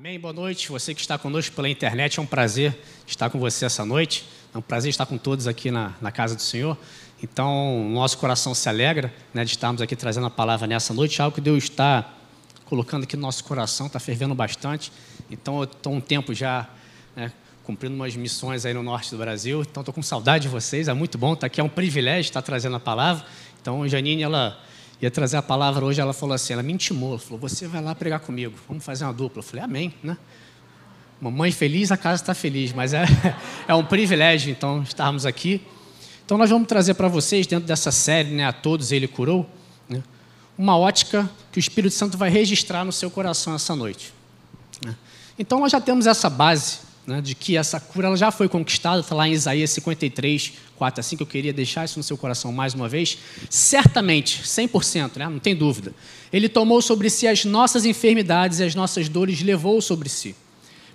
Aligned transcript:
Amém? 0.00 0.18
Boa 0.18 0.32
noite. 0.32 0.70
Você 0.70 0.94
que 0.94 1.00
está 1.02 1.18
conosco 1.18 1.54
pela 1.54 1.68
internet, 1.68 2.18
é 2.18 2.22
um 2.22 2.26
prazer 2.26 2.74
estar 3.06 3.28
com 3.28 3.38
você 3.38 3.66
essa 3.66 3.84
noite. 3.84 4.24
É 4.54 4.56
um 4.56 4.62
prazer 4.62 4.88
estar 4.88 5.04
com 5.04 5.18
todos 5.18 5.46
aqui 5.46 5.70
na, 5.70 5.92
na 6.00 6.10
casa 6.10 6.34
do 6.34 6.40
Senhor. 6.40 6.74
Então, 7.22 7.86
nosso 7.90 8.16
coração 8.16 8.54
se 8.54 8.66
alegra 8.66 9.12
né, 9.34 9.44
de 9.44 9.50
estarmos 9.50 9.82
aqui 9.82 9.94
trazendo 9.94 10.26
a 10.26 10.30
palavra 10.30 10.66
nessa 10.66 10.94
noite, 10.94 11.20
algo 11.20 11.34
que 11.34 11.40
Deus 11.42 11.64
está 11.64 12.14
colocando 12.64 13.02
aqui 13.02 13.14
no 13.14 13.20
nosso 13.20 13.44
coração, 13.44 13.88
está 13.88 14.00
fervendo 14.00 14.34
bastante. 14.34 14.90
Então, 15.30 15.58
eu 15.58 15.64
estou 15.64 15.92
um 15.92 16.00
tempo 16.00 16.32
já 16.32 16.66
né, 17.14 17.30
cumprindo 17.62 17.94
umas 17.94 18.16
missões 18.16 18.64
aí 18.64 18.72
no 18.72 18.82
norte 18.82 19.10
do 19.10 19.18
Brasil, 19.18 19.60
então 19.60 19.82
estou 19.82 19.92
com 19.92 20.02
saudade 20.02 20.44
de 20.44 20.48
vocês, 20.48 20.88
é 20.88 20.94
muito 20.94 21.18
bom 21.18 21.34
estar 21.34 21.46
aqui, 21.46 21.60
é 21.60 21.62
um 21.62 21.68
privilégio 21.68 22.30
estar 22.30 22.40
trazendo 22.40 22.74
a 22.74 22.80
palavra. 22.80 23.22
Então, 23.60 23.86
Janine, 23.86 24.22
ela 24.22 24.58
ia 25.00 25.10
trazer 25.10 25.36
a 25.36 25.42
palavra 25.42 25.84
hoje, 25.84 26.00
ela 26.00 26.12
falou 26.12 26.34
assim, 26.34 26.52
ela 26.52 26.62
me 26.62 26.72
intimou, 26.72 27.18
falou, 27.18 27.38
você 27.38 27.66
vai 27.66 27.82
lá 27.82 27.94
pregar 27.94 28.20
comigo, 28.20 28.54
vamos 28.68 28.84
fazer 28.84 29.04
uma 29.04 29.12
dupla. 29.12 29.40
Eu 29.40 29.42
falei, 29.42 29.64
amém, 29.64 29.94
né? 30.02 30.16
Mamãe 31.20 31.50
feliz, 31.52 31.90
a 31.90 31.96
casa 31.96 32.22
está 32.22 32.34
feliz, 32.34 32.72
mas 32.72 32.92
é, 32.92 33.04
é 33.66 33.74
um 33.74 33.84
privilégio, 33.84 34.50
então, 34.50 34.82
estarmos 34.82 35.24
aqui. 35.24 35.62
Então, 36.24 36.36
nós 36.36 36.50
vamos 36.50 36.68
trazer 36.68 36.94
para 36.94 37.08
vocês, 37.08 37.46
dentro 37.46 37.66
dessa 37.66 37.90
série, 37.90 38.30
né, 38.30 38.44
a 38.44 38.52
todos 38.52 38.92
ele 38.92 39.08
curou, 39.08 39.48
né, 39.88 40.02
uma 40.56 40.76
ótica 40.76 41.28
que 41.50 41.58
o 41.58 41.60
Espírito 41.60 41.94
Santo 41.94 42.16
vai 42.16 42.30
registrar 42.30 42.84
no 42.84 42.92
seu 42.92 43.10
coração 43.10 43.54
essa 43.54 43.74
noite. 43.74 44.12
Né. 44.84 44.94
Então, 45.38 45.60
nós 45.60 45.72
já 45.72 45.80
temos 45.80 46.06
essa 46.06 46.30
base 46.30 46.89
né, 47.10 47.20
de 47.20 47.34
que 47.34 47.56
essa 47.56 47.78
cura 47.78 48.06
ela 48.06 48.16
já 48.16 48.30
foi 48.30 48.48
conquistada, 48.48 49.00
está 49.00 49.14
lá 49.14 49.28
em 49.28 49.32
Isaías 49.32 49.70
53, 49.70 50.52
4 50.76 51.00
assim 51.00 51.16
que 51.16 51.22
eu 51.22 51.26
queria 51.26 51.52
deixar 51.52 51.84
isso 51.84 51.98
no 51.98 52.02
seu 52.02 52.16
coração 52.16 52.52
mais 52.52 52.72
uma 52.74 52.88
vez. 52.88 53.18
Certamente, 53.48 54.42
100%, 54.42 55.16
né, 55.16 55.28
não 55.28 55.38
tem 55.38 55.54
dúvida. 55.54 55.94
Ele 56.32 56.48
tomou 56.48 56.80
sobre 56.80 57.10
si 57.10 57.26
as 57.26 57.44
nossas 57.44 57.84
enfermidades 57.84 58.60
e 58.60 58.64
as 58.64 58.74
nossas 58.74 59.08
dores 59.08 59.42
levou 59.42 59.80
sobre 59.82 60.08
si. 60.08 60.34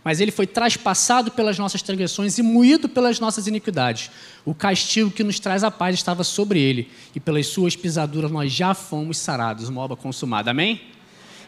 Mas 0.04 0.20
ele 0.20 0.32
foi 0.32 0.46
traspassado 0.46 1.32
pelas 1.32 1.58
nossas 1.58 1.82
transgressões 1.82 2.38
e 2.38 2.44
moído 2.44 2.88
pelas 2.88 3.20
nossas 3.20 3.48
iniquidades. 3.48 4.12
O 4.46 4.54
castigo 4.54 5.10
que 5.10 5.24
nos 5.24 5.40
traz 5.40 5.64
a 5.64 5.72
paz 5.72 5.96
estava 5.96 6.24
sobre 6.24 6.60
ele, 6.60 6.92
e 7.16 7.20
pelas 7.20 7.48
suas 7.48 7.76
pisaduras 7.76 8.30
nós 8.32 8.52
já 8.52 8.76
fomos 8.76 9.18
sarados, 9.18 9.68
uma 9.68 9.82
obra 9.82 9.98
consumada. 9.98 10.52
Amém? 10.52 10.80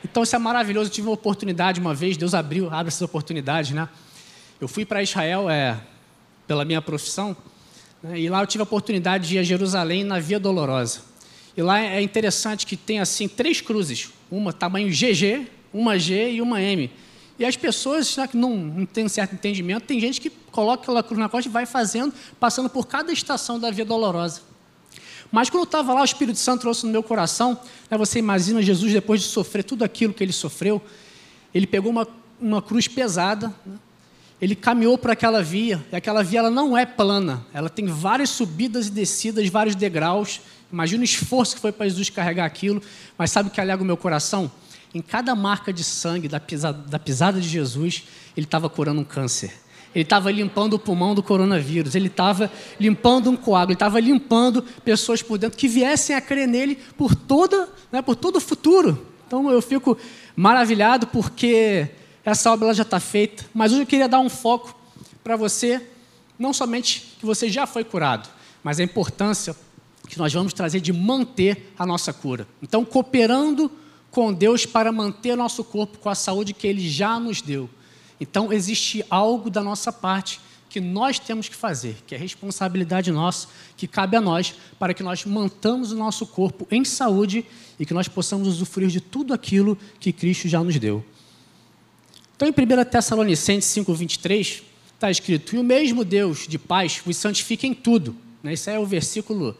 Então 0.03 0.23
isso 0.23 0.35
é 0.35 0.39
maravilhoso. 0.39 0.87
Eu 0.87 0.93
tive 0.93 1.07
uma 1.07 1.13
oportunidade 1.13 1.79
uma 1.79 1.93
vez, 1.93 2.17
Deus 2.17 2.33
abriu, 2.33 2.67
abre 2.73 2.87
essas 2.87 3.02
oportunidades, 3.02 3.71
né? 3.71 3.87
Eu 4.59 4.67
fui 4.67 4.86
para 4.86 5.03
Israel 5.03 5.50
é, 5.50 5.80
pela 6.47 6.66
minha 6.66 6.81
profissão, 6.81 7.38
né, 8.02 8.19
e 8.19 8.27
lá 8.27 8.41
eu 8.41 8.47
tive 8.47 8.61
a 8.61 8.64
oportunidade 8.64 9.27
de 9.27 9.36
ir 9.36 9.39
a 9.39 9.44
Jerusalém 9.44 10.03
na 10.03 10.19
Via 10.19 10.39
Dolorosa. 10.39 11.02
E 11.55 11.61
lá 11.61 11.80
é 11.80 12.02
interessante 12.02 12.66
que 12.66 12.75
tem 12.75 12.99
assim 12.99 13.27
três 13.27 13.61
cruzes, 13.61 14.09
uma 14.31 14.52
tamanho 14.52 14.89
GG, 14.89 15.47
uma 15.73 15.97
G 15.99 16.33
e 16.33 16.41
uma 16.41 16.61
M. 16.61 16.89
E 17.38 17.45
as 17.45 17.55
pessoas 17.55 18.14
já 18.14 18.27
que 18.27 18.36
não, 18.36 18.55
não 18.58 18.86
têm 18.86 19.05
um 19.05 19.09
certo 19.09 19.33
entendimento, 19.33 19.83
tem 19.83 19.99
gente 19.99 20.19
que 20.19 20.31
coloca 20.52 20.83
aquela 20.83 21.03
cruz 21.03 21.19
na 21.19 21.30
costa 21.30 21.47
e 21.47 21.52
vai 21.52 21.67
fazendo, 21.67 22.11
passando 22.39 22.67
por 22.67 22.88
cada 22.88 23.11
estação 23.11 23.59
da 23.59 23.69
Via 23.69 23.86
Dolorosa. 23.86 24.42
Mas 25.31 25.49
quando 25.49 25.61
eu 25.61 25.66
estava 25.66 25.94
lá, 25.94 26.02
o 26.02 26.05
Espírito 26.05 26.39
Santo 26.39 26.61
trouxe 26.61 26.86
no 26.86 26.92
meu 26.92 27.03
coração, 27.03 27.59
né, 27.92 27.97
você 27.97 28.17
imagina 28.17 28.61
Jesus 28.61 28.92
depois 28.92 29.21
de 29.21 29.27
sofrer 29.27 29.64
tudo 29.64 29.83
aquilo 29.83 30.14
que 30.14 30.23
ele 30.23 30.33
sofreu, 30.33 30.81
ele 31.53 31.67
pegou 31.67 31.92
uma, 31.92 32.08
uma 32.39 32.61
cruz 32.61 32.88
pesada, 32.88 33.53
né, 33.66 33.77
ele 34.41 34.55
caminhou 34.55 34.97
por 34.97 35.09
aquela 35.09 35.41
via, 35.41 35.83
e 35.91 35.95
aquela 35.95 36.23
via 36.23 36.39
ela 36.39 36.52
não 36.52 36.77
é 36.77 36.85
plana, 36.85 37.45
ela 37.53 37.69
tem 37.69 37.88
várias 37.88 38.30
subidas 38.30 38.88
e 38.88 38.91
descidas, 38.91 39.47
vários 39.49 39.75
degraus. 39.75 40.41
Imagina 40.71 41.02
o 41.02 41.05
esforço 41.05 41.55
que 41.55 41.61
foi 41.61 41.71
para 41.71 41.88
Jesus 41.88 42.09
carregar 42.09 42.45
aquilo, 42.45 42.81
mas 43.17 43.31
sabe 43.31 43.49
o 43.49 43.52
que 43.52 43.59
alega 43.59 43.81
o 43.81 43.85
meu 43.85 43.97
coração? 43.97 44.52
Em 44.93 45.02
cada 45.02 45.33
marca 45.35 45.73
de 45.73 45.83
sangue 45.83 46.27
da 46.27 46.39
pisada, 46.39 46.77
da 46.88 46.99
pisada 46.99 47.41
de 47.41 47.47
Jesus, 47.47 48.03
ele 48.35 48.45
estava 48.45 48.69
curando 48.69 49.02
um 49.02 49.03
câncer. 49.03 49.52
Ele 49.95 50.03
estava 50.03 50.30
limpando 50.31 50.73
o 50.73 50.80
pulmão 50.80 51.15
do 51.15 51.23
coronavírus, 51.23 51.95
ele 51.95 52.08
estava 52.08 52.52
limpando 52.80 53.31
um 53.31 53.35
coágulo, 53.35 53.71
ele 53.71 53.75
estava 53.75 53.99
limpando 53.99 54.61
pessoas 54.83 55.23
por 55.23 55.37
dentro 55.37 55.58
que 55.58 55.67
viessem 55.67 56.15
a 56.15 56.21
crer 56.21 56.48
nele 56.48 56.77
por, 56.95 57.15
toda, 57.15 57.67
né, 57.92 58.02
por 58.02 58.15
todo 58.15 58.36
o 58.36 58.42
futuro. 58.42 59.08
Então 59.25 59.49
eu 59.49 59.61
fico 59.61 59.98
maravilhado 60.36 61.08
porque 61.08 61.89
essa 62.27 62.52
obra 62.52 62.73
já 62.73 62.83
está 62.83 62.99
feita, 62.99 63.45
mas 63.54 63.71
hoje 63.71 63.83
eu 63.83 63.88
queria 63.88 64.10
dar 64.10 64.20
um 64.20 64.27
foco 64.27 64.76
para 65.23 65.38
você, 65.38 65.82
não 66.38 66.52
somente 66.52 67.15
que 67.17 67.26
você 67.26 67.49
já 67.49 67.65
foi 67.65 67.86
curado, 67.86 68.27
mas 68.61 68.82
a 68.82 68.83
importância 68.83 69.55
que 70.10 70.17
nós 70.17 70.33
vamos 70.33 70.52
trazer 70.52 70.82
de 70.82 70.92
manter 70.92 71.71
a 71.80 71.86
nossa 71.86 72.11
cura. 72.11 72.45
Então, 72.61 72.83
cooperando 72.83 73.71
com 74.11 74.33
Deus 74.33 74.66
para 74.66 74.92
manter 74.92 75.37
nosso 75.37 75.64
corpo 75.64 75.99
com 75.99 76.10
a 76.10 76.16
saúde 76.16 76.54
que 76.54 76.67
Ele 76.67 76.89
já 76.89 77.17
nos 77.17 77.42
deu. 77.42 77.70
Então, 78.20 78.52
existe 78.52 79.05
algo 79.10 79.49
da 79.49 79.64
nossa 79.64 79.89
parte 79.89 80.42
que 80.70 80.82
nós 80.82 81.20
temos 81.20 81.48
que 81.48 81.55
fazer, 81.55 81.95
que 82.05 82.14
é 82.14 82.17
responsabilidade 82.17 83.10
nossa, 83.10 83.48
que 83.77 83.87
cabe 83.87 84.17
a 84.17 84.21
nós, 84.21 84.54
para 84.77 84.93
que 84.93 85.02
nós 85.02 85.23
mantamos 85.23 85.93
o 85.93 85.95
nosso 85.95 86.27
corpo 86.27 86.67
em 86.70 86.83
saúde 86.83 87.45
e 87.80 87.86
que 87.86 87.93
nós 87.93 88.10
possamos 88.10 88.49
usufruir 88.49 88.89
de 88.89 88.99
tudo 88.99 89.33
aquilo 89.33 89.77
que 89.98 90.11
Cristo 90.11 90.49
já 90.49 90.61
nos 90.61 90.77
deu. 90.77 91.05
Então, 92.37 92.48
em 92.48 92.52
1 92.52 92.86
Tessalonicenses 92.86 93.83
5,23, 93.83 94.61
está 94.93 95.09
escrito: 95.09 95.55
E 95.55 95.59
o 95.59 95.64
mesmo 95.64 96.05
Deus 96.05 96.48
de 96.48 96.59
paz 96.59 97.02
vos 97.03 97.17
santifica 97.17 97.65
em 97.65 97.73
tudo. 97.73 98.15
Né? 98.43 98.53
Isso 98.53 98.70
é 98.70 98.77
o 98.77 98.86
versículo 98.86 99.58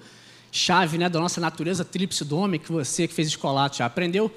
chave 0.52 0.98
né, 1.00 1.10
da 1.10 1.20
nossa 1.20 1.42
natureza 1.42 1.84
tríplice 1.84 2.24
do 2.24 2.38
homem, 2.38 2.60
que 2.60 2.72
você 2.72 3.08
que 3.08 3.16
fez 3.16 3.28
escolato 3.28 3.78
já 3.78 3.88
aprendeu. 3.88 4.32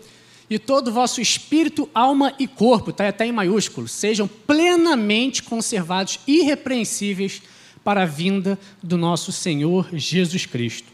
E 0.49 0.59
todo 0.59 0.89
o 0.89 0.93
vosso 0.93 1.21
espírito, 1.21 1.89
alma 1.95 2.33
e 2.39 2.49
corpo, 2.49 2.91
está 2.91 3.07
até 3.07 3.27
em 3.27 3.31
maiúsculo, 3.31 3.87
sejam 3.87 4.27
plenamente 4.27 5.43
conservados, 5.43 6.19
irrepreensíveis 6.27 7.43
para 7.85 8.03
a 8.03 8.07
vinda 8.07 8.59
do 8.83 8.97
nosso 8.97 9.33
Senhor 9.33 9.89
Jesus 9.93 10.47
Cristo. 10.47 10.89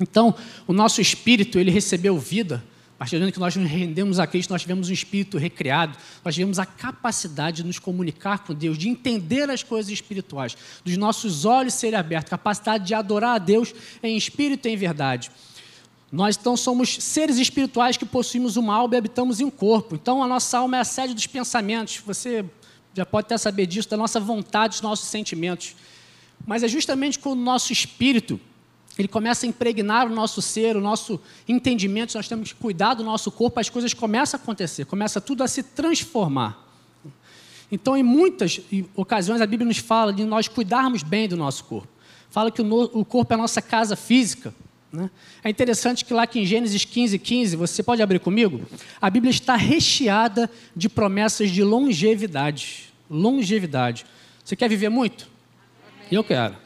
Então, 0.00 0.34
o 0.68 0.72
nosso 0.72 1.00
espírito, 1.00 1.58
ele 1.58 1.70
recebeu 1.70 2.16
vida 2.16 2.62
a 2.96 2.98
partir 3.00 3.16
do 3.16 3.20
momento 3.20 3.34
que 3.34 3.40
nós 3.40 3.54
nos 3.54 3.70
rendemos 3.70 4.18
a 4.18 4.26
Cristo, 4.26 4.50
nós 4.50 4.62
tivemos 4.62 4.88
um 4.88 4.92
espírito 4.92 5.36
recriado, 5.36 5.98
nós 6.24 6.34
tivemos 6.34 6.58
a 6.58 6.64
capacidade 6.64 7.58
de 7.58 7.64
nos 7.64 7.78
comunicar 7.78 8.38
com 8.38 8.54
Deus, 8.54 8.78
de 8.78 8.88
entender 8.88 9.50
as 9.50 9.62
coisas 9.62 9.92
espirituais, 9.92 10.56
dos 10.82 10.96
nossos 10.96 11.44
olhos 11.44 11.74
serem 11.74 11.98
abertos, 11.98 12.30
capacidade 12.30 12.86
de 12.86 12.94
adorar 12.94 13.36
a 13.36 13.38
Deus 13.38 13.74
em 14.02 14.16
espírito 14.16 14.66
e 14.66 14.70
em 14.72 14.76
verdade. 14.78 15.30
Nós 16.10 16.38
então 16.38 16.56
somos 16.56 16.96
seres 16.96 17.36
espirituais 17.36 17.98
que 17.98 18.06
possuímos 18.06 18.56
uma 18.56 18.74
alma 18.74 18.94
e 18.94 18.98
habitamos 18.98 19.40
em 19.40 19.44
um 19.44 19.50
corpo. 19.50 19.94
Então 19.94 20.22
a 20.22 20.26
nossa 20.26 20.56
alma 20.56 20.78
é 20.78 20.80
a 20.80 20.84
sede 20.84 21.12
dos 21.12 21.26
pensamentos. 21.26 21.98
Você 22.06 22.46
já 22.94 23.04
pode 23.04 23.26
até 23.26 23.36
saber 23.36 23.66
disso, 23.66 23.90
da 23.90 23.96
nossa 23.98 24.18
vontade, 24.18 24.72
dos 24.72 24.80
nossos 24.80 25.08
sentimentos. 25.08 25.76
Mas 26.46 26.62
é 26.62 26.68
justamente 26.68 27.18
quando 27.18 27.40
o 27.40 27.44
nosso 27.44 27.74
espírito 27.74 28.40
ele 29.02 29.08
começa 29.08 29.44
a 29.44 29.48
impregnar 29.48 30.06
o 30.06 30.10
nosso 30.10 30.40
ser, 30.40 30.76
o 30.76 30.80
nosso 30.80 31.20
entendimento, 31.46 32.16
nós 32.16 32.28
temos 32.28 32.52
que 32.52 32.58
cuidar 32.58 32.94
do 32.94 33.04
nosso 33.04 33.30
corpo, 33.30 33.60
as 33.60 33.68
coisas 33.68 33.92
começam 33.92 34.40
a 34.40 34.42
acontecer, 34.42 34.86
começa 34.86 35.20
tudo 35.20 35.42
a 35.42 35.48
se 35.48 35.62
transformar. 35.62 36.64
Então, 37.70 37.96
em 37.96 38.02
muitas 38.02 38.60
ocasiões, 38.94 39.40
a 39.40 39.46
Bíblia 39.46 39.66
nos 39.66 39.78
fala 39.78 40.12
de 40.12 40.24
nós 40.24 40.48
cuidarmos 40.48 41.02
bem 41.02 41.28
do 41.28 41.36
nosso 41.36 41.64
corpo. 41.64 41.88
Fala 42.30 42.50
que 42.50 42.62
o, 42.62 43.04
corpo 43.04 43.32
é 43.32 43.34
a 43.34 43.38
nossa 43.38 43.60
casa 43.60 43.96
física. 43.96 44.54
Né? 44.92 45.10
É 45.42 45.50
interessante 45.50 46.04
que 46.04 46.14
lá 46.14 46.26
que 46.26 46.38
em 46.38 46.46
Gênesis 46.46 46.84
15, 46.84 47.18
15, 47.18 47.56
você 47.56 47.82
pode 47.82 48.02
abrir 48.02 48.20
comigo? 48.20 48.66
A 49.00 49.10
Bíblia 49.10 49.30
está 49.30 49.56
recheada 49.56 50.50
de 50.74 50.88
promessas 50.88 51.50
de 51.50 51.62
longevidade. 51.62 52.92
Longevidade. 53.10 54.06
Você 54.44 54.54
quer 54.54 54.68
viver 54.68 54.88
muito? 54.88 55.28
Eu 56.10 56.22
quero. 56.22 56.65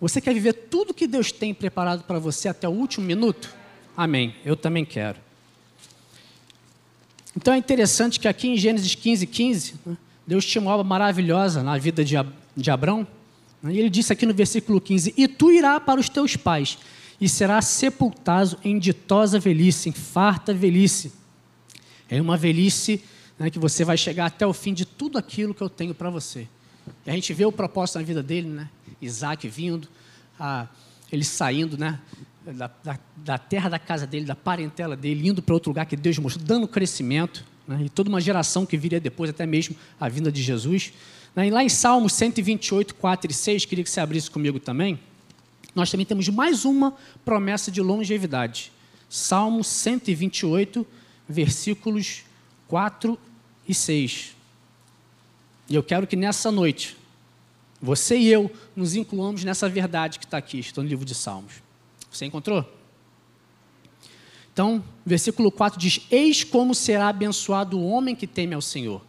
Você 0.00 0.20
quer 0.20 0.32
viver 0.32 0.54
tudo 0.54 0.94
que 0.94 1.06
Deus 1.06 1.30
tem 1.30 1.52
preparado 1.52 2.04
para 2.04 2.18
você 2.18 2.48
até 2.48 2.66
o 2.66 2.72
último 2.72 3.04
minuto? 3.04 3.54
Amém. 3.96 4.34
Eu 4.44 4.56
também 4.56 4.84
quero. 4.84 5.18
Então 7.36 7.52
é 7.52 7.58
interessante 7.58 8.18
que 8.18 8.26
aqui 8.26 8.48
em 8.48 8.56
Gênesis 8.56 8.94
15, 8.94 9.26
15, 9.26 9.74
né, 9.84 9.96
Deus 10.26 10.44
tinha 10.44 10.62
uma 10.62 10.72
obra 10.72 10.84
maravilhosa 10.84 11.62
na 11.62 11.76
vida 11.76 12.04
de, 12.04 12.14
de 12.56 12.70
Abraão. 12.70 13.06
Né, 13.62 13.74
e 13.74 13.78
ele 13.78 13.90
disse 13.90 14.12
aqui 14.12 14.24
no 14.24 14.32
versículo 14.32 14.80
15: 14.80 15.14
E 15.16 15.28
tu 15.28 15.52
irás 15.52 15.82
para 15.82 16.00
os 16.00 16.08
teus 16.08 16.34
pais, 16.34 16.78
e 17.20 17.28
serás 17.28 17.66
sepultado 17.66 18.58
em 18.64 18.78
ditosa 18.78 19.38
velhice, 19.38 19.90
em 19.90 19.92
farta 19.92 20.54
velhice. 20.54 21.12
É 22.08 22.20
uma 22.20 22.36
velhice 22.36 23.02
né, 23.38 23.50
que 23.50 23.58
você 23.58 23.84
vai 23.84 23.96
chegar 23.96 24.26
até 24.26 24.46
o 24.46 24.52
fim 24.52 24.72
de 24.72 24.84
tudo 24.84 25.18
aquilo 25.18 25.54
que 25.54 25.62
eu 25.62 25.68
tenho 25.68 25.94
para 25.94 26.10
você. 26.10 26.48
E 27.06 27.10
a 27.10 27.12
gente 27.12 27.32
vê 27.32 27.44
o 27.44 27.52
propósito 27.52 27.98
na 27.98 28.04
vida 28.04 28.22
dele, 28.22 28.48
né? 28.48 28.68
Isaac 29.00 29.48
vindo, 29.48 29.88
a, 30.38 30.66
ele 31.10 31.24
saindo, 31.24 31.76
né? 31.76 31.98
Da, 32.44 32.70
da, 32.82 32.98
da, 33.16 33.38
terra 33.38 33.68
da 33.68 33.78
casa 33.78 34.06
dele, 34.06 34.24
da 34.24 34.34
parentela 34.34 34.96
dele, 34.96 35.28
indo 35.28 35.42
para 35.42 35.54
outro 35.54 35.70
lugar 35.70 35.84
que 35.84 35.94
Deus 35.94 36.18
mostrou, 36.18 36.44
dando 36.44 36.66
crescimento, 36.66 37.44
né? 37.68 37.82
e 37.84 37.88
toda 37.88 38.08
uma 38.08 38.20
geração 38.20 38.64
que 38.64 38.76
viria 38.76 38.98
depois, 38.98 39.28
até 39.30 39.44
mesmo 39.44 39.76
a 40.00 40.08
vinda 40.08 40.32
de 40.32 40.42
Jesus. 40.42 40.92
Né? 41.36 41.48
E 41.48 41.50
lá 41.50 41.62
em 41.62 41.68
Salmos 41.68 42.14
128, 42.14 42.94
4 42.94 43.30
e 43.30 43.34
6, 43.34 43.66
queria 43.66 43.84
que 43.84 43.90
você 43.90 44.00
abrisse 44.00 44.30
comigo 44.30 44.58
também, 44.58 44.98
nós 45.74 45.90
também 45.90 46.06
temos 46.06 46.28
mais 46.28 46.64
uma 46.64 46.94
promessa 47.24 47.70
de 47.70 47.80
longevidade. 47.80 48.72
Salmo 49.08 49.62
128, 49.62 50.86
versículos 51.28 52.22
4 52.68 53.18
e 53.68 53.74
6. 53.74 54.36
E 55.68 55.74
eu 55.74 55.82
quero 55.82 56.06
que 56.06 56.16
nessa 56.16 56.50
noite, 56.50 56.96
você 57.80 58.16
e 58.16 58.28
eu 58.28 58.50
nos 58.76 58.94
incluamos 58.94 59.42
nessa 59.42 59.68
verdade 59.68 60.18
que 60.18 60.24
está 60.24 60.36
aqui, 60.36 60.58
está 60.58 60.82
no 60.82 60.88
livro 60.88 61.04
de 61.04 61.14
Salmos. 61.14 61.62
Você 62.10 62.26
encontrou? 62.26 62.64
Então, 64.52 64.84
versículo 65.06 65.50
4 65.50 65.78
diz: 65.78 66.00
Eis 66.10 66.44
como 66.44 66.74
será 66.74 67.08
abençoado 67.08 67.78
o 67.78 67.88
homem 67.88 68.14
que 68.14 68.26
teme 68.26 68.54
ao 68.54 68.60
Senhor. 68.60 69.00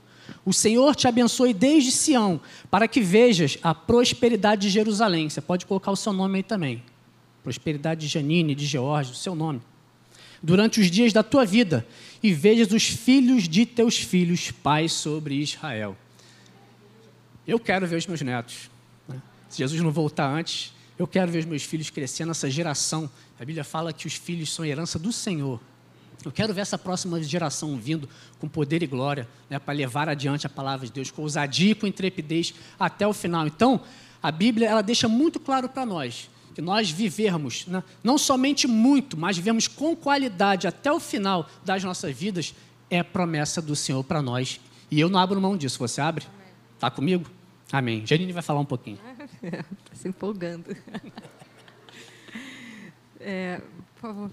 O 0.46 0.54
Senhor 0.54 0.96
te 0.96 1.08
abençoe 1.08 1.54
desde 1.54 1.92
Sião, 1.92 2.40
para 2.70 2.88
que 2.88 3.02
vejas 3.02 3.58
a 3.62 3.76
prosperidade 3.76 4.62
de 4.62 4.70
Jerusalém. 4.70 5.30
Você 5.30 5.42
pode 5.42 5.66
colocar 5.66 5.92
o 5.92 5.96
seu 5.96 6.14
nome 6.14 6.38
aí 6.38 6.44
também. 6.44 6.84
Prosperidade 7.44 8.02
de 8.02 8.08
Janine, 8.08 8.56
de 8.56 8.66
George, 8.66 9.12
o 9.12 9.16
seu 9.16 9.36
nome. 9.36 9.62
Durante 10.42 10.80
os 10.80 10.90
dias 10.90 11.12
da 11.12 11.22
tua 11.22 11.46
vida, 11.46 11.86
e 12.24 12.34
vejas 12.34 12.72
os 12.72 12.86
filhos 12.86 13.48
de 13.48 13.66
teus 13.66 13.98
filhos, 13.98 14.52
pais 14.52 14.92
sobre 14.94 15.36
Israel. 15.36 15.98
Eu 17.52 17.60
quero 17.60 17.86
ver 17.86 17.98
os 17.98 18.08
meus 18.08 18.22
netos. 18.22 18.72
Né? 19.10 19.22
Se 19.50 19.58
Jesus 19.58 19.82
não 19.82 19.92
voltar 19.92 20.26
antes, 20.26 20.74
eu 20.98 21.06
quero 21.06 21.30
ver 21.30 21.40
os 21.40 21.46
meus 21.46 21.64
filhos 21.64 21.90
crescendo, 21.90 22.32
essa 22.32 22.50
geração. 22.50 23.10
A 23.38 23.44
Bíblia 23.44 23.66
fala 23.66 23.92
que 23.92 24.08
os 24.08 24.14
filhos 24.14 24.54
são 24.54 24.64
herança 24.64 24.98
do 24.98 25.12
Senhor. 25.12 25.60
Eu 26.24 26.32
quero 26.32 26.54
ver 26.54 26.62
essa 26.62 26.78
próxima 26.78 27.22
geração 27.22 27.76
vindo 27.76 28.08
com 28.40 28.48
poder 28.48 28.82
e 28.82 28.88
glória 28.88 29.28
né, 29.50 29.60
para 29.60 29.74
levar 29.74 30.08
adiante 30.08 30.48
a 30.48 30.50
palavra 30.50 30.88
de 30.88 30.94
Deus, 30.94 31.12
com 31.12 31.24
ousadia 31.24 31.72
e 31.72 31.76
com 31.76 31.86
intrepidez 31.86 32.54
até 32.80 33.06
o 33.06 33.12
final. 33.12 33.46
Então, 33.46 33.82
a 34.24 34.32
Bíblia 34.32 34.70
ela 34.70 34.82
deixa 34.82 35.10
muito 35.10 35.38
claro 35.38 35.68
para 35.68 35.86
nós 35.86 36.30
que 36.56 36.62
nós 36.62 36.90
vivermos, 36.90 37.68
né, 37.68 37.84
não 38.02 38.18
somente 38.18 38.66
muito, 38.66 39.18
mas 39.18 39.36
vivemos 39.36 39.68
com 39.68 39.94
qualidade 39.94 40.68
até 40.68 40.90
o 40.90 41.02
final 41.02 41.50
das 41.66 41.84
nossas 41.84 42.16
vidas, 42.16 42.56
é 42.90 43.04
promessa 43.04 43.62
do 43.62 43.76
Senhor 43.76 44.06
para 44.06 44.22
nós. 44.22 44.62
E 44.90 45.02
eu 45.02 45.10
não 45.10 45.20
abro 45.20 45.42
mão 45.42 45.58
disso. 45.58 45.80
Você 45.80 46.00
abre? 46.00 46.26
Está 46.76 46.90
comigo? 46.90 47.30
Amém. 47.72 48.06
Janine 48.06 48.34
vai 48.34 48.44
falar 48.44 48.60
um 48.60 48.66
pouquinho. 48.66 49.00
Está 49.42 49.64
se 49.96 50.08
empolgando. 50.08 50.76
É, 53.24 53.62
por 53.94 54.02
favor. 54.02 54.32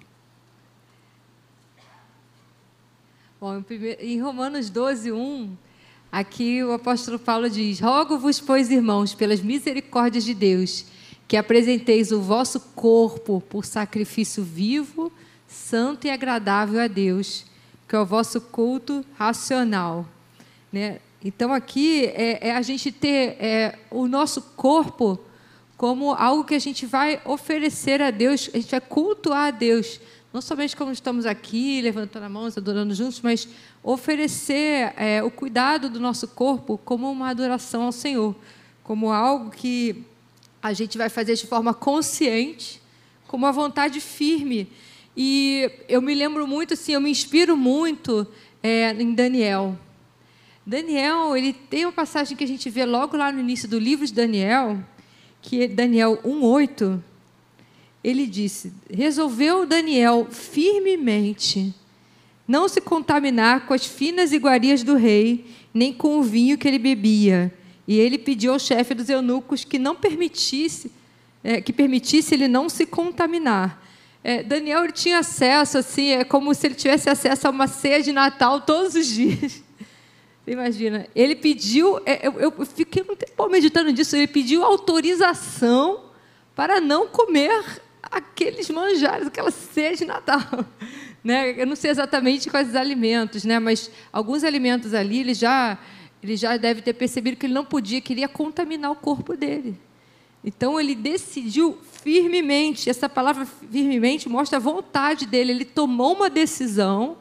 Bom, 3.38 3.62
em 4.00 4.19
Romanos 4.19 4.70
12, 4.70 5.12
1, 5.12 5.56
aqui 6.11 6.64
o 6.64 6.73
apóstolo 6.73 7.19
Paulo 7.19 7.50
diz: 7.50 7.81
Rogo-vos, 7.81 8.40
pois, 8.40 8.70
irmãos, 8.70 9.14
pelas 9.14 9.43
misericórdias 9.43 10.25
de 10.25 10.32
Deus, 10.32 10.87
que 11.29 11.37
apresenteis 11.37 12.11
o 12.12 12.23
vosso 12.23 12.58
corpo 12.75 13.43
por 13.43 13.67
sacrifício 13.67 14.43
vivo, 14.43 15.12
santo 15.46 16.06
e 16.06 16.11
agradável 16.11 16.81
a 16.81 16.88
Deus, 16.88 17.44
que 17.87 17.94
é 17.94 18.00
o 18.00 18.06
vosso 18.06 18.40
culto 18.40 19.05
racional. 19.19 20.08
Né? 20.73 20.99
Então, 21.25 21.53
aqui 21.53 22.06
é, 22.06 22.49
é 22.49 22.55
a 22.55 22.62
gente 22.62 22.93
ter 22.93 23.37
é, 23.41 23.79
o 23.91 24.06
nosso 24.06 24.41
corpo 24.56 25.19
como 25.76 26.12
algo 26.12 26.43
que 26.43 26.55
a 26.55 26.59
gente 26.59 26.85
vai 26.87 27.20
oferecer 27.25 28.03
a 28.03 28.11
Deus, 28.11 28.50
a 28.53 28.56
gente 28.56 28.70
vai 28.70 28.81
cultuar 28.81 29.47
a 29.47 29.50
Deus. 29.53 30.00
Não 30.32 30.43
somente 30.43 30.76
como 30.76 30.93
estamos 30.93 31.25
aqui, 31.25 31.81
levantando 31.81 32.25
a 32.25 32.29
mão, 32.29 32.47
adorando 32.47 32.93
juntos, 32.94 33.20
mas 33.20 33.49
oferecer 33.82 34.93
é, 34.97 35.23
o 35.23 35.31
cuidado 35.31 35.88
do 35.88 36.00
nosso 36.00 36.29
corpo 36.29 36.79
como 36.85 37.11
uma 37.11 37.31
adoração 37.31 37.85
ao 37.85 37.93
Senhor, 37.93 38.35
como 38.82 39.11
algo 39.12 39.50
que 39.50 40.05
a 40.61 40.73
gente 40.73 40.99
vai 40.99 41.09
fazer 41.09 41.35
de 41.35 41.47
forma 41.47 41.73
consciente, 41.73 42.82
com 43.29 43.37
uma 43.37 43.53
vontade 43.53 44.00
firme. 44.00 44.69
E 45.17 45.71
eu 45.88 46.03
me 46.03 46.14
lembro 46.14 46.47
muito, 46.47 46.75
assim, 46.75 46.93
eu 46.93 47.00
me 47.00 47.11
inspiro 47.11 47.56
muito 47.56 48.26
é, 48.62 48.91
em 48.93 49.14
Daniel. 49.14 49.79
Daniel, 50.69 51.35
ele 51.35 51.55
tem 51.55 51.87
uma 51.87 51.93
passagem 51.93 52.37
que 52.37 52.44
a 52.44 52.47
gente 52.47 52.69
vê 52.69 52.85
logo 52.85 53.17
lá 53.17 53.32
no 53.32 53.41
início 53.41 53.67
do 53.67 53.79
livro 53.79 54.05
de 54.05 54.12
Daniel, 54.12 54.79
que 55.41 55.62
é 55.62 55.67
Daniel 55.67 56.20
1:8. 56.23 57.03
Ele 58.05 58.26
disse: 58.26 58.70
"Resolveu 58.91 59.65
Daniel 59.65 60.26
firmemente 60.31 61.75
não 62.47 62.69
se 62.69 62.82
contaminar 62.82 63.65
com 63.65 63.73
as 63.73 63.87
finas 63.87 64.31
iguarias 64.31 64.82
do 64.82 64.94
rei, 64.94 65.47
nem 65.73 65.91
com 65.91 66.19
o 66.19 66.23
vinho 66.23 66.59
que 66.59 66.69
ele 66.69 66.79
bebia. 66.79 67.50
E 67.87 67.99
ele 67.99 68.19
pediu 68.19 68.53
ao 68.53 68.59
chefe 68.59 68.93
dos 68.93 69.09
eunucos 69.09 69.64
que 69.64 69.79
não 69.79 69.97
permitisse, 69.97 70.93
é, 71.43 71.62
que 71.62 71.73
permitisse 71.73 72.35
ele 72.35 72.47
não 72.47 72.69
se 72.69 72.85
contaminar. 72.85 73.82
É, 74.23 74.43
Daniel 74.43 74.93
tinha 74.93 75.21
acesso, 75.21 75.79
assim, 75.79 76.11
é 76.11 76.25
como 76.25 76.55
se 76.55 76.67
ele 76.67 76.75
tivesse 76.75 77.09
acesso 77.09 77.47
a 77.47 77.50
uma 77.50 77.67
ceia 77.67 78.03
de 78.03 78.12
Natal 78.12 78.61
todos 78.61 78.94
os 78.94 79.06
dias. 79.06 79.67
Imagina, 80.49 81.06
ele 81.15 81.37
pediu, 81.37 82.00
é, 82.06 82.27
eu, 82.27 82.41
eu 82.41 82.67
fiquei 82.67 83.03
um 83.03 83.15
tempo 83.15 83.49
meditando 83.49 83.91
nisso, 83.91 84.17
ele 84.17 84.27
pediu 84.27 84.65
autorização 84.65 86.05
para 86.55 86.81
não 86.81 87.06
comer 87.06 87.83
aqueles 88.03 88.71
manjares, 88.71 89.27
aquela 89.27 89.50
ceia 89.50 89.95
de 89.95 90.05
Natal. 90.05 90.41
Né? 91.23 91.61
Eu 91.61 91.67
não 91.67 91.75
sei 91.75 91.91
exatamente 91.91 92.49
quais 92.49 92.77
alimentos, 92.77 93.45
né? 93.45 93.59
mas 93.59 93.91
alguns 94.12 94.45
alimentos 94.45 94.95
ali 94.95 95.19
ele 95.19 95.35
já, 95.35 95.77
ele 96.23 96.37
já 96.37 96.56
deve 96.56 96.81
ter 96.81 96.95
percebido 96.95 97.37
que 97.37 97.45
ele 97.45 97.53
não 97.53 97.65
podia, 97.65 98.00
queria 98.00 98.29
contaminar 98.29 98.93
o 98.93 98.95
corpo 98.95 99.37
dele. 99.37 99.79
Então 100.45 100.81
ele 100.81 100.95
decidiu 100.95 101.77
firmemente, 102.03 102.89
essa 102.89 103.09
palavra 103.09 103.45
firmemente 103.45 104.29
mostra 104.29 104.59
a 104.59 104.61
vontade 104.61 105.27
dele, 105.27 105.50
ele 105.50 105.65
tomou 105.65 106.15
uma 106.15 106.31
decisão 106.31 107.19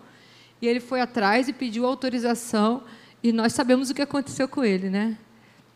e 0.61 0.67
ele 0.67 0.79
foi 0.79 1.01
atrás 1.01 1.47
e 1.47 1.53
pediu 1.53 1.85
autorização 1.85 2.83
e 3.27 3.33
nós 3.33 3.51
sabemos 3.51 3.89
o 3.89 3.93
que 3.93 4.01
aconteceu 4.01 4.47
com 4.47 4.63
ele, 4.63 4.89
né? 4.89 5.17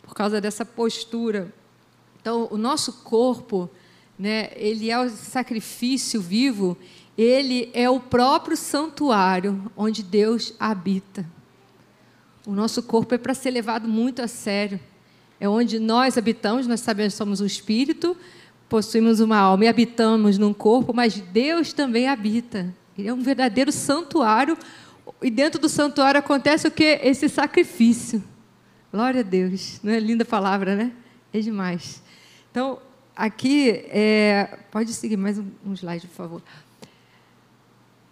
Por 0.03 0.13
causa 0.13 0.39
dessa 0.39 0.63
postura. 0.63 1.53
Então, 2.21 2.47
o 2.49 2.57
nosso 2.57 3.03
corpo, 3.03 3.69
né, 4.17 4.51
ele 4.55 4.89
é 4.89 4.97
o 4.97 5.09
sacrifício 5.09 6.21
vivo, 6.21 6.77
ele 7.17 7.69
é 7.73 7.89
o 7.89 7.99
próprio 7.99 8.55
santuário 8.55 9.69
onde 9.75 10.01
Deus 10.01 10.53
habita. 10.57 11.25
O 12.47 12.53
nosso 12.53 12.81
corpo 12.83 13.15
é 13.15 13.17
para 13.17 13.33
ser 13.33 13.51
levado 13.51 13.85
muito 13.85 14.21
a 14.21 14.29
sério. 14.29 14.79
É 15.37 15.49
onde 15.49 15.77
nós 15.77 16.17
habitamos, 16.17 16.67
nós 16.67 16.79
sabemos 16.79 17.15
que 17.15 17.17
somos 17.17 17.41
um 17.41 17.45
espírito, 17.45 18.15
possuímos 18.69 19.19
uma 19.19 19.37
alma 19.37 19.65
e 19.65 19.67
habitamos 19.67 20.37
num 20.37 20.53
corpo, 20.53 20.93
mas 20.93 21.19
Deus 21.19 21.73
também 21.73 22.07
habita. 22.07 22.73
Ele 22.97 23.09
é 23.09 23.13
um 23.13 23.21
verdadeiro 23.21 23.73
santuário 23.73 24.57
e 25.21 25.29
dentro 25.29 25.59
do 25.59 25.69
santuário 25.69 26.19
acontece 26.19 26.67
o 26.67 26.71
que? 26.71 26.99
Esse 27.03 27.29
sacrifício. 27.29 28.23
Glória 28.91 29.21
a 29.21 29.23
Deus. 29.23 29.79
Não 29.83 29.91
é 29.91 29.99
linda 29.99 30.25
palavra, 30.25 30.75
né? 30.75 30.91
É 31.33 31.39
demais. 31.39 32.01
Então, 32.49 32.79
aqui, 33.15 33.69
é... 33.89 34.59
pode 34.71 34.93
seguir 34.93 35.17
mais 35.17 35.37
um, 35.37 35.45
um 35.65 35.73
slide, 35.73 36.07
por 36.07 36.15
favor. 36.15 36.41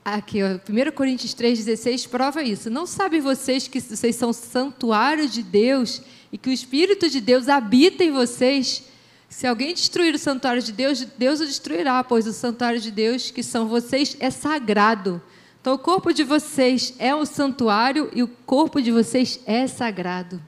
Aqui, 0.06 0.42
ó, 0.42 0.48
1 0.48 0.92
Coríntios 0.92 1.36
3,16 1.36 2.08
prova 2.08 2.42
isso. 2.42 2.70
Não 2.70 2.86
sabem 2.86 3.20
vocês 3.20 3.68
que 3.68 3.80
vocês 3.80 4.16
são 4.16 4.32
santuário 4.32 5.28
de 5.28 5.44
Deus 5.44 6.02
e 6.32 6.38
que 6.38 6.50
o 6.50 6.54
Espírito 6.54 7.10
de 7.10 7.20
Deus 7.20 7.50
habita 7.50 8.04
em 8.04 8.12
vocês? 8.12 8.84
Se 9.28 9.46
alguém 9.46 9.74
destruir 9.74 10.16
o 10.16 10.18
santuário 10.18 10.62
de 10.62 10.72
Deus, 10.72 11.06
Deus 11.18 11.40
o 11.40 11.46
destruirá, 11.46 12.04
pois 12.04 12.26
o 12.26 12.34
santuário 12.34 12.80
de 12.80 12.90
Deus, 12.90 13.30
que 13.30 13.44
são 13.44 13.68
vocês, 13.68 14.18
é 14.20 14.32
sagrado. 14.32 15.22
Então, 15.62 15.74
o 15.74 15.78
corpo 15.78 16.14
de 16.14 16.24
vocês 16.24 16.94
é 16.98 17.14
um 17.14 17.26
santuário 17.26 18.10
e 18.14 18.24
o 18.24 18.28
corpo 18.46 18.82
de 18.82 18.92
vocês 18.92 19.40
é 19.46 19.68
sagrado. 19.68 20.42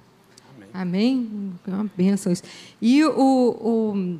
Amém? 0.73 1.27
Amém? 1.27 1.53
É 1.67 1.71
uma 1.71 1.91
bênção 1.95 2.31
isso. 2.31 2.43
E 2.81 3.03
o, 3.03 3.11
o 3.13 4.19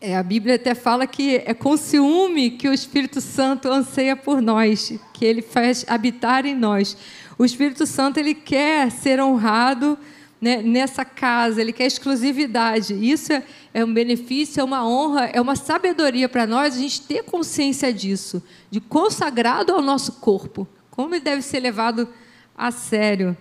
é, 0.00 0.16
a 0.16 0.22
Bíblia 0.22 0.54
até 0.54 0.74
fala 0.74 1.06
que 1.06 1.42
é 1.44 1.52
com 1.52 1.76
ciúme 1.76 2.52
que 2.52 2.66
o 2.66 2.72
Espírito 2.72 3.20
Santo 3.20 3.68
anseia 3.70 4.16
por 4.16 4.40
nós, 4.40 4.98
que 5.12 5.26
ele 5.26 5.42
faz 5.42 5.84
habitar 5.86 6.46
em 6.46 6.54
nós. 6.54 6.96
O 7.36 7.44
Espírito 7.44 7.86
Santo 7.86 8.18
ele 8.18 8.34
quer 8.34 8.90
ser 8.90 9.20
honrado 9.20 9.98
né, 10.40 10.62
nessa 10.62 11.04
casa, 11.04 11.60
ele 11.60 11.72
quer 11.72 11.86
exclusividade. 11.86 12.94
Isso 12.94 13.32
é, 13.32 13.44
é 13.74 13.84
um 13.84 13.92
benefício, 13.92 14.60
é 14.60 14.64
uma 14.64 14.86
honra, 14.86 15.26
é 15.26 15.40
uma 15.40 15.54
sabedoria 15.54 16.28
para 16.28 16.46
nós 16.46 16.74
a 16.74 16.78
gente 16.78 17.02
ter 17.02 17.24
consciência 17.24 17.92
disso, 17.92 18.42
de 18.70 18.80
consagrado 18.80 19.72
ao 19.72 19.82
nosso 19.82 20.12
corpo, 20.12 20.66
como 20.90 21.14
ele 21.14 21.24
deve 21.24 21.42
ser 21.42 21.60
levado 21.60 22.08
a 22.56 22.70
sério. 22.70 23.36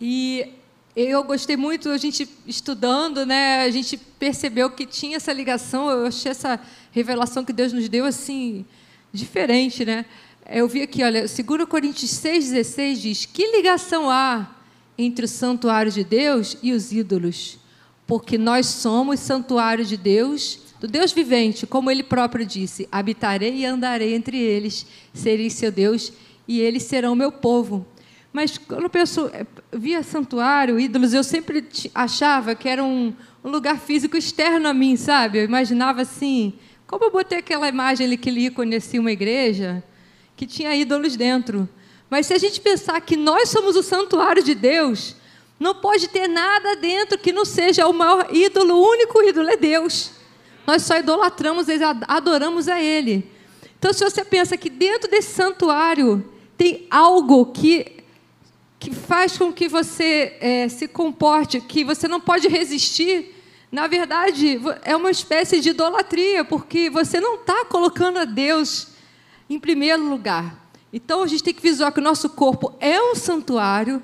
E 0.00 0.52
eu 0.96 1.22
gostei 1.22 1.56
muito, 1.56 1.88
a 1.88 1.96
gente 1.96 2.28
estudando, 2.46 3.24
né, 3.24 3.62
a 3.62 3.70
gente 3.70 3.96
percebeu 3.96 4.70
que 4.70 4.86
tinha 4.86 5.16
essa 5.16 5.32
ligação, 5.32 5.88
eu 5.90 6.06
achei 6.06 6.30
essa 6.30 6.58
revelação 6.90 7.44
que 7.44 7.52
Deus 7.52 7.72
nos 7.72 7.88
deu 7.88 8.04
assim, 8.04 8.64
diferente, 9.12 9.84
né? 9.84 10.04
Eu 10.46 10.68
vi 10.68 10.82
aqui, 10.82 11.02
olha, 11.02 11.22
2 11.22 11.64
Coríntios 11.66 12.10
6,16 12.10 12.94
diz: 12.96 13.24
Que 13.24 13.46
ligação 13.56 14.10
há 14.10 14.53
entre 14.96 15.24
o 15.24 15.28
santuário 15.28 15.90
de 15.90 16.04
Deus 16.04 16.56
e 16.62 16.72
os 16.72 16.92
ídolos, 16.92 17.58
porque 18.06 18.38
nós 18.38 18.66
somos 18.66 19.20
santuário 19.20 19.84
de 19.84 19.96
Deus, 19.96 20.60
do 20.80 20.86
Deus 20.86 21.12
vivente, 21.12 21.66
como 21.66 21.90
ele 21.90 22.02
próprio 22.02 22.44
disse: 22.44 22.88
habitarei 22.92 23.56
e 23.56 23.66
andarei 23.66 24.14
entre 24.14 24.38
eles, 24.38 24.86
serei 25.12 25.50
seu 25.50 25.72
Deus 25.72 26.12
e 26.46 26.60
eles 26.60 26.82
serão 26.82 27.14
meu 27.14 27.32
povo. 27.32 27.86
Mas 28.32 28.58
quando 28.58 28.82
eu 28.82 28.90
penso, 28.90 29.30
eh, 29.32 29.46
via 29.72 30.02
santuário, 30.02 30.78
ídolos, 30.78 31.14
eu 31.14 31.22
sempre 31.22 31.64
achava 31.94 32.54
que 32.54 32.68
era 32.68 32.82
um, 32.82 33.14
um 33.44 33.48
lugar 33.48 33.78
físico 33.78 34.16
externo 34.16 34.68
a 34.68 34.74
mim, 34.74 34.96
sabe? 34.96 35.38
Eu 35.38 35.44
imaginava 35.44 36.02
assim, 36.02 36.52
como 36.86 37.04
eu 37.04 37.12
botei 37.12 37.38
aquela 37.38 37.68
imagem 37.68 38.06
ali 38.06 38.16
que 38.16 38.28
ele 38.28 38.50
conhecia 38.50 39.00
uma 39.00 39.12
igreja 39.12 39.82
que 40.36 40.46
tinha 40.46 40.74
ídolos 40.74 41.16
dentro. 41.16 41.68
Mas 42.14 42.28
se 42.28 42.32
a 42.32 42.38
gente 42.38 42.60
pensar 42.60 43.00
que 43.00 43.16
nós 43.16 43.48
somos 43.48 43.74
o 43.74 43.82
santuário 43.82 44.40
de 44.40 44.54
Deus, 44.54 45.16
não 45.58 45.74
pode 45.74 46.06
ter 46.06 46.28
nada 46.28 46.76
dentro 46.76 47.18
que 47.18 47.32
não 47.32 47.44
seja 47.44 47.88
o 47.88 47.92
maior 47.92 48.28
ídolo, 48.32 48.76
o 48.76 48.88
único 48.88 49.20
ídolo 49.20 49.50
é 49.50 49.56
Deus. 49.56 50.12
Nós 50.64 50.82
só 50.82 50.96
idolatramos, 50.96 51.66
adoramos 52.06 52.68
a 52.68 52.80
Ele. 52.80 53.28
Então, 53.76 53.92
se 53.92 54.04
você 54.04 54.24
pensa 54.24 54.56
que 54.56 54.70
dentro 54.70 55.10
desse 55.10 55.34
santuário 55.34 56.24
tem 56.56 56.86
algo 56.88 57.46
que, 57.46 58.04
que 58.78 58.94
faz 58.94 59.36
com 59.36 59.52
que 59.52 59.66
você 59.66 60.36
é, 60.40 60.68
se 60.68 60.86
comporte, 60.86 61.60
que 61.60 61.82
você 61.82 62.06
não 62.06 62.20
pode 62.20 62.46
resistir, 62.46 63.34
na 63.72 63.88
verdade, 63.88 64.60
é 64.84 64.94
uma 64.94 65.10
espécie 65.10 65.60
de 65.60 65.70
idolatria, 65.70 66.44
porque 66.44 66.88
você 66.88 67.18
não 67.18 67.34
está 67.34 67.64
colocando 67.64 68.20
a 68.20 68.24
Deus 68.24 68.86
em 69.50 69.58
primeiro 69.58 70.08
lugar. 70.08 70.62
Então, 70.96 71.24
a 71.24 71.26
gente 71.26 71.42
tem 71.42 71.52
que 71.52 71.60
visualizar 71.60 71.92
que 71.92 71.98
o 71.98 72.02
nosso 72.02 72.30
corpo 72.30 72.72
é 72.78 73.02
um 73.02 73.16
santuário, 73.16 74.00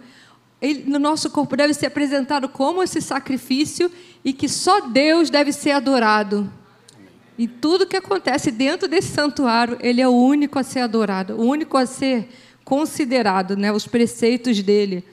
ele, 0.60 0.90
no 0.90 0.98
nosso 0.98 1.30
corpo 1.30 1.56
deve 1.56 1.72
ser 1.72 1.86
apresentado 1.86 2.48
como 2.48 2.82
esse 2.82 3.00
sacrifício 3.00 3.88
e 4.24 4.32
que 4.32 4.48
só 4.48 4.80
Deus 4.88 5.30
deve 5.30 5.52
ser 5.52 5.70
adorado. 5.70 6.52
E 7.38 7.46
tudo 7.46 7.86
que 7.86 7.96
acontece 7.96 8.50
dentro 8.50 8.88
desse 8.88 9.06
santuário, 9.06 9.78
ele 9.80 10.00
é 10.00 10.08
o 10.08 10.10
único 10.10 10.58
a 10.58 10.64
ser 10.64 10.80
adorado, 10.80 11.36
o 11.36 11.46
único 11.46 11.76
a 11.76 11.86
ser 11.86 12.28
considerado, 12.64 13.56
né, 13.56 13.70
os 13.70 13.86
preceitos 13.86 14.60
dele. 14.60 15.04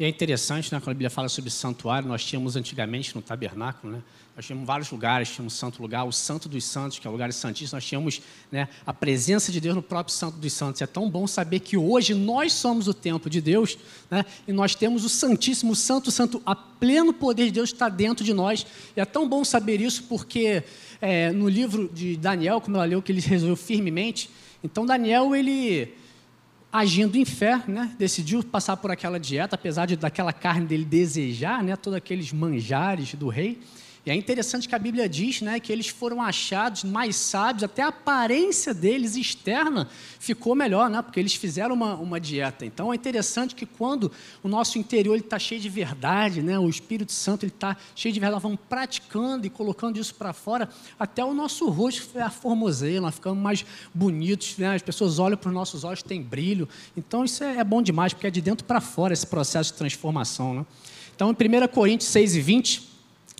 E 0.00 0.04
é 0.04 0.08
interessante, 0.08 0.72
né, 0.72 0.80
quando 0.80 0.90
a 0.90 0.94
Bíblia 0.94 1.10
fala 1.10 1.28
sobre 1.28 1.48
santuário, 1.48 2.08
nós 2.08 2.24
tínhamos 2.24 2.56
antigamente 2.56 3.14
no 3.14 3.22
tabernáculo, 3.22 3.92
né, 3.92 4.02
nós 4.38 4.46
tínhamos 4.46 4.68
vários 4.68 4.88
lugares, 4.92 5.30
tínhamos 5.30 5.52
um 5.52 5.56
santo 5.56 5.82
lugar, 5.82 6.04
o 6.04 6.12
Santo 6.12 6.48
dos 6.48 6.62
Santos, 6.62 7.00
que 7.00 7.04
é 7.08 7.10
o 7.10 7.12
lugar 7.12 7.32
santíssimo, 7.32 7.76
nós 7.76 7.84
tínhamos 7.84 8.22
né, 8.52 8.68
a 8.86 8.94
presença 8.94 9.50
de 9.50 9.60
Deus 9.60 9.74
no 9.74 9.82
próprio 9.82 10.14
Santo 10.14 10.36
dos 10.36 10.52
Santos. 10.52 10.80
É 10.80 10.86
tão 10.86 11.10
bom 11.10 11.26
saber 11.26 11.58
que 11.58 11.76
hoje 11.76 12.14
nós 12.14 12.52
somos 12.52 12.86
o 12.86 12.94
templo 12.94 13.28
de 13.28 13.40
Deus 13.40 13.76
né, 14.08 14.24
e 14.46 14.52
nós 14.52 14.76
temos 14.76 15.04
o 15.04 15.08
Santíssimo, 15.08 15.72
o 15.72 15.74
Santo, 15.74 16.12
Santo, 16.12 16.40
a 16.46 16.54
pleno 16.54 17.12
poder 17.12 17.46
de 17.46 17.50
Deus 17.50 17.72
está 17.72 17.88
dentro 17.88 18.24
de 18.24 18.32
nós. 18.32 18.64
E 18.96 19.00
é 19.00 19.04
tão 19.04 19.28
bom 19.28 19.44
saber 19.44 19.80
isso 19.80 20.04
porque 20.04 20.62
é, 21.00 21.32
no 21.32 21.48
livro 21.48 21.90
de 21.92 22.16
Daniel, 22.16 22.60
como 22.60 22.76
ela 22.76 22.84
leu, 22.84 23.02
que 23.02 23.10
ele 23.10 23.18
resolveu 23.26 23.56
firmemente, 23.56 24.30
então 24.62 24.86
Daniel, 24.86 25.34
ele 25.34 25.96
agindo 26.72 27.18
em 27.18 27.24
fé, 27.24 27.60
né, 27.66 27.92
decidiu 27.98 28.44
passar 28.44 28.76
por 28.76 28.92
aquela 28.92 29.18
dieta, 29.18 29.56
apesar 29.56 29.86
de 29.86 29.96
daquela 29.96 30.32
carne 30.32 30.64
dele 30.64 30.84
desejar, 30.84 31.60
né, 31.64 31.74
todos 31.74 31.96
aqueles 31.96 32.32
manjares 32.32 33.16
do 33.16 33.26
rei. 33.26 33.58
E 34.06 34.10
é 34.10 34.14
interessante 34.14 34.68
que 34.68 34.74
a 34.74 34.78
Bíblia 34.78 35.08
diz 35.08 35.40
né, 35.42 35.60
que 35.60 35.72
eles 35.72 35.88
foram 35.88 36.22
achados 36.22 36.84
mais 36.84 37.16
sábios, 37.16 37.64
até 37.64 37.82
a 37.82 37.88
aparência 37.88 38.72
deles 38.72 39.16
externa 39.16 39.88
ficou 40.18 40.54
melhor, 40.54 40.88
né, 40.88 41.02
porque 41.02 41.20
eles 41.20 41.34
fizeram 41.34 41.74
uma, 41.74 41.94
uma 41.94 42.20
dieta. 42.20 42.64
Então 42.64 42.92
é 42.92 42.96
interessante 42.96 43.54
que 43.54 43.66
quando 43.66 44.10
o 44.42 44.48
nosso 44.48 44.78
interior 44.78 45.16
está 45.16 45.38
cheio 45.38 45.60
de 45.60 45.68
verdade, 45.68 46.42
né, 46.42 46.58
o 46.58 46.68
Espírito 46.68 47.12
Santo 47.12 47.44
está 47.46 47.76
cheio 47.94 48.12
de 48.12 48.20
verdade, 48.20 48.42
vamos 48.42 48.58
praticando 48.68 49.46
e 49.46 49.50
colocando 49.50 49.98
isso 49.98 50.14
para 50.14 50.32
fora, 50.32 50.68
até 50.98 51.24
o 51.24 51.34
nosso 51.34 51.68
rosto 51.68 52.18
é 52.18 52.30
formoseia, 52.30 53.00
nós 53.00 53.14
ficamos 53.14 53.42
mais 53.42 53.64
bonitos, 53.92 54.56
né, 54.58 54.74
as 54.74 54.82
pessoas 54.82 55.18
olham 55.18 55.36
para 55.36 55.48
os 55.48 55.54
nossos 55.54 55.84
olhos, 55.84 56.02
tem 56.02 56.22
brilho. 56.22 56.68
Então 56.96 57.24
isso 57.24 57.42
é, 57.44 57.58
é 57.58 57.64
bom 57.64 57.82
demais, 57.82 58.12
porque 58.12 58.26
é 58.26 58.30
de 58.30 58.40
dentro 58.40 58.64
para 58.64 58.80
fora 58.80 59.12
esse 59.12 59.26
processo 59.26 59.72
de 59.72 59.78
transformação. 59.78 60.54
Né? 60.54 60.66
Então, 61.14 61.30
em 61.30 61.32
1 61.32 61.68
Coríntios 61.68 62.10
6 62.10 62.36
e 62.36 62.40
20, 62.40 62.88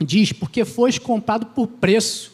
diz: 0.05 0.33
Porque 0.33 0.65
foste 0.65 1.01
comprado 1.01 1.47
por 1.47 1.67
preço. 1.67 2.33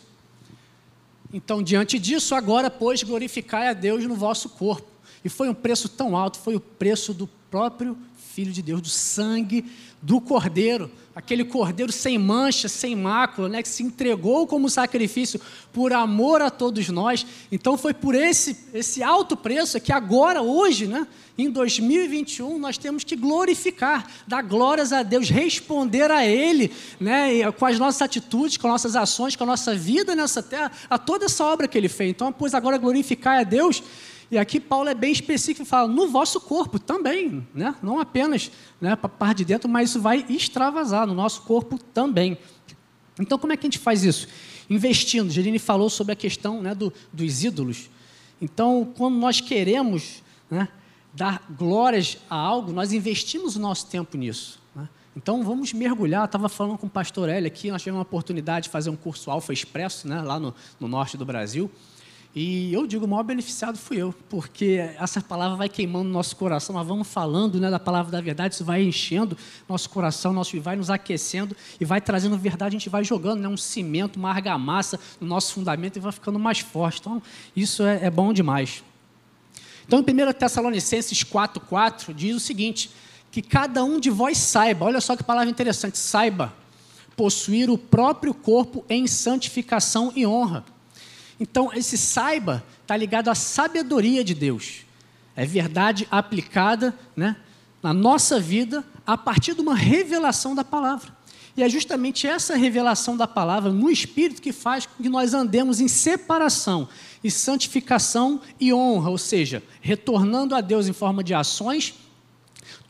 Então, 1.33 1.63
diante 1.63 1.99
disso, 1.99 2.35
agora, 2.35 2.71
pois, 2.71 3.03
glorificai 3.03 3.69
a 3.69 3.73
Deus 3.73 4.05
no 4.05 4.15
vosso 4.15 4.49
corpo. 4.51 4.87
E 5.25 5.29
foi 5.29 5.49
um 5.49 5.55
preço 5.55 5.89
tão 5.89 6.17
alto, 6.17 6.39
foi 6.39 6.55
o 6.55 6.61
preço 6.61 7.13
do 7.13 7.27
próprio 7.51 7.97
Filho 8.17 8.53
de 8.53 8.63
Deus, 8.63 8.81
do 8.81 8.89
sangue 8.89 9.65
do 10.05 10.21
Cordeiro, 10.21 10.91
aquele 11.17 11.45
Cordeiro 11.45 11.91
sem 11.91 12.19
mancha, 12.19 12.69
sem 12.69 12.95
mácula, 12.95 13.49
né, 13.49 13.63
que 13.63 13.69
se 13.69 13.83
entregou 13.83 14.47
como 14.47 14.69
sacrifício 14.69 15.41
por 15.73 15.95
amor 15.95 16.43
a 16.43 16.51
todos 16.51 16.91
nós. 16.91 17.27
Então 17.51 17.79
foi 17.79 17.95
por 17.95 18.15
esse, 18.15 18.55
esse 18.75 19.03
alto 19.03 19.35
preço 19.35 19.81
que 19.81 19.91
agora, 19.91 20.43
hoje, 20.43 20.87
né, 20.87 21.07
em 21.39 21.49
2021, 21.49 22.59
nós 22.59 22.77
temos 22.77 23.03
que 23.03 23.17
glorificar, 23.17 24.07
dar 24.29 24.43
glórias 24.43 24.93
a 24.93 25.03
Deus, 25.03 25.31
responder 25.31 26.11
a 26.11 26.27
Ele, 26.27 26.71
né, 27.01 27.51
com 27.53 27.65
as 27.65 27.79
nossas 27.79 28.03
atitudes, 28.03 28.59
com 28.59 28.67
as 28.67 28.73
nossas 28.73 28.95
ações, 28.95 29.35
com 29.35 29.45
a 29.45 29.47
nossa 29.47 29.75
vida 29.75 30.15
nessa 30.15 30.43
terra, 30.43 30.71
a 30.91 30.99
toda 30.99 31.25
essa 31.25 31.47
obra 31.47 31.67
que 31.67 31.79
Ele 31.79 31.89
fez. 31.89 32.11
Então, 32.11 32.31
pois 32.31 32.53
agora 32.53 32.77
glorificar 32.77 33.41
a 33.41 33.43
Deus 33.43 33.83
e 34.35 34.39
aqui 34.39 34.59
Paulo 34.59 34.89
é 34.89 34.95
bem 34.95 35.13
específico 35.13 35.65
fala, 35.65 35.87
no 35.87 36.09
vosso 36.09 36.41
corpo 36.41 36.77
também, 36.77 37.47
né? 37.55 37.73
não 37.81 38.01
apenas 38.01 38.51
né, 38.81 38.97
para 38.97 39.07
a 39.07 39.09
parte 39.09 39.39
de 39.39 39.45
dentro, 39.45 39.69
mas 39.69 39.91
isso 39.91 40.01
vai 40.01 40.27
extravasar 40.29 41.07
no 41.07 41.15
nosso 41.15 41.43
corpo 41.43 41.79
também. 41.79 42.37
Então, 43.21 43.39
como 43.39 43.53
é 43.53 43.57
que 43.57 43.65
a 43.65 43.71
gente 43.71 43.79
faz 43.79 44.03
isso? 44.03 44.27
Investindo. 44.69 45.31
Gerine 45.31 45.61
falou 45.61 45.89
sobre 45.89 46.15
a 46.15 46.17
questão 46.17 46.61
né, 46.61 46.75
do, 46.75 46.93
dos 47.13 47.45
ídolos. 47.45 47.89
Então, 48.43 48.93
quando 48.97 49.15
nós 49.15 49.41
queremos 49.41 50.21
né, 50.51 50.67
dar 51.13 51.41
glórias 51.49 52.19
a 52.29 52.35
algo, 52.35 52.73
nós 52.73 52.93
investimos 52.93 53.55
o 53.55 53.61
nosso 53.61 53.87
tempo 53.87 54.17
nisso. 54.17 54.59
Né? 54.75 54.89
Então, 55.17 55.45
vamos 55.45 55.73
mergulhar. 55.73 56.25
Estava 56.25 56.49
falando 56.49 56.77
com 56.77 56.89
o 56.89 56.91
pastor 56.91 57.29
Hélio 57.29 57.47
aqui, 57.47 57.71
nós 57.71 57.83
tivemos 57.83 57.99
uma 57.99 58.03
oportunidade 58.03 58.65
de 58.65 58.71
fazer 58.71 58.91
um 58.91 58.97
curso 58.97 59.31
Alfa 59.31 59.53
Expresso, 59.53 60.09
né, 60.09 60.21
lá 60.23 60.41
no, 60.41 60.53
no 60.81 60.89
norte 60.89 61.17
do 61.17 61.25
Brasil. 61.25 61.71
E 62.35 62.75
eu 62.75 62.85
digo, 62.85 63.05
o 63.05 63.09
maior 63.09 63.23
beneficiado 63.23 63.79
fui 63.79 63.99
eu, 63.99 64.13
porque 64.29 64.91
essa 64.99 65.21
palavra 65.21 65.57
vai 65.57 65.69
queimando 65.69 66.09
nosso 66.09 66.35
coração, 66.35 66.75
nós 66.75 66.85
vamos 66.85 67.07
falando 67.07 67.61
né, 67.61 67.71
da 67.71 67.79
palavra 67.79 68.11
da 68.11 68.21
verdade, 68.21 68.55
isso 68.55 68.65
vai 68.65 68.83
enchendo 68.83 69.39
nosso 69.69 69.89
coração, 69.89 70.33
nosso, 70.33 70.61
vai 70.61 70.75
nos 70.75 70.91
aquecendo 70.91 71.57
e 71.81 71.85
vai 71.85 72.01
trazendo 72.01 72.37
verdade, 72.37 72.75
a 72.75 72.79
gente 72.79 72.89
vai 72.89 73.05
jogando 73.05 73.41
né, 73.41 73.47
um 73.47 73.57
cimento, 73.57 74.17
uma 74.17 74.31
argamassa 74.31 74.99
no 75.21 75.29
nosso 75.29 75.53
fundamento 75.53 75.97
e 75.97 76.01
vai 76.01 76.11
ficando 76.11 76.37
mais 76.37 76.59
forte. 76.59 76.99
Então, 76.99 77.23
isso 77.55 77.85
é, 77.85 78.07
é 78.07 78.11
bom 78.11 78.33
demais. 78.33 78.83
Então, 79.87 80.01
em 80.01 80.03
1 80.03 80.33
Tessalonicenses 80.33 81.23
4,4 81.23 82.13
diz 82.13 82.35
o 82.35 82.41
seguinte: 82.41 82.91
que 83.31 83.43
cada 83.43 83.85
um 83.85 84.01
de 84.01 84.11
vós 84.11 84.39
saiba, 84.39 84.87
olha 84.87 85.01
só 85.01 85.15
que 85.15 85.23
palavra 85.23 85.49
interessante, 85.49 85.97
saiba 85.99 86.53
possuir 87.15 87.71
o 87.71 87.79
próprio 87.79 88.35
corpo 88.35 88.85
em 88.89 89.07
santificação 89.07 90.13
e 90.17 90.27
honra 90.27 90.74
então, 91.39 91.71
esse 91.75 91.99
saiba 91.99 92.65
está 92.83 92.97
ligado 92.97 93.29
à 93.29 93.35
sabedoria 93.35 94.23
de 94.23 94.35
Deus. 94.35 94.83
É 95.35 95.45
verdade 95.45 96.07
aplicada 96.11 96.97
né, 97.17 97.37
na 97.83 97.93
nossa 97.93 98.39
vida 98.39 98.85
a 99.07 99.19
partir 99.19 99.55
de 99.55 99.61
uma 99.61 99.75
revelação 99.75 100.55
da 100.55 100.65
palavra. 100.65 101.13
E 101.57 101.63
é 101.63 101.69
justamente 101.69 102.27
essa 102.27 102.57
revelação 102.57 103.17
da 103.17 103.29
palavra 103.29 103.71
no 103.71 103.91
Espírito 103.91 104.43
que 104.43 104.53
faz 104.53 104.87
com 104.87 105.03
que 105.03 105.09
nós 105.09 105.35
andemos 105.35 105.81
em 105.81 105.87
separação 105.87 106.89
e 107.23 107.31
santificação 107.31 108.41
e 108.59 108.73
honra, 108.73 109.11
ou 109.11 109.19
seja, 109.19 109.63
retornando 109.81 110.55
a 110.55 110.61
Deus 110.61 110.89
em 110.89 110.93
forma 110.93 111.23
de 111.23 111.33
ações 111.33 111.95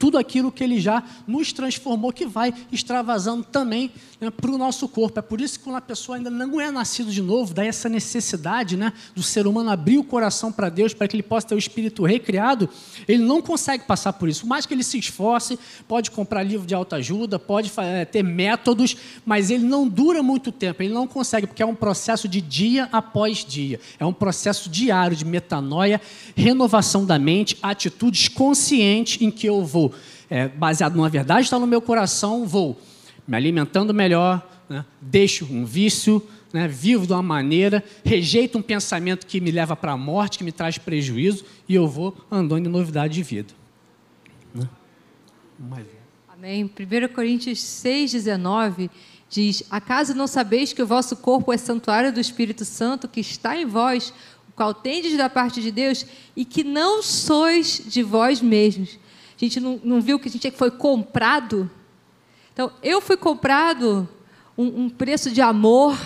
tudo 0.05 0.19
aquilo 0.19 0.53
que 0.53 0.63
ele 0.63 0.79
já 0.79 1.03
nos 1.27 1.51
transformou, 1.51 2.13
que 2.13 2.27
vai 2.27 2.53
extravasando 2.71 3.43
também 3.43 3.91
né, 4.21 4.31
para 4.31 4.51
o 4.51 4.59
nosso 4.59 4.87
corpo. 4.87 5.19
É 5.19 5.23
por 5.23 5.41
isso 5.41 5.59
que 5.59 5.65
quando 5.65 5.77
a 5.77 5.81
pessoa 5.81 6.19
ainda 6.19 6.29
não 6.29 6.61
é 6.61 6.71
nascido 6.71 7.11
de 7.11 7.23
novo, 7.23 7.55
dá 7.55 7.65
essa 7.65 7.89
necessidade 7.89 8.77
né, 8.77 8.93
do 9.15 9.23
ser 9.23 9.47
humano 9.47 9.71
abrir 9.71 9.97
o 9.97 10.05
coração 10.05 10.53
para 10.53 10.69
Deus, 10.69 10.93
para 10.93 11.09
que 11.09 11.17
ele 11.17 11.23
possa 11.23 11.47
ter 11.47 11.55
o 11.55 11.59
espírito 11.59 12.05
recriado, 12.05 12.69
ele 13.09 13.23
não 13.25 13.41
consegue 13.41 13.85
passar 13.85 14.13
por 14.13 14.29
isso. 14.29 14.43
Por 14.43 14.49
mais 14.49 14.67
que 14.67 14.75
ele 14.75 14.85
se 14.85 14.99
esforce, 14.99 15.59
pode 15.89 16.11
comprar 16.11 16.43
livro 16.43 16.67
de 16.67 16.75
autoajuda, 16.75 17.39
pode 17.39 17.73
é, 17.79 18.05
ter 18.05 18.23
métodos, 18.23 18.99
mas 19.25 19.49
ele 19.49 19.65
não 19.65 19.89
dura 19.89 20.23
muito 20.23 20.53
tempo, 20.53 20.83
ele 20.83 20.93
não 20.93 21.07
consegue, 21.07 21.47
porque 21.47 21.63
é 21.63 21.67
um 21.67 21.75
processo 21.75 22.29
de 22.29 22.43
dia 22.43 22.91
após 22.93 23.43
dia. 23.43 23.81
É 23.99 24.05
um 24.05 24.13
processo 24.13 24.69
diário 24.69 25.17
de 25.17 25.25
metanoia, 25.25 25.99
renovação 26.37 27.07
da 27.07 27.19
mente, 27.19 27.57
atitudes 27.63 28.29
conscientes 28.29 29.23
em 29.23 29.31
que 29.31 29.47
eu 29.47 29.65
vou 29.65 29.85
vou, 29.85 29.94
é, 30.35 30.49
baseado 30.49 30.97
numa 30.97 31.09
verdade 31.09 31.43
está 31.43 31.61
no 31.61 31.67
meu 31.67 31.81
coração, 31.81 32.45
vou 32.45 32.77
me 33.25 33.37
alimentando 33.37 33.95
melhor, 33.95 34.45
né? 34.69 34.85
deixo 35.01 35.45
um 35.45 35.65
vício, 35.65 36.21
né? 36.53 36.67
vivo 36.67 37.07
de 37.07 37.13
uma 37.13 37.23
maneira, 37.23 37.85
rejeito 38.05 38.59
um 38.59 38.63
pensamento 38.63 39.29
que 39.29 39.41
me 39.41 39.53
leva 39.53 39.77
para 39.77 39.93
a 39.93 39.97
morte, 39.97 40.39
que 40.39 40.43
me 40.43 40.51
traz 40.51 40.77
prejuízo, 40.77 41.45
e 41.69 41.77
eu 41.77 41.87
vou 41.87 42.17
andando 42.29 42.67
em 42.67 42.69
novidade 42.69 43.15
de 43.15 43.23
vida. 43.23 43.55
Né? 44.53 44.69
Amém. 46.29 46.65
1 46.65 47.15
Coríntios 47.15 47.61
6,19 47.61 48.91
diz: 49.31 49.63
Acaso 49.71 50.15
não 50.15 50.27
sabeis 50.27 50.73
que 50.73 50.83
o 50.83 50.87
vosso 50.87 51.15
corpo 51.15 51.53
é 51.53 51.57
santuário 51.57 52.13
do 52.13 52.19
Espírito 52.19 52.65
Santo 52.65 53.07
que 53.07 53.21
está 53.21 53.57
em 53.57 53.67
vós, 53.67 54.13
qual 54.57 54.75
tendes 54.75 55.17
da 55.17 55.31
parte 55.31 55.63
de 55.63 55.71
Deus, 55.71 56.05
e 56.35 56.45
que 56.45 56.65
não 56.65 57.05
sois 57.05 57.81
de 57.87 58.03
vós 58.03 58.41
mesmos. 58.41 58.99
A 59.37 59.39
gente 59.39 59.61
não, 59.61 59.81
não 59.83 60.01
viu 60.01 60.19
que 60.19 60.29
a 60.29 60.31
gente 60.31 60.51
foi 60.53 60.71
comprado? 60.71 61.71
Então, 62.53 62.73
eu 62.83 63.01
fui 63.01 63.17
comprado 63.17 64.09
um, 64.57 64.85
um 64.85 64.89
preço 64.89 65.31
de 65.31 65.41
amor. 65.41 65.99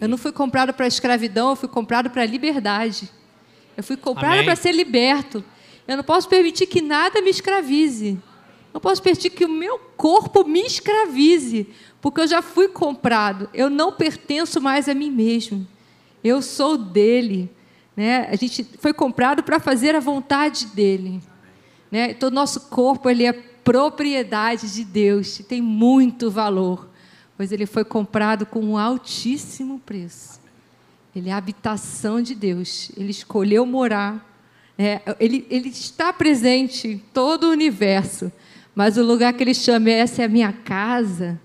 Eu 0.00 0.08
não 0.08 0.16
fui 0.16 0.30
comprado 0.30 0.72
para 0.72 0.84
a 0.84 0.88
escravidão, 0.88 1.50
eu 1.50 1.56
fui 1.56 1.68
comprado 1.68 2.08
para 2.08 2.22
a 2.22 2.26
liberdade. 2.26 3.10
Eu 3.76 3.82
fui 3.82 3.96
comprado 3.96 4.44
para 4.44 4.56
ser 4.56 4.72
liberto. 4.72 5.44
Eu 5.86 5.96
não 5.96 6.04
posso 6.04 6.28
permitir 6.28 6.66
que 6.66 6.80
nada 6.80 7.20
me 7.20 7.30
escravize. 7.30 8.18
Não 8.72 8.80
posso 8.80 9.02
permitir 9.02 9.30
que 9.30 9.44
o 9.44 9.48
meu 9.48 9.78
corpo 9.96 10.44
me 10.44 10.60
escravize, 10.60 11.66
porque 12.00 12.20
eu 12.20 12.26
já 12.28 12.42
fui 12.42 12.68
comprado. 12.68 13.48
Eu 13.52 13.68
não 13.68 13.90
pertenço 13.90 14.60
mais 14.60 14.88
a 14.88 14.94
mim 14.94 15.10
mesmo. 15.10 15.66
Eu 16.22 16.42
sou 16.42 16.76
dele. 16.76 17.50
Né? 17.96 18.28
A 18.30 18.36
gente 18.36 18.64
foi 18.78 18.92
comprado 18.92 19.42
para 19.42 19.58
fazer 19.58 19.96
a 19.96 20.00
vontade 20.00 20.66
dele. 20.66 21.20
Né? 21.90 22.10
Então, 22.10 22.30
nosso 22.30 22.62
corpo 22.68 23.08
ele 23.08 23.24
é 23.24 23.32
propriedade 23.32 24.72
de 24.72 24.84
Deus, 24.84 25.38
tem 25.46 25.60
muito 25.60 26.30
valor, 26.30 26.88
pois 27.36 27.52
ele 27.52 27.66
foi 27.66 27.84
comprado 27.84 28.46
com 28.46 28.60
um 28.60 28.78
altíssimo 28.78 29.78
preço. 29.78 30.40
Ele 31.14 31.28
é 31.28 31.32
a 31.32 31.36
habitação 31.36 32.22
de 32.22 32.34
Deus, 32.34 32.90
ele 32.96 33.10
escolheu 33.10 33.66
morar, 33.66 34.26
é, 34.78 35.02
ele, 35.18 35.46
ele 35.50 35.68
está 35.68 36.12
presente 36.12 36.88
em 36.88 36.98
todo 36.98 37.44
o 37.44 37.50
universo, 37.50 38.30
mas 38.74 38.96
o 38.96 39.02
lugar 39.02 39.32
que 39.32 39.42
ele 39.42 39.54
chama 39.54 39.90
é 39.90 39.94
essa 39.94 40.22
é 40.22 40.24
a 40.24 40.28
minha 40.28 40.52
casa, 40.52 41.40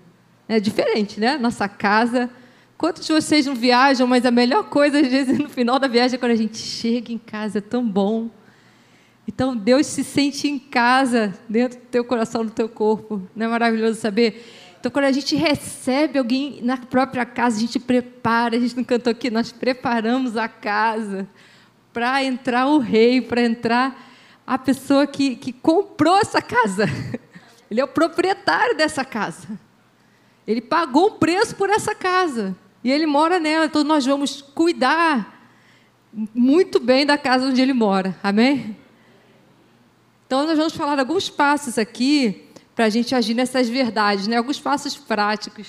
é 0.48 0.60
diferente, 0.60 1.18
né? 1.18 1.36
Nossa 1.36 1.68
casa. 1.68 2.30
Quantos 2.76 3.06
de 3.06 3.12
vocês 3.12 3.46
não 3.46 3.54
viajam, 3.54 4.06
mas 4.06 4.24
a 4.24 4.30
melhor 4.30 4.64
coisa, 4.64 5.00
às 5.00 5.08
vezes, 5.08 5.38
no 5.38 5.48
final 5.48 5.78
da 5.78 5.88
viagem 5.88 6.16
é 6.16 6.18
quando 6.18 6.32
a 6.32 6.36
gente 6.36 6.58
chega 6.58 7.12
em 7.12 7.18
casa, 7.18 7.58
é 7.58 7.60
tão 7.60 7.86
bom. 7.86 8.30
Então, 9.26 9.56
Deus 9.56 9.86
se 9.86 10.04
sente 10.04 10.48
em 10.48 10.58
casa, 10.58 11.38
dentro 11.48 11.78
do 11.78 11.86
teu 11.86 12.04
coração, 12.04 12.44
do 12.44 12.50
teu 12.50 12.68
corpo. 12.68 13.22
Não 13.34 13.46
é 13.46 13.48
maravilhoso 13.48 14.00
saber? 14.00 14.44
Então, 14.78 14.92
quando 14.92 15.06
a 15.06 15.12
gente 15.12 15.34
recebe 15.34 16.18
alguém 16.18 16.60
na 16.62 16.76
própria 16.76 17.24
casa, 17.24 17.56
a 17.56 17.60
gente 17.60 17.78
prepara, 17.78 18.56
a 18.56 18.60
gente 18.60 18.76
não 18.76 18.84
cantou 18.84 19.10
aqui, 19.10 19.30
nós 19.30 19.50
preparamos 19.50 20.36
a 20.36 20.46
casa 20.46 21.26
para 21.92 22.22
entrar 22.22 22.66
o 22.66 22.78
rei, 22.78 23.20
para 23.22 23.40
entrar 23.40 24.10
a 24.46 24.58
pessoa 24.58 25.06
que, 25.06 25.36
que 25.36 25.52
comprou 25.52 26.18
essa 26.18 26.42
casa. 26.42 26.84
Ele 27.70 27.80
é 27.80 27.84
o 27.84 27.88
proprietário 27.88 28.76
dessa 28.76 29.04
casa. 29.04 29.48
Ele 30.46 30.60
pagou 30.60 31.08
um 31.08 31.18
preço 31.18 31.56
por 31.56 31.70
essa 31.70 31.94
casa. 31.94 32.54
E 32.84 32.92
ele 32.92 33.06
mora 33.06 33.40
nela. 33.40 33.64
Então 33.64 33.82
nós 33.82 34.04
vamos 34.04 34.42
cuidar 34.42 35.48
muito 36.34 36.78
bem 36.78 37.06
da 37.06 37.16
casa 37.16 37.46
onde 37.46 37.60
ele 37.60 37.72
mora. 37.72 38.14
Amém? 38.22 38.76
Então 40.26 40.46
nós 40.46 40.56
vamos 40.56 40.74
falar 40.74 40.98
alguns 40.98 41.28
passos 41.28 41.78
aqui 41.78 42.44
para 42.74 42.86
a 42.86 42.88
gente 42.88 43.14
agir 43.14 43.34
nessas 43.34 43.68
verdades, 43.68 44.26
né? 44.26 44.36
alguns 44.36 44.58
passos 44.58 44.96
práticos. 44.96 45.66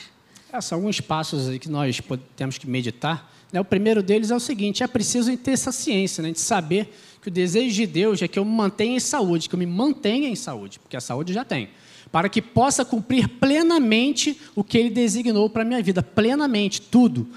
É, 0.52 0.60
são 0.62 0.78
alguns 0.78 1.02
passos 1.02 1.58
que 1.58 1.70
nós 1.70 2.02
temos 2.36 2.58
que 2.58 2.68
meditar. 2.68 3.32
Né? 3.52 3.60
O 3.60 3.66
primeiro 3.66 4.02
deles 4.02 4.32
é 4.32 4.36
o 4.36 4.40
seguinte: 4.40 4.84
é 4.84 4.88
preciso 4.88 5.36
ter 5.38 5.52
essa 5.52 5.72
ciência, 5.72 6.22
né? 6.22 6.32
de 6.32 6.40
saber 6.40 6.94
que 7.22 7.28
o 7.28 7.32
desejo 7.32 7.76
de 7.76 7.86
Deus 7.86 8.22
é 8.22 8.28
que 8.28 8.40
eu 8.40 8.46
me 8.46 8.52
mantenha 8.52 8.96
em 8.96 9.00
saúde, 9.00 9.50
que 9.50 9.56
eu 9.56 9.60
me 9.60 9.66
mantenha 9.66 10.30
em 10.30 10.36
saúde, 10.36 10.80
porque 10.80 10.96
a 10.96 11.02
saúde 11.02 11.34
já 11.34 11.44
tem 11.44 11.70
para 12.12 12.30
que 12.30 12.42
possa 12.42 12.86
cumprir 12.86 13.28
plenamente 13.28 14.40
o 14.56 14.64
que 14.64 14.78
ele 14.78 14.90
designou 14.90 15.50
para 15.50 15.64
a 15.64 15.66
minha 15.66 15.84
vida, 15.84 16.02
plenamente, 16.02 16.82
tudo. 16.82 17.28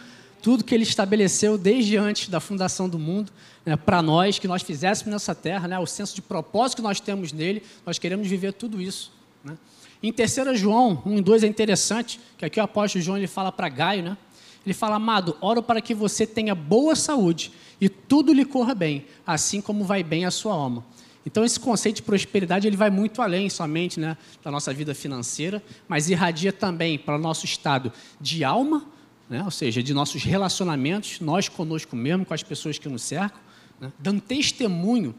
Tudo 0.41 0.65
que 0.65 0.75
ele 0.75 0.85
estabeleceu 0.85 1.59
desde 1.59 1.97
antes 1.97 2.29
da 2.29 2.41
fundação 2.41 2.89
do 2.89 2.99
mundo, 2.99 3.33
né, 3.65 3.77
para 3.77 4.01
nós, 4.01 4.39
que 4.39 4.49
nós 4.49 4.63
fizéssemos 4.63 5.13
nessa 5.13 5.35
terra, 5.35 5.69
né, 5.69 5.79
o 5.79 5.87
senso 5.87 6.15
de 6.15 6.23
propósito 6.23 6.77
que 6.77 6.83
nós 6.83 7.01
temos 7.01 7.33
nele, 7.33 7.63
nós 7.85 7.99
queremos 7.99 8.27
viver 8.27 8.53
tudo 8.53 8.81
isso. 8.81 9.13
Né. 9.45 9.57
Em 10.03 10.13
3 10.13 10.59
João 10.59 11.03
1 11.05 11.19
e 11.19 11.23
2 11.23 11.43
é 11.43 11.47
interessante, 11.47 12.21
que 12.37 12.45
aqui 12.45 12.61
o 12.61 12.63
apóstolo 12.63 13.03
João 13.03 13.19
ele 13.19 13.27
fala 13.27 13.51
para 13.51 13.69
Gaio, 13.69 14.03
né, 14.03 14.17
ele 14.65 14.75
fala, 14.75 14.97
amado, 14.97 15.37
oro 15.41 15.63
para 15.63 15.81
que 15.81 15.95
você 15.95 16.27
tenha 16.27 16.55
boa 16.55 16.95
saúde 16.95 17.53
e 17.81 17.89
tudo 17.89 18.33
lhe 18.33 18.45
corra 18.45 18.75
bem, 18.75 19.07
assim 19.27 19.61
como 19.61 19.85
vai 19.85 20.03
bem 20.03 20.25
a 20.25 20.31
sua 20.31 20.53
alma. 20.53 20.85
Então 21.25 21.45
esse 21.45 21.61
conceito 21.61 21.97
de 21.97 22.03
prosperidade 22.03 22.67
ele 22.67 22.77
vai 22.77 22.91
muito 22.91 23.21
além 23.21 23.51
somente 23.51 24.01
né, 24.01 24.17
da 24.43 24.51
nossa 24.51 24.73
vida 24.73 24.95
financeira, 24.95 25.63
mas 25.87 26.09
irradia 26.09 26.53
também 26.53 26.99
para 26.99 27.17
o 27.17 27.19
nosso 27.19 27.45
estado 27.45 27.93
de 28.21 28.45
alma, 28.45 28.87
né, 29.29 29.43
ou 29.45 29.51
seja, 29.51 29.83
de 29.83 29.93
nossos 29.93 30.23
relacionamentos, 30.23 31.21
nós 31.21 31.49
conosco 31.49 31.95
mesmo, 31.95 32.25
com 32.25 32.35
as 32.35 32.43
pessoas 32.43 32.79
que 32.79 32.89
nos 32.89 33.03
cercam, 33.03 33.41
né, 33.81 33.93
dando 33.99 34.21
testemunho 34.21 35.15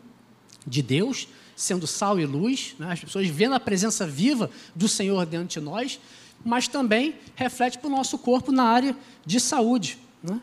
de 0.65 0.81
Deus, 0.81 1.27
sendo 1.55 1.85
sal 1.85 2.19
e 2.19 2.25
luz, 2.25 2.75
né, 2.79 2.91
as 2.91 2.99
pessoas 2.99 3.27
vendo 3.27 3.55
a 3.55 3.59
presença 3.59 4.07
viva 4.07 4.49
do 4.75 4.87
Senhor 4.87 5.25
dentro 5.25 5.47
de 5.47 5.59
nós, 5.59 5.99
mas 6.43 6.67
também 6.67 7.15
reflete 7.35 7.77
para 7.77 7.87
o 7.87 7.91
nosso 7.91 8.17
corpo 8.17 8.51
na 8.51 8.63
área 8.63 8.95
de 9.25 9.39
saúde. 9.39 9.97
Né? 10.23 10.41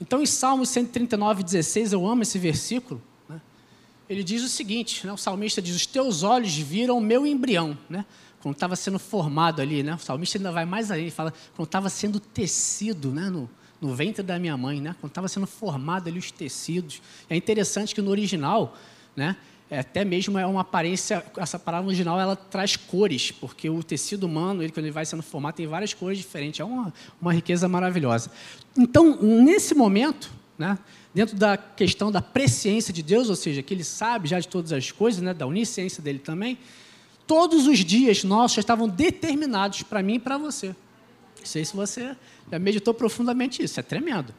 Então, 0.00 0.22
em 0.22 0.26
Salmos 0.26 0.68
139, 0.68 1.42
16, 1.42 1.92
eu 1.92 2.06
amo 2.06 2.22
esse 2.22 2.38
versículo, 2.38 3.02
ele 4.08 4.22
diz 4.22 4.42
o 4.44 4.48
seguinte, 4.48 5.04
né, 5.06 5.12
o 5.12 5.16
salmista 5.16 5.60
diz, 5.60 5.74
os 5.74 5.86
teus 5.86 6.22
olhos 6.22 6.56
viram 6.56 6.98
o 6.98 7.00
meu 7.00 7.26
embrião, 7.26 7.76
né? 7.90 8.04
Quando 8.46 8.54
estava 8.54 8.76
sendo 8.76 8.96
formado 9.00 9.60
ali, 9.60 9.82
né? 9.82 9.96
o 9.96 9.98
salmista 9.98 10.38
ainda 10.38 10.52
vai 10.52 10.64
mais 10.64 10.92
além, 10.92 11.02
ele 11.02 11.10
fala, 11.10 11.34
quando 11.56 11.66
estava 11.66 11.88
sendo 11.88 12.20
tecido 12.20 13.10
né? 13.10 13.28
no, 13.28 13.50
no 13.80 13.92
ventre 13.92 14.22
da 14.22 14.38
minha 14.38 14.56
mãe, 14.56 14.80
né? 14.80 14.94
quando 15.00 15.10
estava 15.10 15.26
sendo 15.26 15.48
formado 15.48 16.08
ali 16.08 16.20
os 16.20 16.30
tecidos. 16.30 17.02
É 17.28 17.34
interessante 17.34 17.92
que 17.92 18.00
no 18.00 18.08
original, 18.08 18.76
né? 19.16 19.34
É, 19.68 19.80
até 19.80 20.04
mesmo 20.04 20.38
é 20.38 20.46
uma 20.46 20.60
aparência, 20.60 21.26
essa 21.38 21.58
palavra 21.58 21.88
original 21.88 22.20
ela 22.20 22.36
traz 22.36 22.76
cores, 22.76 23.32
porque 23.32 23.68
o 23.68 23.82
tecido 23.82 24.28
humano, 24.28 24.62
ele, 24.62 24.70
quando 24.70 24.84
ele 24.84 24.92
vai 24.92 25.04
sendo 25.04 25.24
formado, 25.24 25.56
tem 25.56 25.66
várias 25.66 25.92
cores 25.92 26.16
diferentes, 26.16 26.60
é 26.60 26.64
uma, 26.64 26.94
uma 27.20 27.32
riqueza 27.32 27.66
maravilhosa. 27.66 28.30
Então, 28.78 29.20
nesse 29.20 29.74
momento, 29.74 30.30
né, 30.56 30.78
dentro 31.12 31.34
da 31.34 31.56
questão 31.56 32.12
da 32.12 32.22
presciência 32.22 32.94
de 32.94 33.02
Deus, 33.02 33.28
ou 33.28 33.34
seja, 33.34 33.60
que 33.60 33.74
Ele 33.74 33.82
sabe 33.82 34.28
já 34.28 34.38
de 34.38 34.46
todas 34.46 34.72
as 34.72 34.92
coisas, 34.92 35.20
né, 35.20 35.34
da 35.34 35.48
onisciência 35.48 36.00
dele 36.00 36.20
também, 36.20 36.56
todos 37.26 37.66
os 37.66 37.78
dias 37.80 38.24
nossos 38.24 38.58
estavam 38.58 38.88
determinados 38.88 39.82
para 39.82 40.02
mim 40.02 40.14
e 40.14 40.18
para 40.18 40.38
você. 40.38 40.68
Não 40.68 41.44
sei 41.44 41.64
se 41.64 41.74
você 41.74 42.16
já 42.50 42.58
meditou 42.58 42.94
profundamente 42.94 43.62
isso, 43.62 43.78
é 43.80 43.82
tremendo. 43.82 44.34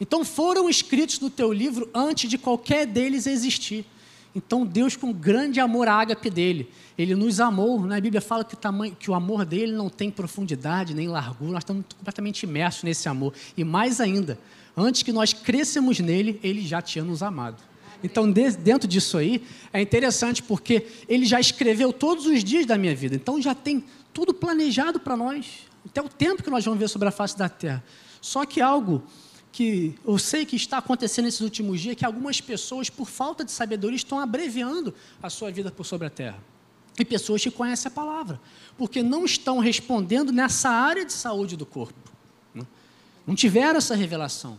Então 0.00 0.24
foram 0.24 0.68
escritos 0.68 1.20
no 1.20 1.28
teu 1.28 1.52
livro 1.52 1.88
antes 1.94 2.28
de 2.28 2.38
qualquer 2.38 2.86
deles 2.86 3.26
existir. 3.26 3.84
Então 4.34 4.64
Deus, 4.64 4.96
com 4.96 5.12
grande 5.12 5.60
amor 5.60 5.88
à 5.88 5.94
ágape 5.94 6.30
dele, 6.30 6.70
ele 6.96 7.14
nos 7.14 7.40
amou. 7.40 7.80
Né? 7.80 7.96
A 7.96 8.00
Bíblia 8.00 8.20
fala 8.20 8.44
que 8.44 8.54
o, 8.54 8.56
tamanho, 8.56 8.94
que 8.94 9.10
o 9.10 9.14
amor 9.14 9.44
dele 9.44 9.72
não 9.72 9.88
tem 9.88 10.10
profundidade 10.10 10.94
nem 10.94 11.08
largura, 11.08 11.52
nós 11.52 11.62
estamos 11.62 11.84
completamente 11.96 12.44
imersos 12.44 12.82
nesse 12.84 13.08
amor. 13.08 13.34
E 13.56 13.64
mais 13.64 14.00
ainda, 14.00 14.38
Antes 14.76 15.02
que 15.02 15.12
nós 15.12 15.32
crescemos 15.32 15.98
nele, 16.00 16.38
ele 16.42 16.66
já 16.66 16.80
tinha 16.80 17.04
nos 17.04 17.22
amado. 17.22 17.62
Então, 18.02 18.30
dentro 18.30 18.88
disso 18.88 19.18
aí, 19.18 19.42
é 19.72 19.80
interessante 19.80 20.42
porque 20.42 20.86
ele 21.08 21.26
já 21.26 21.38
escreveu 21.38 21.92
todos 21.92 22.26
os 22.26 22.42
dias 22.42 22.66
da 22.66 22.78
minha 22.78 22.94
vida. 22.94 23.14
Então, 23.14 23.40
já 23.40 23.54
tem 23.54 23.84
tudo 24.12 24.32
planejado 24.32 24.98
para 24.98 25.16
nós, 25.16 25.66
até 25.84 26.00
o 26.00 26.08
tempo 26.08 26.42
que 26.42 26.50
nós 26.50 26.64
vamos 26.64 26.80
ver 26.80 26.88
sobre 26.88 27.08
a 27.08 27.10
face 27.10 27.36
da 27.36 27.48
terra. 27.48 27.84
Só 28.20 28.44
que 28.44 28.60
algo 28.60 29.02
que 29.52 29.94
eu 30.06 30.18
sei 30.18 30.46
que 30.46 30.56
está 30.56 30.78
acontecendo 30.78 31.24
nesses 31.24 31.40
últimos 31.40 31.80
dias, 31.80 31.92
é 31.92 31.94
que 31.96 32.04
algumas 32.04 32.40
pessoas, 32.40 32.88
por 32.88 33.08
falta 33.08 33.44
de 33.44 33.50
sabedoria, 33.50 33.96
estão 33.96 34.18
abreviando 34.18 34.94
a 35.22 35.28
sua 35.28 35.50
vida 35.50 35.70
por 35.70 35.84
sobre 35.84 36.06
a 36.06 36.10
terra. 36.10 36.38
E 36.98 37.04
pessoas 37.04 37.42
que 37.42 37.50
conhecem 37.50 37.88
a 37.88 37.94
palavra, 37.94 38.40
porque 38.76 39.02
não 39.02 39.24
estão 39.24 39.58
respondendo 39.58 40.32
nessa 40.32 40.68
área 40.70 41.04
de 41.04 41.12
saúde 41.12 41.56
do 41.56 41.66
corpo. 41.66 42.10
Não 43.26 43.34
tiveram 43.34 43.78
essa 43.78 43.94
revelação. 43.94 44.58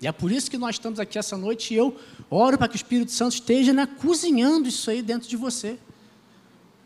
E 0.00 0.06
é 0.06 0.12
por 0.12 0.30
isso 0.30 0.50
que 0.50 0.58
nós 0.58 0.76
estamos 0.76 1.00
aqui 1.00 1.18
essa 1.18 1.36
noite 1.36 1.72
e 1.72 1.76
eu 1.76 1.96
oro 2.30 2.58
para 2.58 2.68
que 2.68 2.74
o 2.74 2.76
Espírito 2.76 3.12
Santo 3.12 3.34
esteja 3.34 3.72
né, 3.72 3.86
cozinhando 3.86 4.68
isso 4.68 4.90
aí 4.90 5.00
dentro 5.00 5.28
de 5.28 5.36
você. 5.36 5.78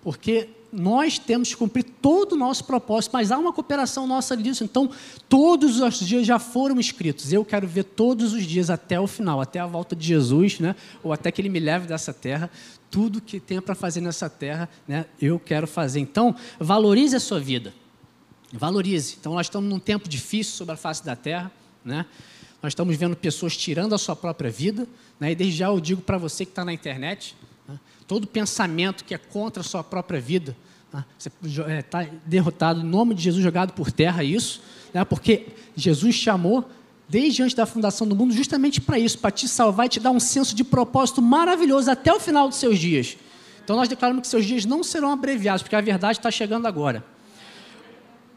Porque 0.03 0.49
nós 0.73 1.19
temos 1.19 1.49
que 1.49 1.57
cumprir 1.57 1.85
todo 2.01 2.33
o 2.33 2.37
nosso 2.37 2.65
propósito, 2.65 3.13
mas 3.13 3.33
há 3.33 3.39
uma 3.39 3.53
cooperação 3.53 4.07
nossa 4.07 4.37
nisso. 4.37 4.63
Então, 4.63 4.91
todos 5.29 5.81
os 5.81 5.99
dias 5.99 6.27
já 6.27 6.39
foram 6.39 6.79
escritos. 6.79 7.33
Eu 7.33 7.45
quero 7.45 7.67
ver 7.67 7.85
todos 7.85 8.33
os 8.33 8.45
dias 8.45 8.71
até 8.71 8.99
o 9.01 9.07
final, 9.07 9.41
até 9.41 9.59
a 9.59 9.67
volta 9.67 9.97
de 9.97 10.07
Jesus, 10.07 10.61
né? 10.61 10.77
ou 11.03 11.13
até 11.13 11.33
que 11.33 11.41
Ele 11.41 11.49
me 11.49 11.59
leve 11.59 11.87
dessa 11.87 12.13
terra. 12.13 12.49
Tudo 12.91 13.21
que 13.21 13.41
tem 13.41 13.61
para 13.61 13.75
fazer 13.75 14.01
nessa 14.01 14.31
terra, 14.31 14.69
né? 14.87 15.07
eu 15.21 15.39
quero 15.39 15.67
fazer. 15.67 16.01
Então, 16.01 16.35
valorize 16.59 17.17
a 17.17 17.21
sua 17.21 17.41
vida. 17.41 17.75
Valorize. 18.53 19.17
Então, 19.19 19.35
nós 19.35 19.47
estamos 19.47 19.69
num 19.69 19.79
tempo 19.79 20.09
difícil 20.09 20.55
sobre 20.55 20.75
a 20.75 20.77
face 20.77 21.05
da 21.05 21.17
terra, 21.17 21.51
né? 21.85 22.07
Nós 22.63 22.73
estamos 22.73 22.97
vendo 22.97 23.17
pessoas 23.17 23.57
tirando 23.57 23.95
a 23.95 23.99
sua 23.99 24.15
própria 24.15 24.51
vida, 24.51 24.87
né? 25.19 25.33
E 25.33 25.35
desde 25.35 25.57
já 25.57 25.67
eu 25.67 25.81
digo 25.81 26.03
para 26.03 26.19
você 26.19 26.45
que 26.45 26.53
está 26.53 26.65
na 26.65 26.73
internet, 26.73 27.35
né? 27.67 27.79
todo 28.07 28.27
pensamento 28.27 29.05
que 29.05 29.15
é 29.15 29.19
contra 29.19 29.63
a 29.63 29.65
sua 29.65 29.83
própria 29.83 30.21
vida, 30.21 30.57
né? 30.93 31.05
você 31.19 31.31
está 31.79 32.07
derrotado 32.27 32.81
em 32.81 32.85
nome 32.85 33.15
de 33.15 33.23
Jesus, 33.23 33.43
jogado 33.43 33.73
por 33.73 33.91
terra, 33.91 34.23
isso, 34.23 34.63
né? 34.93 35.05
Porque 35.05 35.47
Jesus 35.75 36.15
chamou 36.15 36.69
desde 37.09 37.43
antes 37.43 37.55
da 37.55 37.67
fundação 37.67 38.07
do 38.07 38.15
mundo, 38.15 38.33
justamente 38.33 38.81
para 38.81 38.99
isso, 38.99 39.19
para 39.19 39.33
te 39.33 39.49
salvar 39.49 39.87
e 39.87 39.89
te 39.89 39.99
dar 39.99 40.13
um 40.13 40.21
senso 40.21 40.55
de 40.55 40.63
propósito 40.63 41.21
maravilhoso 41.21 41.91
até 41.91 42.13
o 42.13 42.21
final 42.21 42.49
dos 42.49 42.59
seus 42.59 42.79
dias. 42.79 43.17
Então 43.65 43.75
nós 43.75 43.89
declaramos 43.89 44.23
que 44.23 44.29
seus 44.29 44.47
dias 44.47 44.65
não 44.65 44.85
serão 44.85 45.11
abreviados, 45.11 45.63
porque 45.63 45.75
a 45.75 45.81
verdade 45.81 46.19
está 46.19 46.31
chegando 46.31 46.67
agora. 46.67 47.05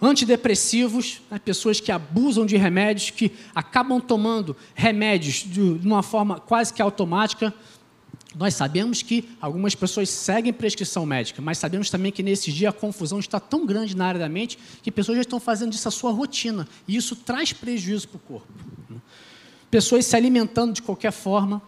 Antidepressivos, 0.05 1.21
né, 1.31 1.39
pessoas 1.39 1.79
que 1.79 1.91
abusam 1.91 2.45
de 2.45 2.57
remédios, 2.57 3.09
que 3.09 3.31
acabam 3.55 4.01
tomando 4.01 4.55
remédios 4.75 5.35
de, 5.35 5.77
de 5.79 5.87
uma 5.87 6.03
forma 6.03 6.39
quase 6.39 6.73
que 6.73 6.81
automática. 6.81 7.53
Nós 8.35 8.53
sabemos 8.55 9.01
que 9.01 9.29
algumas 9.39 9.73
pessoas 9.75 10.09
seguem 10.09 10.51
prescrição 10.51 11.05
médica, 11.05 11.41
mas 11.41 11.57
sabemos 11.57 11.89
também 11.89 12.11
que 12.11 12.21
nesses 12.21 12.53
dias 12.53 12.73
a 12.73 12.77
confusão 12.77 13.19
está 13.19 13.39
tão 13.39 13.65
grande 13.65 13.95
na 13.95 14.07
área 14.07 14.19
da 14.19 14.27
mente 14.27 14.59
que 14.81 14.91
pessoas 14.91 15.17
já 15.17 15.21
estão 15.21 15.39
fazendo 15.39 15.71
disso 15.71 15.87
a 15.87 15.91
sua 15.91 16.11
rotina. 16.11 16.67
E 16.87 16.95
isso 16.95 17.15
traz 17.15 17.53
prejuízo 17.53 18.09
para 18.09 18.17
o 18.17 18.19
corpo 18.19 18.47
pessoas 19.73 20.05
se 20.05 20.15
alimentando 20.15 20.71
de 20.71 20.83
qualquer 20.83 21.11
forma. 21.11 21.59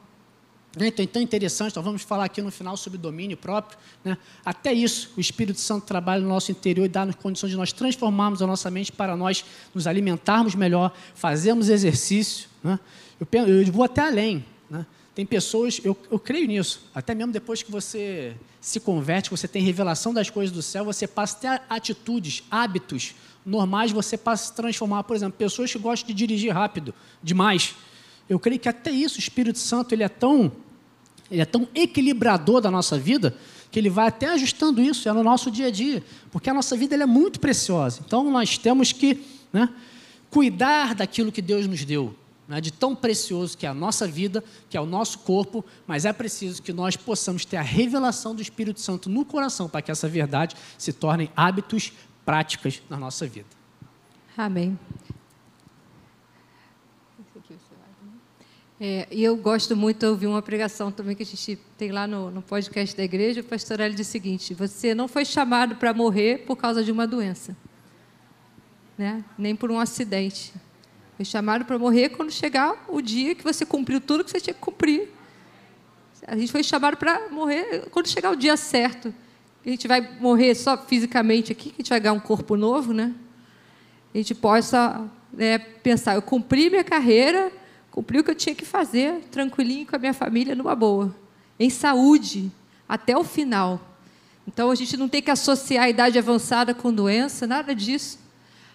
Né? 0.75 0.87
Então, 0.87 1.03
é 1.03 1.07
tão 1.07 1.21
interessante, 1.21 1.75
nós 1.75 1.85
vamos 1.85 2.01
falar 2.01 2.25
aqui 2.25 2.41
no 2.41 2.51
final 2.51 2.75
sobre 2.75 2.97
domínio 2.97 3.37
próprio. 3.37 3.77
Né? 4.03 4.17
Até 4.43 4.73
isso, 4.73 5.11
o 5.15 5.19
Espírito 5.19 5.59
Santo 5.59 5.85
trabalha 5.85 6.21
no 6.21 6.27
nosso 6.27 6.51
interior 6.51 6.85
e 6.85 6.89
dá-nos 6.89 7.15
condições 7.15 7.51
de 7.51 7.57
nós 7.57 7.71
transformarmos 7.71 8.41
a 8.41 8.47
nossa 8.47 8.69
mente 8.69 8.91
para 8.91 9.15
nós 9.15 9.45
nos 9.73 9.87
alimentarmos 9.87 10.53
melhor, 10.53 10.93
fazermos 11.13 11.69
exercício. 11.69 12.49
Né? 12.63 12.79
Eu, 13.19 13.47
eu, 13.47 13.71
vou 13.71 13.83
até 13.83 14.01
além. 14.01 14.45
Né? 14.69 14.85
Tem 15.13 15.25
pessoas, 15.25 15.79
eu, 15.83 15.97
eu 16.11 16.19
creio 16.19 16.47
nisso, 16.47 16.89
até 16.93 17.15
mesmo 17.15 17.31
depois 17.31 17.63
que 17.63 17.71
você 17.71 18.35
se 18.59 18.79
converte, 18.79 19.29
você 19.29 19.47
tem 19.47 19.61
revelação 19.61 20.13
das 20.13 20.29
coisas 20.29 20.53
do 20.53 20.61
céu, 20.61 20.83
você 20.83 21.07
passa 21.07 21.37
a 21.37 21.39
ter 21.39 21.61
atitudes, 21.69 22.43
hábitos 22.51 23.15
normais, 23.45 23.91
você 23.91 24.17
passa 24.17 24.43
a 24.43 24.47
se 24.47 24.55
transformar. 24.55 25.03
Por 25.03 25.15
exemplo, 25.15 25.37
pessoas 25.37 25.71
que 25.71 25.77
gostam 25.77 26.07
de 26.07 26.13
dirigir 26.13 26.51
rápido, 26.51 26.93
demais 27.23 27.75
eu 28.27 28.39
creio 28.39 28.59
que 28.59 28.67
até 28.67 28.91
isso 28.91 29.17
o 29.17 29.19
Espírito 29.19 29.59
Santo 29.59 29.93
ele 29.93 30.03
é 30.03 30.09
tão 30.09 30.51
ele 31.29 31.41
é 31.41 31.45
tão 31.45 31.67
equilibrador 31.73 32.61
da 32.61 32.69
nossa 32.69 32.97
vida 32.97 33.35
que 33.71 33.79
ele 33.79 33.89
vai 33.89 34.07
até 34.07 34.27
ajustando 34.27 34.81
isso 34.81 35.09
é 35.09 35.11
no 35.11 35.23
nosso 35.23 35.51
dia 35.51 35.67
a 35.67 35.71
dia, 35.71 36.01
porque 36.31 36.49
a 36.49 36.53
nossa 36.53 36.77
vida 36.77 36.95
é 36.95 37.05
muito 37.05 37.39
preciosa. 37.39 38.01
Então 38.05 38.29
nós 38.31 38.57
temos 38.57 38.91
que 38.93 39.21
né, 39.51 39.69
cuidar 40.29 40.95
daquilo 40.95 41.31
que 41.31 41.41
Deus 41.41 41.67
nos 41.67 41.83
deu, 41.83 42.15
né, 42.47 42.61
de 42.61 42.71
tão 42.71 42.95
precioso 42.95 43.57
que 43.57 43.65
é 43.65 43.69
a 43.69 43.73
nossa 43.73 44.07
vida, 44.07 44.43
que 44.69 44.77
é 44.77 44.81
o 44.81 44.85
nosso 44.85 45.19
corpo, 45.19 45.65
mas 45.85 46.05
é 46.05 46.13
preciso 46.13 46.61
que 46.61 46.71
nós 46.71 46.95
possamos 46.95 47.43
ter 47.43 47.57
a 47.57 47.61
revelação 47.61 48.33
do 48.33 48.41
Espírito 48.41 48.79
Santo 48.79 49.09
no 49.09 49.25
coração 49.25 49.67
para 49.67 49.81
que 49.81 49.91
essa 49.91 50.07
verdade 50.07 50.55
se 50.77 50.93
torne 50.93 51.29
hábitos, 51.35 51.91
práticas 52.23 52.81
na 52.89 52.97
nossa 52.97 53.27
vida. 53.27 53.47
Amém. 54.37 54.77
É, 58.79 59.07
e 59.09 59.23
eu 59.23 59.37
gosto 59.37 59.73
muito 59.73 59.99
de 59.99 60.05
ouvir 60.05 60.27
uma 60.27 60.41
pregação 60.41 60.91
também 60.91 61.15
que 61.15 61.23
a 61.23 61.25
gente 61.25 61.57
tem 61.77 61.91
lá 61.91 62.05
no, 62.05 62.29
no 62.29 62.41
podcast 62.41 62.95
da 62.95 63.03
igreja. 63.03 63.39
O 63.39 63.43
pastor 63.43 63.79
Hélio 63.79 63.95
diz 63.95 64.07
o 64.07 64.11
seguinte: 64.11 64.53
Você 64.53 64.93
não 64.93 65.07
foi 65.07 65.23
chamado 65.23 65.77
para 65.77 65.93
morrer 65.93 66.39
por 66.39 66.57
causa 66.57 66.83
de 66.83 66.91
uma 66.91 67.07
doença, 67.07 67.55
né? 68.97 69.23
nem 69.37 69.55
por 69.55 69.71
um 69.71 69.79
acidente. 69.79 70.53
Foi 71.15 71.23
chamado 71.23 71.63
para 71.63 71.79
morrer 71.79 72.09
quando 72.09 72.31
chegar 72.31 72.85
o 72.89 73.01
dia 73.01 73.33
que 73.33 73.43
você 73.45 73.65
cumpriu 73.65 74.01
tudo 74.01 74.25
que 74.25 74.31
você 74.31 74.41
tinha 74.41 74.53
que 74.53 74.59
cumprir. 74.59 75.09
A 76.27 76.35
gente 76.35 76.51
foi 76.51 76.61
chamado 76.61 76.97
para 76.97 77.29
morrer 77.29 77.87
quando 77.91 78.09
chegar 78.09 78.31
o 78.31 78.35
dia 78.35 78.57
certo. 78.57 79.13
A 79.65 79.69
gente 79.69 79.87
vai 79.87 80.01
morrer 80.19 80.53
só 80.53 80.77
fisicamente 80.77 81.53
aqui, 81.53 81.69
que 81.69 81.75
a 81.75 81.77
gente 81.77 81.89
vai 81.89 81.99
ganhar 82.01 82.13
um 82.13 82.19
corpo 82.19 82.57
novo, 82.57 82.91
né? 82.91 83.13
A 84.13 84.17
gente 84.17 84.35
possa 84.35 85.09
né, 85.31 85.59
pensar: 85.59 86.15
eu 86.15 86.21
cumpri 86.21 86.69
minha 86.69 86.83
carreira 86.83 87.53
Cumpri 87.95 88.19
o 88.19 88.25
que 88.25 88.31
eu 88.31 88.35
tinha 88.35 88.53
que 88.53 88.65
fazer, 88.65 89.21
tranquilinho 89.31 89.85
com 89.85 89.95
a 89.95 89.99
minha 89.99 90.13
família, 90.13 90.53
numa 90.53 90.75
boa. 90.75 91.15
Em 91.57 91.69
saúde, 91.69 92.51
até 92.89 93.17
o 93.17 93.23
final. 93.23 93.79
Então, 94.45 94.69
a 94.69 94.75
gente 94.75 94.97
não 94.97 95.07
tem 95.07 95.21
que 95.21 95.31
associar 95.31 95.85
a 95.85 95.89
idade 95.89 96.19
avançada 96.19 96.73
com 96.73 96.91
doença, 96.91 97.47
nada 97.47 97.73
disso. 97.73 98.19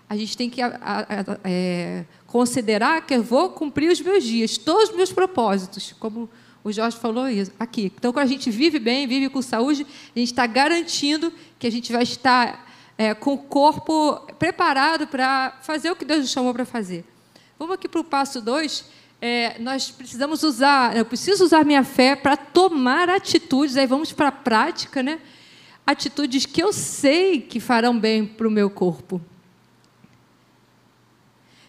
A 0.08 0.16
gente 0.16 0.34
tem 0.38 0.48
que 0.48 0.62
a, 0.62 0.68
a, 0.68 1.00
a, 1.02 1.38
é, 1.44 2.06
considerar 2.26 3.04
que 3.04 3.12
eu 3.12 3.22
vou 3.22 3.50
cumprir 3.50 3.92
os 3.92 4.00
meus 4.00 4.24
dias, 4.24 4.56
todos 4.56 4.88
os 4.88 4.96
meus 4.96 5.12
propósitos, 5.12 5.94
como 6.00 6.26
o 6.64 6.72
Jorge 6.72 6.96
falou 6.96 7.24
aqui. 7.58 7.92
Então, 7.94 8.14
quando 8.14 8.24
a 8.24 8.28
gente 8.28 8.50
vive 8.50 8.78
bem, 8.78 9.06
vive 9.06 9.28
com 9.28 9.42
saúde, 9.42 9.86
a 10.16 10.18
gente 10.18 10.30
está 10.30 10.46
garantindo 10.46 11.30
que 11.58 11.66
a 11.66 11.70
gente 11.70 11.92
vai 11.92 12.04
estar 12.04 12.72
é, 12.96 13.12
com 13.12 13.34
o 13.34 13.38
corpo 13.38 14.14
preparado 14.38 15.06
para 15.06 15.58
fazer 15.60 15.90
o 15.90 15.96
que 15.96 16.06
Deus 16.06 16.20
nos 16.20 16.30
chamou 16.30 16.54
para 16.54 16.64
fazer. 16.64 17.04
Vamos 17.58 17.74
aqui 17.74 17.86
para 17.86 18.00
o 18.00 18.04
passo 18.04 18.40
2, 18.40 18.98
é, 19.20 19.58
nós 19.58 19.90
precisamos 19.90 20.42
usar, 20.42 20.96
eu 20.96 21.04
preciso 21.04 21.44
usar 21.44 21.64
minha 21.64 21.84
fé 21.84 22.16
para 22.16 22.36
tomar 22.36 23.10
atitudes, 23.10 23.76
aí 23.76 23.86
vamos 23.86 24.12
para 24.12 24.28
a 24.28 24.32
prática, 24.32 25.02
né? 25.02 25.20
Atitudes 25.86 26.46
que 26.46 26.62
eu 26.62 26.72
sei 26.72 27.40
que 27.40 27.60
farão 27.60 27.98
bem 27.98 28.24
para 28.24 28.48
o 28.48 28.50
meu 28.50 28.70
corpo. 28.70 29.20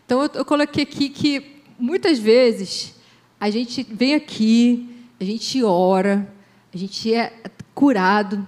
Então, 0.06 0.24
eu, 0.24 0.30
eu 0.36 0.46
coloquei 0.46 0.84
aqui 0.84 1.10
que 1.10 1.62
muitas 1.78 2.20
vezes 2.20 2.96
a 3.40 3.50
gente 3.50 3.84
vem 3.84 4.14
aqui, 4.14 5.06
a 5.20 5.24
gente 5.26 5.62
ora, 5.62 6.32
a 6.74 6.78
gente 6.78 7.14
é 7.14 7.34
curado, 7.74 8.48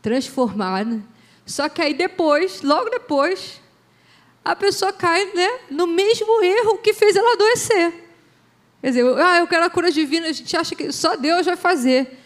transformado, 0.00 1.02
só 1.46 1.68
que 1.68 1.80
aí 1.80 1.94
depois, 1.94 2.62
logo 2.62 2.90
depois, 2.90 3.60
a 4.44 4.56
pessoa 4.56 4.92
cai 4.92 5.32
né, 5.32 5.60
no 5.70 5.86
mesmo 5.86 6.42
erro 6.42 6.78
que 6.78 6.92
fez 6.92 7.14
ela 7.14 7.34
adoecer. 7.34 8.01
Quer 8.82 8.88
dizer, 8.88 9.04
ah, 9.16 9.38
eu 9.38 9.46
quero 9.46 9.64
a 9.64 9.70
cura 9.70 9.92
divina, 9.92 10.26
a 10.26 10.32
gente 10.32 10.56
acha 10.56 10.74
que 10.74 10.90
só 10.90 11.14
Deus 11.14 11.46
vai 11.46 11.54
fazer. 11.54 12.18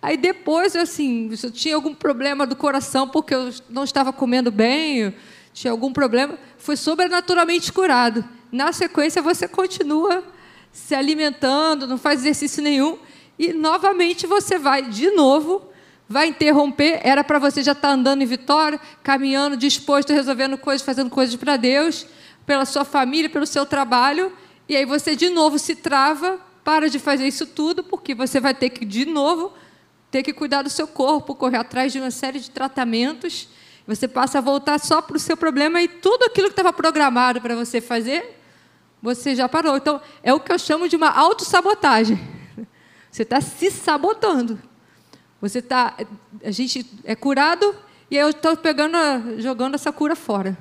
Aí 0.00 0.16
depois, 0.16 0.76
assim, 0.76 1.28
eu 1.42 1.50
tinha 1.50 1.74
algum 1.74 1.92
problema 1.92 2.46
do 2.46 2.54
coração 2.54 3.08
porque 3.08 3.34
eu 3.34 3.52
não 3.68 3.82
estava 3.82 4.12
comendo 4.12 4.48
bem, 4.52 5.12
tinha 5.52 5.72
algum 5.72 5.92
problema, 5.92 6.38
foi 6.56 6.76
sobrenaturalmente 6.76 7.72
curado. 7.72 8.24
Na 8.52 8.72
sequência, 8.72 9.20
você 9.20 9.48
continua 9.48 10.22
se 10.70 10.94
alimentando, 10.94 11.84
não 11.88 11.98
faz 11.98 12.20
exercício 12.20 12.62
nenhum, 12.62 12.96
e 13.36 13.52
novamente 13.52 14.24
você 14.24 14.56
vai 14.56 14.82
de 14.82 15.10
novo, 15.10 15.68
vai 16.08 16.28
interromper. 16.28 17.00
Era 17.02 17.24
para 17.24 17.40
você 17.40 17.60
já 17.60 17.72
estar 17.72 17.88
tá 17.88 17.94
andando 17.94 18.22
em 18.22 18.26
vitória, 18.26 18.78
caminhando, 19.02 19.56
disposto, 19.56 20.12
resolvendo 20.12 20.56
coisas, 20.56 20.86
fazendo 20.86 21.10
coisas 21.10 21.34
para 21.34 21.56
Deus, 21.56 22.06
pela 22.46 22.64
sua 22.64 22.84
família, 22.84 23.28
pelo 23.28 23.46
seu 23.46 23.66
trabalho 23.66 24.32
e 24.68 24.76
aí 24.76 24.84
você 24.84 25.14
de 25.14 25.28
novo 25.28 25.58
se 25.58 25.76
trava, 25.76 26.38
para 26.64 26.88
de 26.88 26.98
fazer 26.98 27.26
isso 27.26 27.46
tudo, 27.46 27.84
porque 27.84 28.14
você 28.14 28.40
vai 28.40 28.54
ter 28.54 28.70
que, 28.70 28.84
de 28.84 29.04
novo, 29.04 29.52
ter 30.10 30.22
que 30.22 30.32
cuidar 30.32 30.62
do 30.62 30.70
seu 30.70 30.86
corpo, 30.86 31.34
correr 31.34 31.58
atrás 31.58 31.92
de 31.92 32.00
uma 32.00 32.10
série 32.10 32.40
de 32.40 32.50
tratamentos. 32.50 33.48
Você 33.86 34.08
passa 34.08 34.38
a 34.38 34.40
voltar 34.40 34.80
só 34.80 35.02
para 35.02 35.16
o 35.16 35.20
seu 35.20 35.36
problema 35.36 35.82
e 35.82 35.88
tudo 35.88 36.24
aquilo 36.24 36.46
que 36.46 36.52
estava 36.52 36.72
programado 36.72 37.40
para 37.40 37.54
você 37.54 37.80
fazer, 37.80 38.40
você 39.02 39.36
já 39.36 39.46
parou. 39.46 39.76
Então, 39.76 40.00
é 40.22 40.32
o 40.32 40.40
que 40.40 40.50
eu 40.50 40.58
chamo 40.58 40.88
de 40.88 40.96
uma 40.96 41.10
autossabotagem. 41.10 42.18
Você 43.10 43.22
está 43.22 43.40
se 43.40 43.70
sabotando. 43.70 44.58
Você 45.40 45.58
está. 45.58 45.94
A 46.42 46.50
gente 46.50 46.84
é 47.04 47.14
curado 47.14 47.76
e 48.10 48.16
eu 48.16 48.30
estou 48.30 48.56
pegando, 48.56 48.96
jogando 49.40 49.74
essa 49.74 49.92
cura 49.92 50.16
fora. 50.16 50.56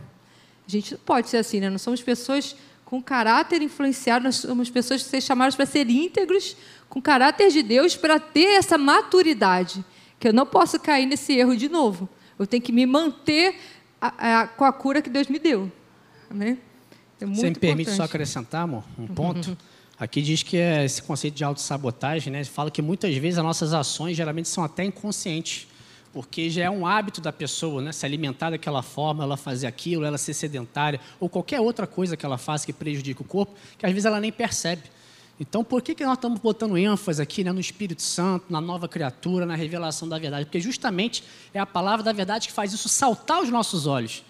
A 0.68 0.70
gente 0.70 0.92
não 0.92 1.00
pode 1.00 1.30
ser 1.30 1.38
assim, 1.38 1.62
né? 1.62 1.70
Nós 1.70 1.82
somos 1.82 2.02
pessoas 2.02 2.56
com 2.94 3.02
caráter 3.02 3.60
influenciado, 3.64 4.26
nós 4.26 4.36
somos 4.36 4.70
pessoas 4.70 5.02
que 5.02 5.10
são 5.10 5.20
chamadas 5.20 5.56
para 5.56 5.66
ser 5.66 5.90
íntegros, 5.90 6.56
com 6.88 7.02
caráter 7.02 7.50
de 7.50 7.64
Deus, 7.64 7.96
para 7.96 8.20
ter 8.20 8.60
essa 8.60 8.78
maturidade, 8.78 9.84
que 10.20 10.28
eu 10.28 10.32
não 10.32 10.46
posso 10.46 10.80
cair 10.80 11.08
nesse 11.08 11.34
erro 11.34 11.58
de 11.58 11.68
novo. 11.68 12.08
Eu 12.38 12.46
tenho 12.46 12.62
que 12.62 12.72
me 12.72 12.86
manter 12.86 13.56
a, 14.00 14.42
a, 14.42 14.48
com 14.48 14.64
a 14.64 14.72
cura 14.72 15.02
que 15.02 15.10
Deus 15.10 15.28
me 15.28 15.40
deu. 15.40 15.72
Amém? 16.30 16.60
É 17.20 17.26
Você 17.26 17.50
me 17.50 17.56
permite 17.56 17.90
só 17.90 18.04
acrescentar, 18.04 18.62
amor, 18.62 18.84
um 18.96 19.08
ponto? 19.08 19.58
Aqui 20.00 20.22
diz 20.22 20.44
que 20.44 20.58
é 20.58 20.86
esse 20.86 21.02
conceito 21.02 21.34
de 21.34 21.44
autossabotagem, 21.44 22.32
né? 22.32 22.44
Fala 22.44 22.70
que 22.70 22.84
muitas 22.84 23.16
vezes 23.18 23.40
as 23.40 23.44
nossas 23.44 23.74
ações 23.74 24.16
geralmente 24.16 24.50
são 24.50 24.64
até 24.64 24.84
inconscientes 24.84 25.68
porque 26.14 26.48
já 26.50 26.66
é 26.66 26.70
um 26.70 26.86
hábito 26.86 27.20
da 27.20 27.34
pessoa, 27.34 27.82
né? 27.82 27.92
Se 27.92 28.06
alimentar 28.06 28.52
daquela 28.52 28.84
forma, 28.84 29.24
ela 29.24 29.36
fazer 29.36 29.66
aquilo, 29.66 30.06
ela 30.06 30.18
ser 30.20 30.36
sedentária, 30.36 31.00
ou 31.20 31.28
qualquer 31.28 31.60
outra 31.60 31.88
coisa 31.88 32.16
que 32.16 32.24
ela 32.24 32.38
faça 32.38 32.68
que 32.68 32.72
prejudique 32.72 33.22
o 33.22 33.26
corpo, 33.26 33.54
que 33.78 33.86
às 33.86 33.92
vezes 33.92 34.06
ela 34.06 34.20
nem 34.20 34.32
percebe. 34.32 34.84
Então, 35.40 35.64
por 35.64 35.82
que, 35.82 35.96
que 35.96 36.06
nós 36.06 36.14
estamos 36.14 36.40
botando 36.40 36.78
ênfase 36.78 37.20
aqui 37.20 37.44
né, 37.44 37.52
no 37.52 37.60
Espírito 37.60 38.04
Santo, 38.04 38.46
na 38.50 38.62
nova 38.62 38.88
criatura, 38.88 39.48
na 39.48 39.56
revelação 39.56 40.08
da 40.08 40.20
verdade? 40.20 40.46
Porque 40.46 40.60
justamente 40.60 41.24
é 41.52 41.60
a 41.60 41.66
palavra 41.66 42.04
da 42.04 42.14
verdade 42.14 42.48
que 42.48 42.54
faz 42.54 42.72
isso 42.72 42.88
saltar 42.88 43.42
os 43.42 43.50
nossos 43.50 43.88
olhos, 43.88 44.24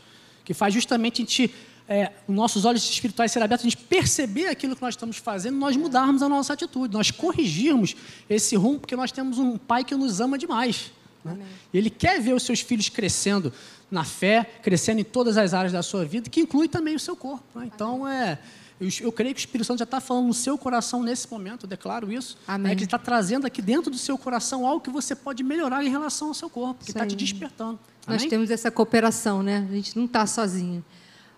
que 0.45 0.53
faz 0.53 0.73
justamente 0.73 1.21
a 1.21 1.25
gente, 1.25 1.53
é, 1.89 2.13
os 2.25 2.33
nossos 2.33 2.63
olhos 2.63 2.89
espirituais 2.89 3.29
serem 3.33 3.43
abertos, 3.43 3.65
a 3.65 3.69
gente 3.69 3.83
perceber 3.83 4.47
aquilo 4.47 4.73
que 4.73 4.81
nós 4.81 4.93
estamos 4.93 5.17
fazendo, 5.17 5.57
nós 5.57 5.75
mudarmos 5.75 6.21
a 6.21 6.29
nossa 6.29 6.53
atitude, 6.53 6.93
nós 6.93 7.11
corrigirmos 7.11 7.93
esse 8.29 8.55
rumo, 8.55 8.79
porque 8.79 8.95
nós 8.95 9.11
temos 9.11 9.37
um 9.37 9.57
Pai 9.57 9.83
que 9.83 9.93
nos 9.93 10.21
ama 10.21 10.37
demais. 10.37 10.89
Né? 11.23 11.37
Ele 11.73 11.89
quer 11.89 12.19
ver 12.19 12.33
os 12.33 12.43
seus 12.43 12.59
filhos 12.59 12.89
crescendo 12.89 13.53
na 13.89 14.03
fé, 14.03 14.43
crescendo 14.61 15.01
em 15.01 15.03
todas 15.03 15.37
as 15.37 15.53
áreas 15.53 15.71
da 15.71 15.83
sua 15.83 16.03
vida, 16.03 16.29
que 16.29 16.41
inclui 16.41 16.67
também 16.67 16.95
o 16.95 16.99
seu 16.99 17.15
corpo. 17.15 17.43
Né? 17.59 17.69
Então, 17.73 18.07
é, 18.07 18.39
eu, 18.79 18.89
eu 19.01 19.11
creio 19.11 19.33
que 19.33 19.39
o 19.39 19.43
Espírito 19.43 19.67
Santo 19.67 19.79
já 19.79 19.83
está 19.83 20.01
falando 20.01 20.27
no 20.27 20.33
seu 20.33 20.57
coração 20.57 21.03
nesse 21.03 21.29
momento, 21.31 21.65
eu 21.65 21.69
declaro 21.69 22.11
isso. 22.11 22.37
Amém. 22.47 22.71
É 22.71 22.75
que 22.75 22.79
ele 22.79 22.85
está 22.85 22.97
trazendo 22.97 23.45
aqui 23.45 23.61
dentro 23.61 23.91
do 23.91 23.97
seu 23.97 24.17
coração 24.17 24.65
algo 24.65 24.81
que 24.81 24.89
você 24.89 25.15
pode 25.15 25.43
melhorar 25.43 25.83
em 25.83 25.89
relação 25.89 26.29
ao 26.29 26.33
seu 26.33 26.49
corpo, 26.49 26.83
que 26.83 26.91
está 26.91 27.05
te 27.05 27.15
despertando. 27.15 27.79
Nós 28.07 28.17
Amém? 28.17 28.29
temos 28.29 28.51
essa 28.51 28.69
cooperação, 28.69 29.41
né? 29.41 29.65
A 29.69 29.73
gente 29.73 29.95
não 29.95 30.05
está 30.05 30.25
sozinho. 30.25 30.83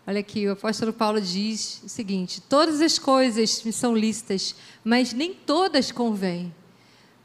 Olha 0.08 0.20
aqui, 0.20 0.48
o 0.48 0.52
apóstolo 0.52 0.94
Paulo 0.94 1.20
diz 1.20 1.82
o 1.84 1.90
seguinte: 1.90 2.42
todas 2.42 2.80
as 2.82 2.98
coisas 2.98 3.64
me 3.64 3.74
são 3.74 3.96
lícitas, 3.96 4.56
mas 4.84 5.14
nem 5.14 5.34
todas 5.34 5.92
convêm. 5.92 6.54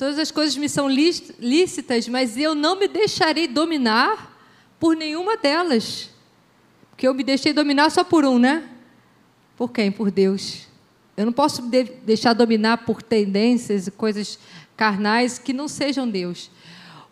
Todas 0.01 0.19
as 0.19 0.31
coisas 0.31 0.57
me 0.57 0.67
são 0.67 0.89
lí- 0.89 1.35
lícitas, 1.39 2.09
mas 2.09 2.39
eu 2.39 2.55
não 2.55 2.75
me 2.75 2.89
deixarei 2.89 3.47
dominar 3.47 4.35
por 4.79 4.97
nenhuma 4.97 5.37
delas. 5.37 6.09
Porque 6.89 7.07
eu 7.07 7.13
me 7.13 7.23
deixei 7.23 7.53
dominar 7.53 7.91
só 7.91 8.03
por 8.03 8.25
um, 8.25 8.39
né? 8.39 8.67
Por 9.59 9.71
quem? 9.71 9.93
Por 9.93 10.11
Deus. 10.11 10.67
Eu 11.19 11.27
não 11.27 11.35
posso 11.35 11.61
de- 11.61 11.85
deixar 12.03 12.33
dominar 12.33 12.79
por 12.87 13.03
tendências 13.03 13.89
e 13.89 13.91
coisas 13.91 14.39
carnais 14.75 15.39
que 15.39 15.53
não 15.53 15.69
sejam 15.69 16.09
Deus. 16.09 16.51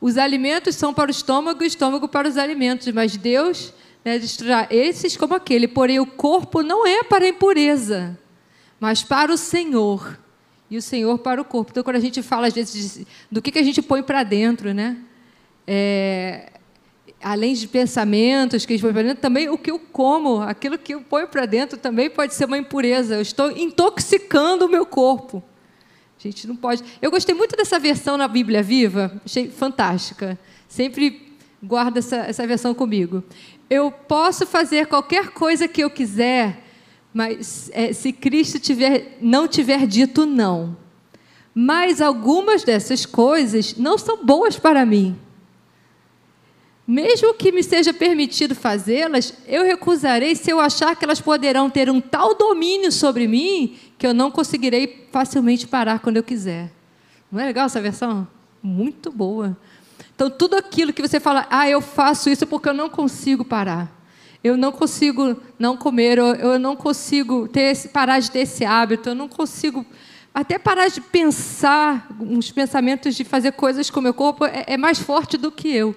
Os 0.00 0.16
alimentos 0.16 0.74
são 0.74 0.94
para 0.94 1.08
o 1.08 1.10
estômago 1.10 1.60
o 1.60 1.66
estômago 1.66 2.08
para 2.08 2.26
os 2.26 2.38
alimentos, 2.38 2.88
mas 2.94 3.18
Deus 3.18 3.70
né, 4.02 4.18
destruirá 4.18 4.66
esses 4.70 5.14
como 5.14 5.34
aquele. 5.34 5.68
Porém, 5.68 6.00
o 6.00 6.06
corpo 6.06 6.62
não 6.62 6.86
é 6.86 7.02
para 7.02 7.26
a 7.26 7.28
impureza, 7.28 8.18
mas 8.80 9.02
para 9.02 9.30
o 9.30 9.36
Senhor. 9.36 10.18
E 10.70 10.76
o 10.76 10.82
Senhor 10.82 11.18
para 11.18 11.40
o 11.40 11.44
corpo. 11.44 11.70
Então, 11.70 11.82
quando 11.82 11.96
a 11.96 12.00
gente 12.00 12.22
fala, 12.22 12.46
às 12.46 12.54
vezes, 12.54 13.06
do 13.30 13.40
que, 13.40 13.50
que 13.50 13.58
a 13.58 13.62
gente 13.62 13.80
põe 13.80 14.02
para 14.02 14.22
dentro, 14.22 14.74
né? 14.74 14.98
É, 15.66 16.52
além 17.22 17.54
de 17.54 17.66
pensamentos 17.66 18.64
que 18.64 18.72
a 18.72 18.76
gente 18.76 18.82
põe 18.82 18.92
para 18.92 19.02
dentro, 19.02 19.20
também 19.20 19.48
o 19.48 19.58
que 19.58 19.70
eu 19.70 19.78
como, 19.78 20.40
aquilo 20.42 20.78
que 20.78 20.94
eu 20.94 21.00
ponho 21.00 21.26
para 21.26 21.46
dentro 21.46 21.78
também 21.78 22.08
pode 22.10 22.34
ser 22.34 22.44
uma 22.44 22.58
impureza. 22.58 23.14
Eu 23.14 23.22
estou 23.22 23.50
intoxicando 23.50 24.66
o 24.66 24.68
meu 24.68 24.86
corpo. 24.86 25.42
A 26.18 26.22
gente 26.22 26.46
não 26.46 26.56
pode. 26.56 26.82
Eu 27.00 27.10
gostei 27.10 27.34
muito 27.34 27.56
dessa 27.56 27.78
versão 27.78 28.16
na 28.16 28.26
Bíblia 28.26 28.62
Viva, 28.62 29.20
achei 29.24 29.48
fantástica. 29.48 30.38
Sempre 30.68 31.32
guardo 31.62 31.96
essa, 31.98 32.16
essa 32.16 32.46
versão 32.46 32.74
comigo. 32.74 33.22
Eu 33.70 33.90
posso 33.90 34.46
fazer 34.46 34.86
qualquer 34.86 35.30
coisa 35.30 35.68
que 35.68 35.82
eu 35.82 35.90
quiser, 35.90 36.64
mas 37.12 37.70
é, 37.72 37.92
se 37.92 38.12
Cristo 38.12 38.58
tiver, 38.58 39.18
não 39.20 39.48
tiver 39.48 39.86
dito 39.86 40.26
não. 40.26 40.76
Mas 41.54 42.00
algumas 42.00 42.62
dessas 42.62 43.04
coisas 43.04 43.76
não 43.76 43.98
são 43.98 44.24
boas 44.24 44.58
para 44.58 44.86
mim. 44.86 45.18
Mesmo 46.86 47.34
que 47.34 47.52
me 47.52 47.62
seja 47.62 47.92
permitido 47.92 48.54
fazê-las, 48.54 49.34
eu 49.46 49.62
recusarei 49.62 50.34
se 50.34 50.50
eu 50.50 50.58
achar 50.58 50.96
que 50.96 51.04
elas 51.04 51.20
poderão 51.20 51.68
ter 51.68 51.90
um 51.90 52.00
tal 52.00 52.34
domínio 52.34 52.90
sobre 52.90 53.26
mim 53.26 53.76
que 53.98 54.06
eu 54.06 54.14
não 54.14 54.30
conseguirei 54.30 55.06
facilmente 55.12 55.66
parar 55.66 55.98
quando 55.98 56.16
eu 56.16 56.22
quiser. 56.22 56.72
Não 57.30 57.40
é 57.40 57.44
legal 57.44 57.66
essa 57.66 57.80
versão? 57.80 58.26
Muito 58.62 59.10
boa. 59.10 59.54
Então, 60.14 60.30
tudo 60.30 60.56
aquilo 60.56 60.92
que 60.92 61.02
você 61.02 61.20
fala, 61.20 61.46
ah, 61.50 61.68
eu 61.68 61.80
faço 61.80 62.30
isso 62.30 62.46
porque 62.46 62.68
eu 62.68 62.74
não 62.74 62.88
consigo 62.88 63.44
parar. 63.44 63.97
Eu 64.42 64.56
não 64.56 64.70
consigo 64.70 65.40
não 65.58 65.76
comer, 65.76 66.18
eu 66.18 66.58
não 66.58 66.76
consigo 66.76 67.48
ter 67.48 67.72
esse, 67.72 67.88
parar 67.88 68.20
de 68.20 68.30
ter 68.30 68.40
esse 68.40 68.64
hábito, 68.64 69.08
eu 69.08 69.14
não 69.14 69.28
consigo 69.28 69.84
até 70.32 70.58
parar 70.58 70.88
de 70.88 71.00
pensar, 71.00 72.06
uns 72.20 72.52
pensamentos 72.52 73.16
de 73.16 73.24
fazer 73.24 73.52
coisas 73.52 73.90
com 73.90 73.98
o 73.98 74.02
meu 74.02 74.14
corpo 74.14 74.44
é, 74.44 74.64
é 74.68 74.76
mais 74.76 74.98
forte 74.98 75.36
do 75.36 75.50
que 75.50 75.68
eu. 75.68 75.96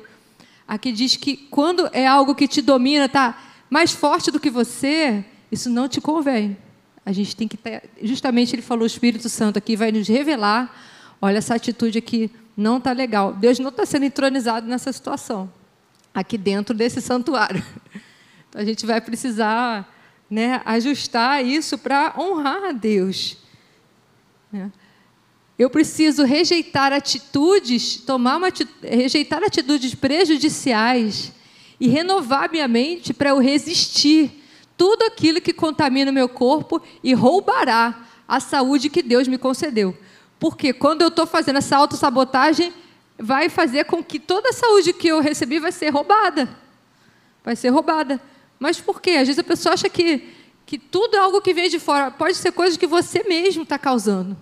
Aqui 0.68 0.92
diz 0.92 1.16
que 1.16 1.38
quando 1.38 1.90
é 1.94 2.08
algo 2.08 2.34
que 2.34 2.48
te 2.48 2.62
domina, 2.62 3.08
tá 3.08 3.38
mais 3.70 3.92
forte 3.92 4.32
do 4.32 4.40
que 4.40 4.50
você, 4.50 5.24
isso 5.52 5.70
não 5.70 5.88
te 5.88 6.02
convém. 6.02 6.58
A 7.06 7.12
gente 7.12 7.36
tem 7.36 7.48
que 7.48 7.58
ter, 7.58 7.84
justamente 8.02 8.56
ele 8.56 8.62
falou, 8.62 8.84
o 8.84 8.88
Espírito 8.88 9.30
Santo 9.30 9.58
aqui 9.58 9.76
vai 9.76 9.92
nos 9.92 10.08
revelar, 10.08 10.76
olha 11.22 11.38
essa 11.38 11.56
atitude 11.56 12.00
aqui 12.00 12.32
não 12.56 12.78
está 12.78 12.92
legal. 12.92 13.34
Deus 13.34 13.60
não 13.60 13.70
está 13.70 13.86
sendo 13.86 14.06
entronizado 14.06 14.68
nessa 14.68 14.92
situação, 14.92 15.52
aqui 16.14 16.38
dentro 16.38 16.76
desse 16.76 17.02
santuário. 17.02 17.64
Então 18.52 18.62
a 18.62 18.66
gente 18.66 18.86
vai 18.86 19.00
precisar 19.00 19.90
né, 20.30 20.62
ajustar 20.66 21.44
isso 21.44 21.78
para 21.78 22.14
honrar 22.18 22.66
a 22.66 22.72
Deus. 22.74 23.38
né? 24.52 24.70
Eu 25.58 25.70
preciso 25.70 26.26
rejeitar 26.26 26.92
atitudes, 26.92 27.96
tomar 27.98 28.36
uma 28.38 28.48
ati- 28.48 28.68
rejeitar 28.84 29.42
atitudes 29.42 29.96
prejudiciais 29.96 31.32
e 31.80 31.88
renovar 31.88 32.52
minha 32.52 32.68
mente 32.68 33.14
para 33.14 33.30
eu 33.30 33.40
resistir 33.40 34.44
tudo 34.76 35.04
aquilo 35.04 35.40
que 35.40 35.54
contamina 35.54 36.12
o 36.12 36.14
meu 36.14 36.28
corpo 36.28 36.82
e 37.02 37.14
roubará 37.14 38.06
a 38.28 38.40
saúde 38.42 38.90
que 38.90 39.02
Deus 39.02 39.28
me 39.30 39.38
concedeu. 39.38 39.96
Porque 40.40 40.74
quando 40.74 41.04
eu 41.04 41.08
estou 41.08 41.26
fazendo 41.26 41.58
essa 41.58 41.78
autossabotagem, 41.78 42.74
vai 43.18 43.48
fazer 43.48 43.86
com 43.86 44.04
que 44.04 44.20
toda 44.20 44.50
a 44.50 44.54
saúde 44.54 44.92
que 44.92 45.08
eu 45.08 45.22
recebi 45.22 45.58
vai 45.60 45.72
ser 45.72 45.90
roubada. 45.90 46.50
Vai 47.46 47.56
ser 47.56 47.70
roubada. 47.70 48.20
Mas 48.62 48.80
por 48.80 49.02
quê? 49.02 49.12
Às 49.12 49.28
vezes 49.28 49.40
a 49.40 49.44
pessoa 49.44 49.74
acha 49.74 49.90
que, 49.90 50.36
que 50.68 50.78
tudo 50.78 51.16
é 51.16 51.20
algo 51.20 51.42
que 51.42 51.52
vem 51.52 51.68
de 51.68 51.80
fora. 51.80 52.12
Pode 52.12 52.38
ser 52.38 52.52
coisa 52.52 52.78
que 52.78 52.86
você 52.86 53.24
mesmo 53.24 53.64
está 53.64 53.80
causando. 53.80 54.38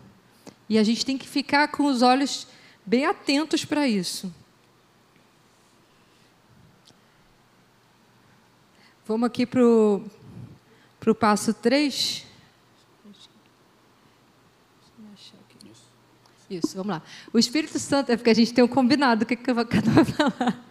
E 0.67 0.77
a 0.77 0.83
gente 0.83 1.05
tem 1.05 1.17
que 1.17 1.25
ficar 1.25 1.69
com 1.69 1.85
os 1.85 2.01
olhos 2.01 2.45
bem 2.85 3.05
atentos 3.05 3.63
para 3.63 3.87
isso. 3.87 4.29
Vamos 9.07 9.25
aqui 9.25 9.45
para 9.45 9.63
o 9.63 10.03
passo 11.17 11.53
3. 11.53 12.25
Isso, 16.49 16.75
vamos 16.75 16.89
lá. 16.89 17.01
O 17.31 17.39
Espírito 17.39 17.79
Santo, 17.79 18.11
é 18.11 18.17
porque 18.17 18.31
a 18.31 18.35
gente 18.35 18.53
tem 18.53 18.63
um 18.63 18.67
combinado, 18.67 19.23
o 19.23 19.25
que, 19.25 19.37
que 19.37 19.43
cada 19.63 19.91
um 19.91 19.93
vai 19.93 20.03
falar. 20.03 20.65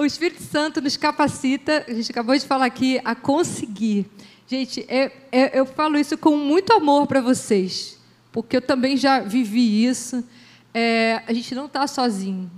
O 0.00 0.06
Espírito 0.06 0.42
Santo 0.42 0.80
nos 0.80 0.96
capacita, 0.96 1.84
a 1.86 1.92
gente 1.92 2.10
acabou 2.10 2.34
de 2.34 2.46
falar 2.46 2.64
aqui, 2.64 2.98
a 3.04 3.14
conseguir. 3.14 4.06
Gente, 4.48 4.82
é- 4.88 5.12
é- 5.30 5.58
eu 5.58 5.66
falo 5.66 5.98
isso 5.98 6.16
com 6.16 6.38
muito 6.38 6.72
amor 6.72 7.06
para 7.06 7.20
vocês, 7.20 7.98
porque 8.32 8.56
eu 8.56 8.62
também 8.62 8.96
já 8.96 9.20
vivi 9.20 9.84
isso. 9.84 10.24
É, 10.72 11.20
a 11.26 11.34
gente 11.34 11.54
não 11.54 11.66
está 11.66 11.86
sozinho. 11.86 12.50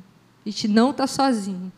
A 0.46 0.48
gente 0.50 0.68
não 0.68 0.92
está 0.92 1.04
sozinho. 1.08 1.72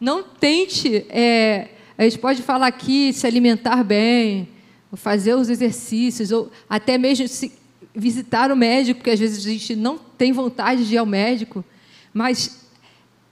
Não 0.00 0.22
tente. 0.22 1.04
é, 1.08 1.70
a 1.98 2.04
gente 2.04 2.20
pode 2.20 2.40
falar 2.40 2.68
aqui 2.68 3.12
se 3.12 3.26
alimentar 3.26 3.82
bem, 3.82 4.48
fazer 4.92 5.34
os 5.34 5.48
exercícios, 5.48 6.30
ou 6.30 6.48
até 6.70 6.96
mesmo 6.96 7.26
se 7.26 7.52
visitar 7.92 8.52
o 8.52 8.56
médico, 8.56 9.00
porque 9.00 9.10
às 9.10 9.18
vezes 9.18 9.44
a 9.44 9.50
gente 9.50 9.74
não 9.74 9.98
tem 9.98 10.30
vontade 10.30 10.86
de 10.86 10.94
ir 10.94 10.98
ao 10.98 11.06
médico, 11.06 11.64
mas 12.14 12.67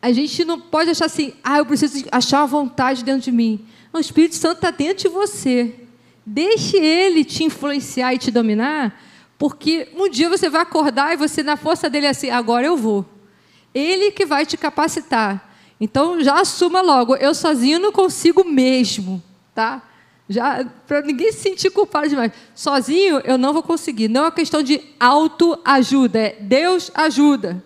a 0.07 0.13
gente 0.13 0.45
não 0.45 0.61
pode 0.61 0.91
achar 0.91 1.07
assim, 1.07 1.33
ah, 1.43 1.59
eu 1.59 1.67
preciso 1.67 2.05
achar 2.13 2.39
uma 2.39 2.47
vontade 2.47 3.03
dentro 3.03 3.23
de 3.23 3.33
mim. 3.33 3.67
Não, 3.93 3.99
o 3.99 4.01
Espírito 4.01 4.37
Santo 4.37 4.59
está 4.59 4.71
dentro 4.71 5.03
de 5.03 5.09
você. 5.09 5.75
Deixe 6.25 6.77
ele 6.77 7.25
te 7.25 7.43
influenciar 7.43 8.15
e 8.15 8.19
te 8.19 8.31
dominar, 8.31 9.03
porque 9.37 9.89
um 9.97 10.09
dia 10.09 10.29
você 10.29 10.49
vai 10.49 10.63
acordar 10.63 11.13
e 11.13 11.17
você, 11.17 11.43
na 11.43 11.57
força 11.57 11.91
dele, 11.91 12.07
é 12.07 12.11
assim, 12.11 12.31
agora 12.31 12.65
eu 12.65 12.77
vou. 12.77 13.05
Ele 13.75 14.13
que 14.13 14.25
vai 14.25 14.47
te 14.47 14.57
capacitar. 14.57 15.53
Então 15.81 16.23
já 16.23 16.41
assuma 16.41 16.81
logo, 16.81 17.17
eu 17.17 17.35
sozinho 17.35 17.81
não 17.81 17.91
consigo 17.91 18.45
mesmo, 18.45 19.21
tá? 19.55 19.83
Já 20.29 20.65
para 20.87 21.03
ninguém 21.03 21.33
se 21.33 21.41
sentir 21.41 21.71
culpado 21.71 22.09
demais. 22.09 22.31
Sozinho 22.55 23.21
eu 23.25 23.37
não 23.37 23.53
vou 23.53 23.63
conseguir. 23.63 24.07
Não 24.07 24.21
é 24.21 24.25
uma 24.27 24.33
questão 24.33 24.63
de 24.63 24.81
autoajuda, 25.01 26.19
é 26.21 26.37
Deus 26.41 26.93
ajuda. 26.95 27.63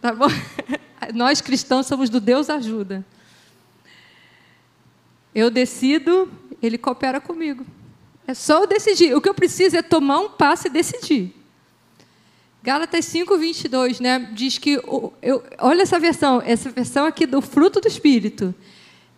Tá 0.00 0.12
bom? 0.12 0.28
Nós 1.14 1.40
cristãos 1.40 1.86
somos 1.86 2.10
do 2.10 2.20
Deus 2.20 2.50
ajuda. 2.50 3.04
Eu 5.34 5.50
decido, 5.50 6.30
ele 6.62 6.78
coopera 6.78 7.20
comigo. 7.20 7.64
É 8.26 8.34
só 8.34 8.62
eu 8.62 8.66
decidir. 8.66 9.14
O 9.14 9.20
que 9.20 9.28
eu 9.28 9.34
preciso 9.34 9.76
é 9.76 9.82
tomar 9.82 10.20
um 10.20 10.28
passo 10.28 10.66
e 10.66 10.70
decidir. 10.70 11.34
Gálatas 12.62 13.04
5, 13.06 13.38
22, 13.38 14.00
né? 14.00 14.30
Diz 14.32 14.58
que. 14.58 14.80
Eu, 15.22 15.42
olha 15.58 15.82
essa 15.82 15.98
versão, 15.98 16.42
essa 16.44 16.70
versão 16.70 17.06
aqui 17.06 17.26
do 17.26 17.40
fruto 17.40 17.80
do 17.80 17.88
Espírito. 17.88 18.54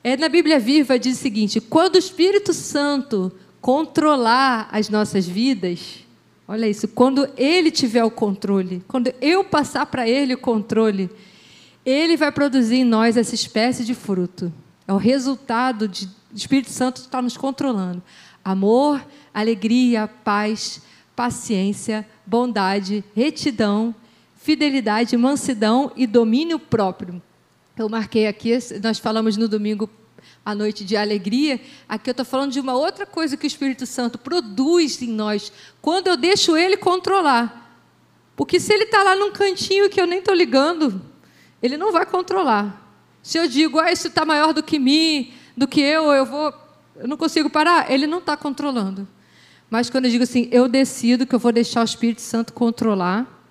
É 0.05 0.17
na 0.17 0.29
Bíblia 0.29 0.59
Viva 0.59 0.99
diz 0.99 1.19
o 1.19 1.21
seguinte: 1.21 1.61
quando 1.61 1.97
o 1.97 1.99
Espírito 1.99 2.53
Santo 2.55 3.33
controlar 3.61 4.69
as 4.71 4.89
nossas 4.89 5.27
vidas, 5.27 6.05
olha 6.51 6.69
isso, 6.69 6.89
quando 6.89 7.31
ele 7.37 7.71
tiver 7.71 8.03
o 8.03 8.11
controle, 8.11 8.83
quando 8.89 9.15
eu 9.21 9.45
passar 9.45 9.87
para 9.87 10.09
ele 10.09 10.35
o 10.35 10.39
controle, 10.39 11.09
ele 11.87 12.17
vai 12.17 12.33
produzir 12.33 12.79
em 12.79 12.85
nós 12.85 13.17
essa 13.17 13.37
espécie 13.37 13.85
de 13.85 13.95
fruto. 13.95 14.53
É 14.87 14.93
o 14.93 14.97
resultado 14.97 15.87
de 15.87 16.09
Espírito 16.35 16.71
Santo 16.71 17.03
estar 17.03 17.23
nos 17.23 17.37
controlando. 17.37 18.03
Amor, 18.45 19.01
alegria, 19.33 20.09
paz, 20.25 20.83
paciência, 21.15 22.05
bondade, 22.27 23.05
retidão, 23.15 23.95
fidelidade, 24.35 25.17
mansidão 25.17 25.93
e 25.95 26.05
domínio 26.05 26.59
próprio. 26.59 27.23
Eu 27.77 27.89
marquei 27.89 28.27
aqui, 28.27 28.59
nós 28.83 28.99
falamos 28.99 29.37
no 29.37 29.47
domingo 29.47 29.89
a 30.45 30.55
noite 30.55 30.85
de 30.85 30.97
alegria, 30.97 31.61
aqui 31.89 32.11
eu 32.11 32.13
estou 32.13 32.25
falando 32.25 32.53
de 32.53 32.61
uma 32.61 32.75
outra 32.75 33.07
coisa 33.07 33.37
que 33.37 33.45
o 33.45 33.49
Espírito 33.49 33.87
Santo 33.87 34.19
produz 34.19 35.01
em 35.03 35.09
nós, 35.09 35.53
quando 35.81 36.09
eu 36.09 36.17
deixo 36.17 36.57
ele 36.57 36.77
controlar. 36.77 37.61
Porque 38.37 38.59
se 38.59 38.73
ele 38.73 38.85
está 38.85 39.03
lá 39.03 39.15
num 39.15 39.33
cantinho 39.33 39.91
que 39.91 40.01
eu 40.01 40.07
nem 40.07 40.21
estou 40.21 40.35
ligando, 40.35 41.03
ele 41.63 41.77
não 41.77 41.93
vai 41.93 42.07
controlar. 42.07 42.81
Se 43.23 43.39
eu 43.39 43.47
digo, 43.47 43.79
ah, 43.79 43.93
isso 43.93 44.09
está 44.09 44.25
maior 44.25 44.55
do 44.55 44.63
que 44.63 44.79
mim, 44.79 45.33
do 45.57 45.69
que 45.69 45.81
eu, 45.81 46.11
eu 46.11 46.25
vou, 46.25 46.55
eu 46.97 47.07
não 47.07 47.17
consigo 47.17 47.51
parar, 47.51 47.91
ele 47.91 48.07
não 48.07 48.19
está 48.19 48.37
controlando. 48.37 49.07
Mas 49.69 49.91
quando 49.91 50.07
eu 50.07 50.11
digo 50.11 50.25
assim, 50.25 50.49
eu 50.51 50.69
decido 50.69 51.27
que 51.27 51.35
eu 51.35 51.39
vou 51.39 51.53
deixar 51.53 51.83
o 51.83 51.85
Espírito 51.85 52.23
Santo 52.23 52.53
controlar, 52.53 53.45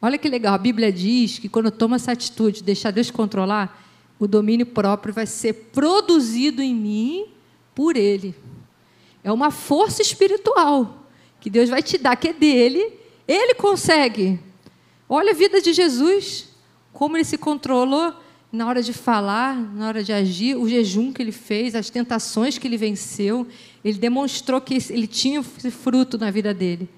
olha 0.00 0.18
que 0.18 0.28
legal, 0.28 0.54
a 0.54 0.58
Bíblia 0.58 0.90
diz 0.90 1.38
que 1.38 1.48
quando 1.48 1.66
eu 1.66 1.72
tomo 1.72 1.94
essa 1.94 2.12
atitude, 2.12 2.58
de 2.58 2.64
deixar 2.64 2.90
Deus 2.90 3.10
controlar, 3.10 3.81
o 4.24 4.28
domínio 4.28 4.66
próprio 4.66 5.12
vai 5.12 5.26
ser 5.26 5.52
produzido 5.72 6.62
em 6.62 6.74
mim 6.74 7.26
por 7.74 7.96
Ele. 7.96 8.34
É 9.24 9.32
uma 9.32 9.50
força 9.50 10.02
espiritual 10.02 11.06
que 11.40 11.50
Deus 11.50 11.68
vai 11.68 11.82
te 11.82 11.98
dar, 11.98 12.14
que 12.16 12.28
é 12.28 12.32
dele. 12.32 12.92
Ele 13.26 13.54
consegue. 13.54 14.38
Olha 15.08 15.32
a 15.32 15.34
vida 15.34 15.60
de 15.60 15.72
Jesus, 15.72 16.48
como 16.92 17.16
ele 17.16 17.24
se 17.24 17.36
controlou 17.36 18.14
na 18.52 18.66
hora 18.68 18.82
de 18.82 18.92
falar, 18.92 19.56
na 19.56 19.88
hora 19.88 20.04
de 20.04 20.12
agir, 20.12 20.56
o 20.56 20.68
jejum 20.68 21.12
que 21.12 21.20
ele 21.20 21.32
fez, 21.32 21.74
as 21.74 21.90
tentações 21.90 22.58
que 22.58 22.66
ele 22.68 22.76
venceu. 22.76 23.46
Ele 23.84 23.98
demonstrou 23.98 24.60
que 24.60 24.74
ele 24.90 25.06
tinha 25.06 25.40
esse 25.40 25.70
fruto 25.70 26.16
na 26.16 26.30
vida 26.30 26.54
dele. 26.54 26.88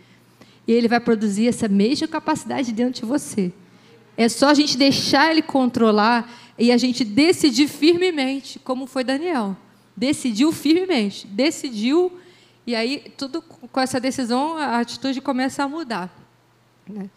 E 0.66 0.72
ele 0.72 0.88
vai 0.88 1.00
produzir 1.00 1.48
essa 1.48 1.68
mesma 1.68 2.06
capacidade 2.06 2.70
dentro 2.72 3.00
de 3.00 3.06
você. 3.06 3.52
É 4.16 4.28
só 4.28 4.48
a 4.48 4.54
gente 4.54 4.76
deixar 4.76 5.30
ele 5.30 5.42
controlar 5.42 6.30
e 6.58 6.70
a 6.70 6.76
gente 6.76 7.04
decidir 7.04 7.68
firmemente, 7.68 8.58
como 8.58 8.86
foi 8.86 9.04
Daniel. 9.04 9.56
Decidiu 9.96 10.52
firmemente, 10.52 11.26
decidiu, 11.26 12.12
e 12.66 12.74
aí 12.74 13.12
tudo 13.16 13.42
com 13.42 13.80
essa 13.80 14.00
decisão 14.00 14.56
a 14.56 14.78
atitude 14.78 15.20
começa 15.20 15.62
a 15.62 15.68
mudar. 15.68 16.12
Né? 16.88 17.08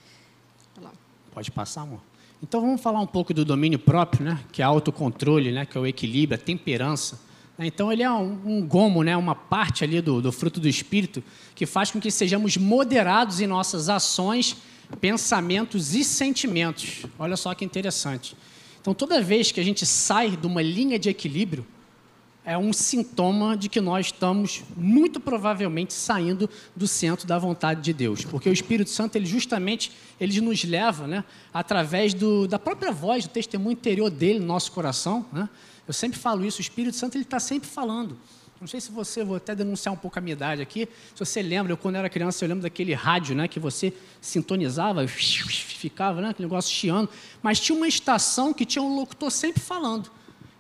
Pode 1.34 1.52
passar, 1.52 1.82
amor. 1.82 2.00
Então 2.42 2.62
vamos 2.62 2.82
falar 2.82 3.00
um 3.00 3.08
pouco 3.08 3.34
do 3.34 3.44
domínio 3.44 3.80
próprio, 3.80 4.26
né? 4.26 4.40
que 4.52 4.62
é 4.62 4.66
autocontrole, 4.66 5.52
né? 5.52 5.66
que 5.66 5.78
é 5.78 5.82
o 5.82 5.86
equilíbrio, 5.86 6.40
a 6.40 6.44
temperança. 6.44 7.20
Então 7.60 7.92
ele 7.92 8.04
é 8.04 8.12
um, 8.12 8.40
um 8.46 8.68
gomo, 8.68 9.04
né? 9.04 9.18
uma 9.18 9.34
parte 9.34 9.84
ali 9.84 10.02
do, 10.02 10.22
do 10.22 10.32
fruto 10.32 10.60
do 10.60 10.68
Espírito 10.68 11.24
que 11.56 11.66
faz 11.66 11.90
com 11.90 12.00
que 12.00 12.12
sejamos 12.12 12.58
moderados 12.58 13.40
em 13.40 13.48
nossas 13.48 13.90
ações, 13.90 14.58
pensamentos 15.02 15.96
e 15.96 16.04
sentimentos. 16.04 17.06
Olha 17.18 17.36
só 17.36 17.54
que 17.56 17.66
interessante. 17.66 18.36
Então, 18.88 18.96
toda 18.96 19.22
vez 19.22 19.52
que 19.52 19.60
a 19.60 19.64
gente 19.64 19.86
sai 19.86 20.38
de 20.38 20.48
uma 20.48 20.62
linha 20.62 20.98
de 20.98 21.10
equilíbrio, 21.10 21.68
é 22.46 22.58
um 22.58 22.72
sintoma 22.72 23.58
de 23.58 23.68
que 23.68 23.82
nós 23.82 24.06
estamos 24.06 24.64
muito 24.78 25.20
provavelmente 25.20 25.94
saindo 25.94 26.50
do 26.74 26.88
centro 26.88 27.28
da 27.28 27.38
vontade 27.38 27.82
de 27.82 27.92
Deus, 27.92 28.24
porque 28.24 28.48
o 28.48 28.54
Espírito 28.54 28.90
Santo 28.90 29.18
ele 29.18 29.26
justamente 29.26 29.92
ele 30.18 30.40
nos 30.40 30.64
leva, 30.64 31.06
né, 31.06 31.26
através 31.54 32.14
do, 32.14 32.48
da 32.48 32.58
própria 32.58 32.90
voz, 32.94 33.26
do 33.26 33.30
testemunho 33.30 33.74
interior 33.74 34.10
dele 34.10 34.40
no 34.40 34.46
nosso 34.46 34.72
coração. 34.72 35.26
Né? 35.34 35.50
Eu 35.86 35.94
sempre 35.94 36.18
falo 36.18 36.46
isso, 36.46 36.60
o 36.60 36.62
Espírito 36.62 36.96
Santo 36.96 37.18
ele 37.18 37.26
está 37.26 37.42
sempre 37.42 37.68
falando. 37.68 38.18
Não 38.60 38.68
sei 38.68 38.82
se 38.82 38.92
você, 38.92 39.24
vou 39.24 39.38
até 39.38 39.54
denunciar 39.54 39.94
um 39.94 39.98
pouco 39.98 40.18
a 40.18 40.22
minha 40.22 40.34
idade 40.34 40.62
aqui. 40.62 40.90
Se 41.14 41.20
você 41.20 41.42
lembra, 41.44 41.74
eu 41.74 41.78
quando 41.78 41.96
era 41.96 42.10
criança, 42.10 42.44
eu 42.44 42.50
lembro 42.50 42.64
daquele 42.64 42.94
rádio, 42.94 43.36
né, 43.36 43.48
que 43.48 43.60
você 43.60 43.94
sintonizava, 44.20 45.08
ficava, 45.08 46.22
né, 46.22 46.30
aquele 46.30 46.48
negócio 46.48 46.74
chiando. 46.74 47.08
Mas 47.42 47.60
tinha 47.60 47.76
uma 47.76 47.88
estação 47.88 48.54
que 48.54 48.66
tinha 48.66 48.82
um 48.82 48.96
locutor 48.96 49.32
sempre 49.32 49.62
falando. 49.62 50.10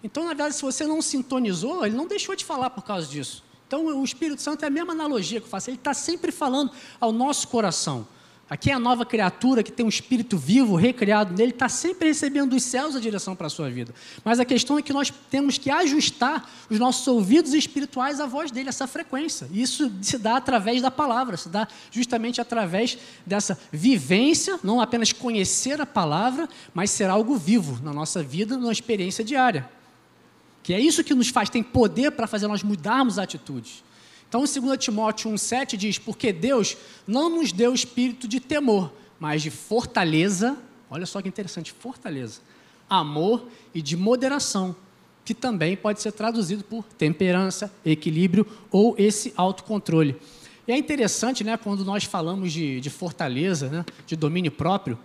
Então, 0.03 0.23
na 0.23 0.29
verdade, 0.29 0.55
se 0.55 0.61
você 0.61 0.85
não 0.85 1.01
sintonizou, 1.01 1.85
ele 1.85 1.95
não 1.95 2.07
deixou 2.07 2.35
de 2.35 2.45
falar 2.45 2.69
por 2.69 2.83
causa 2.83 3.07
disso. 3.07 3.43
Então, 3.67 3.85
o 3.85 4.03
Espírito 4.03 4.41
Santo 4.41 4.63
é 4.63 4.67
a 4.67 4.69
mesma 4.69 4.93
analogia 4.93 5.39
que 5.41 5.45
eu 5.45 5.49
faço. 5.49 5.69
Ele 5.69 5.77
está 5.77 5.93
sempre 5.93 6.31
falando 6.31 6.71
ao 7.01 7.11
nosso 7.11 7.47
coração. 7.47 8.07
Aqui 8.49 8.71
é 8.71 8.73
a 8.73 8.79
nova 8.79 9.05
criatura 9.05 9.61
que 9.61 9.71
tem 9.71 9.85
um 9.85 9.89
espírito 9.89 10.37
vivo, 10.37 10.75
recriado 10.75 11.33
nele, 11.33 11.51
está 11.51 11.67
sempre 11.67 12.07
recebendo 12.07 12.51
dos 12.51 12.63
céus 12.63 12.95
a 12.95 12.99
direção 12.99 13.35
para 13.35 13.47
a 13.47 13.49
sua 13.49 13.69
vida. 13.69 13.93
Mas 14.23 14.39
a 14.39 14.45
questão 14.45 14.79
é 14.79 14.81
que 14.81 14.93
nós 14.93 15.11
temos 15.29 15.57
que 15.57 15.69
ajustar 15.69 16.49
os 16.69 16.79
nossos 16.79 17.05
ouvidos 17.09 17.53
espirituais 17.53 18.21
à 18.21 18.25
voz 18.25 18.49
dele, 18.49 18.69
essa 18.69 18.87
frequência. 18.87 19.49
E 19.51 19.61
isso 19.61 19.91
se 20.01 20.17
dá 20.17 20.37
através 20.37 20.81
da 20.81 20.89
palavra, 20.89 21.35
se 21.35 21.49
dá 21.49 21.67
justamente 21.91 22.39
através 22.39 22.97
dessa 23.25 23.59
vivência, 23.69 24.57
não 24.63 24.79
apenas 24.79 25.11
conhecer 25.11 25.81
a 25.81 25.85
palavra, 25.85 26.47
mas 26.73 26.89
ser 26.89 27.09
algo 27.09 27.35
vivo 27.35 27.83
na 27.83 27.91
nossa 27.91 28.23
vida, 28.23 28.55
numa 28.55 28.71
experiência 28.71 29.25
diária. 29.25 29.69
Que 30.63 30.73
é 30.73 30.79
isso 30.79 31.03
que 31.03 31.13
nos 31.13 31.27
faz, 31.27 31.49
tem 31.49 31.61
poder 31.61 32.11
para 32.11 32.27
fazer 32.27 32.47
nós 32.47 32.63
mudarmos 32.63 33.19
atitudes. 33.19 33.83
Então, 34.27 34.43
em 34.43 34.61
2 34.61 34.77
Timóteo 34.77 35.31
1,7 35.31 35.77
diz: 35.77 35.97
Porque 35.97 36.33
Deus 36.33 36.77
não 37.07 37.29
nos 37.29 37.51
deu 37.51 37.73
espírito 37.73 38.27
de 38.27 38.39
temor, 38.39 38.91
mas 39.19 39.41
de 39.41 39.49
fortaleza, 39.49 40.57
olha 40.89 41.05
só 41.05 41.21
que 41.21 41.27
interessante, 41.27 41.71
fortaleza, 41.71 42.41
amor 42.89 43.47
e 43.73 43.81
de 43.81 43.95
moderação, 43.95 44.75
que 45.23 45.33
também 45.33 45.75
pode 45.75 46.01
ser 46.01 46.11
traduzido 46.11 46.63
por 46.63 46.83
temperança, 46.83 47.71
equilíbrio 47.85 48.45
ou 48.71 48.95
esse 48.97 49.33
autocontrole. 49.35 50.15
E 50.67 50.71
é 50.71 50.77
interessante, 50.77 51.45
né, 51.45 51.55
quando 51.55 51.85
nós 51.85 52.03
falamos 52.03 52.51
de, 52.51 52.81
de 52.81 52.89
fortaleza, 52.89 53.69
né, 53.69 53.85
de 54.05 54.17
domínio 54.17 54.51
próprio, 54.51 54.99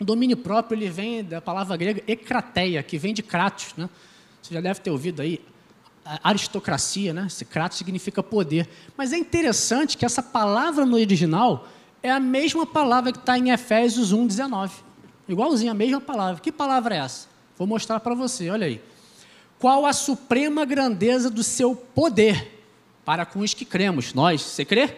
o 0.00 0.04
domínio 0.04 0.36
próprio 0.36 0.78
ele 0.78 0.88
vem 0.88 1.22
da 1.22 1.42
palavra 1.42 1.76
grega 1.76 2.02
ekrateia, 2.08 2.82
que 2.82 2.96
vem 2.96 3.12
de 3.12 3.22
kratos, 3.22 3.74
né? 3.76 3.88
Você 4.40 4.54
já 4.54 4.60
deve 4.60 4.80
ter 4.80 4.90
ouvido 4.90 5.20
aí, 5.20 5.38
aristocracia, 6.04 7.12
né? 7.12 7.28
Kratos 7.48 7.78
significa 7.78 8.22
poder. 8.22 8.68
Mas 8.96 9.12
é 9.12 9.18
interessante 9.18 9.96
que 9.96 10.04
essa 10.04 10.22
palavra 10.22 10.84
no 10.84 10.96
original 10.96 11.68
é 12.02 12.10
a 12.10 12.20
mesma 12.20 12.66
palavra 12.66 13.12
que 13.12 13.18
está 13.18 13.38
em 13.38 13.50
Efésios 13.50 14.12
1,19. 14.12 14.70
Igualzinho, 15.28 15.70
a 15.70 15.74
mesma 15.74 16.00
palavra. 16.00 16.40
Que 16.40 16.50
palavra 16.50 16.94
é 16.94 16.98
essa? 16.98 17.28
Vou 17.56 17.66
mostrar 17.66 18.00
para 18.00 18.14
você, 18.14 18.50
olha 18.50 18.66
aí. 18.66 18.80
Qual 19.58 19.84
a 19.84 19.92
suprema 19.92 20.64
grandeza 20.64 21.28
do 21.28 21.44
seu 21.44 21.76
poder 21.76 22.64
para 23.04 23.26
com 23.26 23.40
os 23.40 23.52
que 23.52 23.64
cremos? 23.64 24.14
Nós, 24.14 24.40
você 24.40 24.64
crê? 24.64 24.96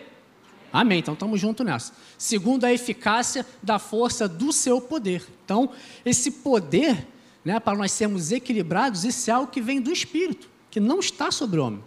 Amém, 0.73 1.01
então 1.01 1.15
estamos 1.15 1.41
juntos 1.41 1.67
nessa. 1.67 1.93
Segundo 2.17 2.65
a 2.65 2.73
eficácia 2.73 3.45
da 3.63 3.79
força 3.79 4.29
do 4.29 4.53
seu 4.53 4.81
poder. 4.81 5.27
Então, 5.45 5.71
esse 6.05 6.31
poder, 6.31 7.07
né, 7.45 7.59
para 7.59 7.77
nós 7.77 7.91
sermos 7.91 8.31
equilibrados, 8.31 9.05
isso 9.05 9.29
é 9.29 9.35
algo 9.35 9.51
que 9.51 9.61
vem 9.61 9.81
do 9.81 9.93
Espírito 9.93 10.52
que 10.73 10.81
não 10.81 10.99
está 10.99 11.31
sobre 11.31 11.61
o 11.61 11.67
homem. 11.67 11.85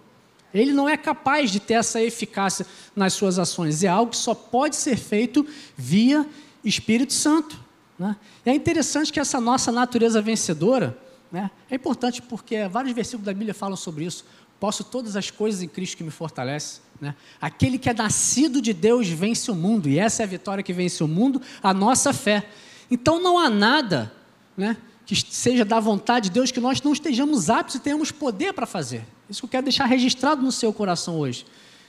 Ele 0.54 0.72
não 0.72 0.88
é 0.88 0.96
capaz 0.96 1.52
de 1.52 1.60
ter 1.60 1.74
essa 1.74 2.02
eficácia 2.02 2.66
nas 2.96 3.12
suas 3.14 3.38
ações. 3.40 3.84
É 3.84 3.88
algo 3.88 4.12
que 4.12 4.18
só 4.18 4.34
pode 4.34 4.78
ser 4.78 4.96
feito 4.96 5.46
via 5.76 6.26
Espírito 6.64 7.12
Santo. 7.12 7.60
Né? 7.98 8.16
É 8.46 8.54
interessante 8.54 9.12
que 9.12 9.20
essa 9.20 9.42
nossa 9.42 9.72
natureza 9.72 10.22
vencedora, 10.22 10.98
né, 11.32 11.50
é 11.70 11.76
importante 11.76 12.22
porque 12.22 12.68
vários 12.68 12.94
versículos 12.94 13.26
da 13.26 13.34
Bíblia 13.34 13.56
falam 13.56 13.76
sobre 13.76 14.06
isso. 14.06 14.24
Posso 14.60 14.84
todas 14.84 15.16
as 15.16 15.32
coisas 15.32 15.64
em 15.64 15.68
Cristo 15.68 15.98
que 15.98 16.04
me 16.04 16.12
fortalece. 16.12 16.80
Né? 17.02 17.16
Aquele 17.42 17.80
que 17.80 17.90
é 17.90 17.94
nascido 17.94 18.62
de 18.62 18.72
Deus 18.72 19.10
vence 19.10 19.50
o 19.50 19.56
mundo, 19.56 19.90
e 19.90 19.98
essa 19.98 20.22
é 20.22 20.26
a 20.26 20.28
vitória 20.28 20.64
que 20.64 20.72
vence 20.72 21.04
o 21.04 21.08
mundo, 21.08 21.42
a 21.62 21.74
nossa 21.74 22.14
fé. 22.14 22.48
Então 22.90 23.20
não 23.20 23.40
há 23.40 23.50
nada 23.50 24.14
né, 24.56 24.78
que 25.06 25.16
seja 25.16 25.64
da 25.64 25.80
vontade 25.80 26.30
de 26.30 26.34
Deus, 26.34 26.52
que 26.52 26.60
nós 26.60 26.82
não 26.82 26.92
estejamos 26.92 27.50
aptos 27.50 27.76
e 27.76 27.80
tenhamos 27.80 28.12
poder 28.12 28.54
para 28.54 28.66
fazer. 28.66 29.06
Isso 29.30 29.42
que 29.42 29.46
eu 29.46 29.50
quero 29.50 29.64
deixar 29.64 29.86
registrado 29.86 30.42
no 30.42 30.52
seu 30.52 30.74
coração 30.74 31.20
hoje. 31.20 31.46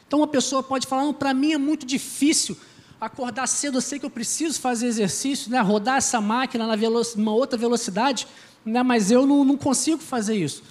Então, 0.06 0.20
uma 0.20 0.26
pessoa 0.26 0.62
pode 0.62 0.86
falar: 0.86 1.10
para 1.14 1.32
mim 1.32 1.52
é 1.52 1.58
muito 1.58 1.86
difícil 1.86 2.56
acordar 3.00 3.46
cedo, 3.46 3.78
eu 3.78 3.82
sei 3.82 3.98
que 3.98 4.06
eu 4.06 4.10
preciso 4.10 4.60
fazer 4.60 4.86
exercício, 4.86 5.50
né, 5.50 5.60
rodar 5.60 5.96
essa 5.96 6.20
máquina 6.20 6.66
na 6.66 6.74
uma 7.16 7.32
outra 7.32 7.58
velocidade, 7.58 8.26
né, 8.64 8.82
mas 8.82 9.10
eu 9.10 9.26
não, 9.26 9.44
não 9.44 9.56
consigo 9.56 9.98
fazer 9.98 10.34
isso. 10.34 10.62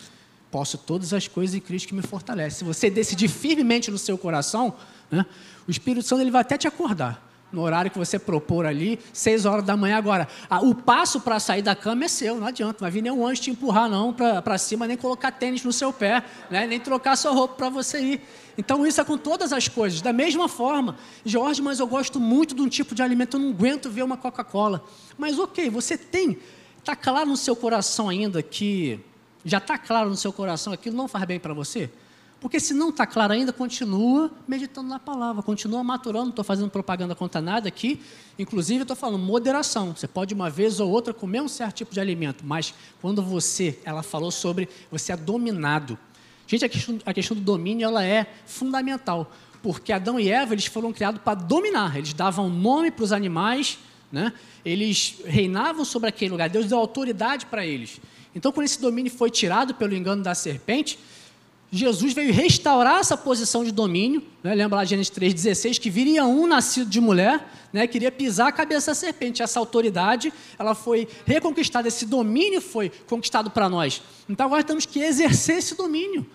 Posso 0.49 0.77
todas 0.77 1.13
as 1.13 1.27
coisas 1.27 1.55
em 1.55 1.59
Cristo 1.59 1.87
que 1.87 1.93
me 1.93 2.01
fortalece. 2.01 2.59
Se 2.59 2.63
você 2.63 2.89
decidir 2.89 3.27
firmemente 3.27 3.91
no 3.91 3.97
seu 3.97 4.17
coração, 4.17 4.73
né, 5.11 5.25
o 5.67 5.71
Espírito 5.71 6.07
Santo 6.07 6.21
ele 6.21 6.31
vai 6.31 6.41
até 6.41 6.57
te 6.57 6.67
acordar 6.67 7.24
no 7.51 7.61
horário 7.61 7.89
que 7.89 7.97
você 7.97 8.19
propor 8.19 8.65
ali, 8.65 8.99
seis 9.13 9.45
horas 9.45 9.63
da 9.63 9.77
manhã. 9.77 9.97
Agora, 9.97 10.27
o 10.63 10.75
passo 10.75 11.21
para 11.21 11.39
sair 11.39 11.61
da 11.61 11.75
cama 11.75 12.05
é 12.05 12.07
seu, 12.07 12.35
não 12.35 12.47
adianta, 12.47 12.73
não 12.73 12.81
vai 12.81 12.91
vir 12.91 13.01
nenhum 13.01 13.25
anjo 13.25 13.41
te 13.41 13.51
empurrar 13.51 13.89
não 13.89 14.13
para 14.13 14.57
cima, 14.57 14.85
nem 14.85 14.97
colocar 14.97 15.31
tênis 15.31 15.63
no 15.63 15.71
seu 15.71 15.93
pé, 15.93 16.23
né? 16.49 16.67
nem 16.67 16.79
trocar 16.79 17.15
sua 17.15 17.31
roupa 17.31 17.55
para 17.55 17.69
você 17.69 17.99
ir. 17.99 18.21
Então, 18.57 18.85
isso 18.85 18.99
é 18.99 19.03
com 19.03 19.17
todas 19.17 19.51
as 19.53 19.67
coisas. 19.67 20.01
Da 20.01 20.13
mesma 20.13 20.47
forma, 20.47 20.97
Jorge, 21.25 21.61
mas 21.61 21.79
eu 21.79 21.87
gosto 21.87 22.19
muito 22.19 22.55
de 22.55 22.61
um 22.61 22.67
tipo 22.67 22.95
de 22.95 23.01
alimento, 23.01 23.37
eu 23.37 23.41
não 23.41 23.49
aguento 23.49 23.89
ver 23.89 24.03
uma 24.03 24.17
Coca-Cola. 24.17 24.83
Mas, 25.17 25.37
ok, 25.39 25.69
você 25.69 25.97
tem, 25.97 26.37
está 26.79 26.95
claro 26.95 27.27
no 27.27 27.37
seu 27.37 27.55
coração 27.55 28.09
ainda 28.09 28.41
que, 28.41 28.99
já 29.43 29.59
está 29.59 29.77
claro 29.77 30.09
no 30.09 30.15
seu 30.15 30.33
coração 30.33 30.73
aquilo 30.73 30.95
não 30.95 31.07
faz 31.07 31.25
bem 31.25 31.39
para 31.39 31.53
você? 31.53 31.89
Porque 32.39 32.59
se 32.59 32.73
não 32.73 32.89
está 32.89 33.07
claro 33.07 33.33
ainda, 33.33 33.51
continua 33.51 34.29
meditando 34.47 34.87
na 34.89 34.99
palavra, 34.99 35.41
continua 35.41 35.83
maturando. 35.83 36.25
Não 36.25 36.29
estou 36.29 36.45
fazendo 36.45 36.69
propaganda 36.69 37.15
contra 37.15 37.41
nada 37.41 37.67
aqui. 37.67 38.01
Inclusive, 38.37 38.81
estou 38.81 38.95
falando 38.95 39.23
moderação. 39.23 39.95
Você 39.95 40.07
pode 40.07 40.33
uma 40.33 40.49
vez 40.49 40.79
ou 40.79 40.89
outra 40.89 41.13
comer 41.13 41.41
um 41.41 41.47
certo 41.47 41.77
tipo 41.77 41.93
de 41.93 41.99
alimento, 41.99 42.43
mas 42.45 42.73
quando 43.01 43.21
você, 43.21 43.79
ela 43.83 44.03
falou 44.03 44.31
sobre 44.31 44.69
você 44.91 45.11
é 45.11 45.17
dominado. 45.17 45.97
Gente, 46.47 46.65
a 46.65 46.69
questão, 46.69 46.99
a 47.05 47.13
questão 47.13 47.35
do 47.35 47.41
domínio 47.41 47.85
ela 47.85 48.03
é 48.03 48.27
fundamental, 48.45 49.31
porque 49.63 49.91
Adão 49.91 50.19
e 50.19 50.29
Eva 50.29 50.53
eles 50.53 50.67
foram 50.67 50.93
criados 50.93 51.21
para 51.21 51.33
dominar. 51.33 51.97
Eles 51.97 52.13
davam 52.13 52.49
nome 52.49 52.91
para 52.91 53.03
os 53.03 53.11
animais, 53.11 53.79
né? 54.11 54.31
eles 54.63 55.17
reinavam 55.25 55.83
sobre 55.83 56.09
aquele 56.09 56.31
lugar. 56.31 56.49
Deus 56.49 56.67
deu 56.67 56.77
autoridade 56.77 57.47
para 57.47 57.65
eles. 57.65 57.99
Então, 58.35 58.51
quando 58.51 58.65
esse 58.65 58.79
domínio 58.79 59.11
foi 59.11 59.31
tirado 59.31 59.73
pelo 59.73 59.95
engano 59.95 60.21
da 60.21 60.35
serpente, 60.35 60.99
Jesus 61.77 62.13
veio 62.13 62.31
restaurar 62.31 62.99
essa 62.99 63.17
posição 63.17 63.63
de 63.63 63.71
domínio. 63.71 64.23
Né? 64.41 64.55
Lembra 64.55 64.77
lá 64.77 64.85
Gênesis 64.85 65.11
3,16, 65.11 65.79
que 65.79 65.89
viria 65.89 66.25
um 66.25 66.47
nascido 66.47 66.89
de 66.89 67.01
mulher, 67.01 67.51
né? 67.73 67.85
queria 67.85 68.11
pisar 68.11 68.47
a 68.47 68.51
cabeça 68.51 68.91
da 68.91 68.95
serpente. 68.95 69.43
Essa 69.43 69.59
autoridade 69.59 70.31
ela 70.57 70.73
foi 70.73 71.07
reconquistada, 71.25 71.87
esse 71.87 72.05
domínio 72.05 72.61
foi 72.61 72.89
conquistado 73.07 73.51
para 73.51 73.67
nós. 73.67 74.01
Então 74.29 74.45
agora 74.45 74.63
temos 74.63 74.85
que 74.85 74.99
exercer 74.99 75.57
esse 75.57 75.75
domínio. 75.75 76.25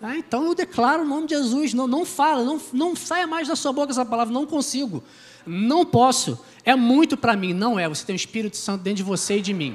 Né? 0.00 0.16
Então 0.18 0.44
eu 0.44 0.54
declaro 0.54 1.02
o 1.02 1.06
nome 1.06 1.26
de 1.26 1.34
Jesus, 1.34 1.72
não, 1.72 1.86
não 1.86 2.04
fala, 2.04 2.44
não, 2.44 2.60
não 2.72 2.94
saia 2.94 3.26
mais 3.26 3.48
da 3.48 3.56
sua 3.56 3.72
boca 3.72 3.92
essa 3.92 4.04
palavra, 4.04 4.34
não 4.34 4.44
consigo, 4.44 5.02
não 5.46 5.86
posso, 5.86 6.38
é 6.64 6.76
muito 6.76 7.16
para 7.16 7.34
mim. 7.34 7.54
Não 7.54 7.78
é, 7.78 7.88
você 7.88 8.04
tem 8.04 8.14
o 8.14 8.16
Espírito 8.16 8.56
Santo 8.56 8.82
dentro 8.82 8.98
de 8.98 9.02
você 9.02 9.38
e 9.38 9.40
de 9.40 9.54
mim. 9.54 9.74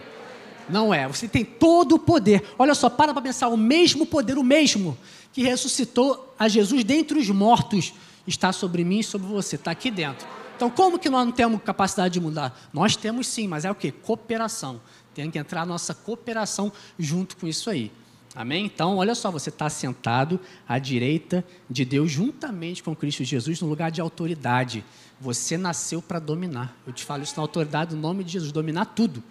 Não 0.70 0.94
é. 0.94 1.08
Você 1.08 1.28
tem 1.28 1.46
todo 1.46 1.96
o 1.96 2.00
poder. 2.00 2.44
Olha 2.58 2.74
só, 2.74 2.90
para 2.90 3.14
para 3.14 3.22
pensar. 3.22 3.48
O 3.48 3.58
mesmo 3.58 4.06
poder, 4.06 4.38
o 4.38 4.44
mesmo 4.44 4.98
que 5.32 5.44
ressuscitou 5.44 6.34
a 6.40 6.48
Jesus 6.48 6.84
dentre 6.84 7.20
os 7.20 7.30
mortos, 7.30 7.94
está 8.26 8.52
sobre 8.52 8.84
mim 8.84 9.00
e 9.00 9.04
sobre 9.04 9.28
você. 9.28 9.56
Está 9.56 9.72
aqui 9.72 9.92
dentro. 9.92 10.28
Então, 10.56 10.70
como 10.70 10.98
que 10.98 11.10
nós 11.10 11.26
não 11.26 11.34
temos 11.34 11.62
capacidade 11.62 12.14
de 12.14 12.20
mudar? 12.20 12.70
Nós 12.74 12.96
temos 12.96 13.28
sim, 13.28 13.48
mas 13.48 13.66
é 13.66 13.72
o 13.72 13.76
que? 13.76 13.92
Cooperação. 13.92 14.80
Tem 15.14 15.30
que 15.30 15.38
entrar 15.38 15.62
a 15.62 15.66
nossa 15.66 15.94
cooperação 15.94 16.72
junto 16.98 17.36
com 17.38 17.48
isso 17.48 17.70
aí. 17.70 17.92
Amém? 18.34 18.66
Então, 18.66 18.98
olha 18.98 19.16
só, 19.16 19.32
você 19.32 19.50
está 19.50 19.70
sentado 19.70 20.40
à 20.68 20.78
direita 20.78 21.46
de 21.70 21.86
Deus, 21.86 22.12
juntamente 22.12 22.84
com 22.84 22.94
Cristo 22.96 23.24
Jesus, 23.24 23.62
no 23.62 23.68
lugar 23.68 23.92
de 23.92 24.02
autoridade. 24.02 24.84
Você 25.22 25.58
nasceu 25.58 26.02
para 26.02 26.20
dominar. 26.20 26.76
Eu 26.86 26.92
te 26.92 27.04
falo 27.04 27.24
isso 27.24 27.34
na 27.38 27.44
autoridade, 27.44 27.96
no 27.96 28.02
nome 28.02 28.24
de 28.24 28.34
Jesus, 28.34 28.52
dominar 28.52 28.86
tudo 28.86 29.24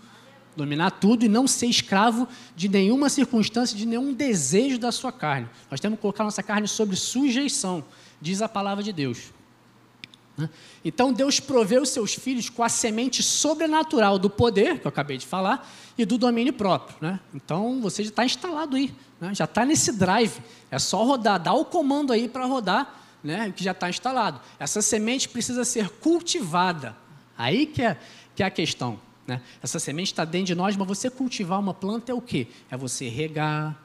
dominar 0.56 0.90
tudo 0.92 1.24
e 1.24 1.28
não 1.28 1.46
ser 1.46 1.66
escravo 1.66 2.28
de 2.54 2.68
nenhuma 2.68 3.08
circunstância, 3.08 3.76
de 3.76 3.86
nenhum 3.86 4.12
desejo 4.12 4.78
da 4.78 4.92
sua 4.92 5.12
carne. 5.12 5.48
Nós 5.70 5.80
temos 5.80 5.96
que 5.96 6.02
colocar 6.02 6.24
nossa 6.24 6.42
carne 6.42 6.68
sobre 6.68 6.96
sujeição, 6.96 7.84
diz 8.20 8.42
a 8.42 8.48
palavra 8.48 8.82
de 8.82 8.92
Deus. 8.92 9.32
Né? 10.36 10.48
Então 10.84 11.12
Deus 11.12 11.40
proveu 11.40 11.84
seus 11.86 12.14
filhos 12.14 12.48
com 12.48 12.62
a 12.62 12.68
semente 12.68 13.22
sobrenatural 13.22 14.18
do 14.18 14.28
poder, 14.28 14.80
que 14.80 14.86
eu 14.86 14.88
acabei 14.88 15.16
de 15.16 15.26
falar, 15.26 15.68
e 15.96 16.04
do 16.04 16.18
domínio 16.18 16.52
próprio. 16.52 16.96
Né? 17.00 17.20
Então 17.34 17.80
você 17.80 18.02
já 18.02 18.10
está 18.10 18.24
instalado 18.24 18.76
aí, 18.76 18.94
né? 19.20 19.34
já 19.34 19.44
está 19.44 19.64
nesse 19.64 19.92
drive. 19.92 20.40
É 20.70 20.78
só 20.78 21.04
rodar, 21.04 21.40
dá 21.40 21.52
o 21.52 21.64
comando 21.64 22.12
aí 22.12 22.28
para 22.28 22.44
rodar, 22.46 23.00
né? 23.22 23.52
que 23.54 23.62
já 23.62 23.72
está 23.72 23.88
instalado. 23.88 24.40
Essa 24.58 24.82
semente 24.82 25.28
precisa 25.28 25.64
ser 25.64 25.88
cultivada. 25.88 26.96
Aí 27.36 27.66
que 27.66 27.82
é, 27.82 27.98
que 28.34 28.42
é 28.42 28.46
a 28.46 28.50
questão. 28.50 28.98
Né? 29.26 29.40
Essa 29.62 29.78
semente 29.78 30.12
está 30.12 30.24
dentro 30.24 30.48
de 30.48 30.54
nós, 30.54 30.76
mas 30.76 30.86
você 30.86 31.08
cultivar 31.08 31.58
uma 31.58 31.74
planta 31.74 32.12
é 32.12 32.14
o 32.14 32.20
quê? 32.20 32.46
É 32.70 32.76
você 32.76 33.08
regar, 33.08 33.80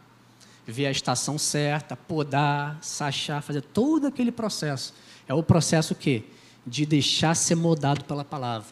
ver 0.66 0.86
a 0.86 0.92
estação 0.92 1.38
certa, 1.38 1.96
podar, 1.96 2.78
sachar, 2.82 3.42
fazer 3.42 3.62
todo 3.62 4.08
aquele 4.08 4.32
processo. 4.32 4.94
É 5.28 5.34
o 5.34 5.42
processo 5.44 5.94
o 5.94 5.96
quê? 5.96 6.24
De 6.66 6.86
deixar 6.86 7.36
ser 7.36 7.56
moldado 7.56 8.04
pela 8.06 8.24
palavra. 8.24 8.68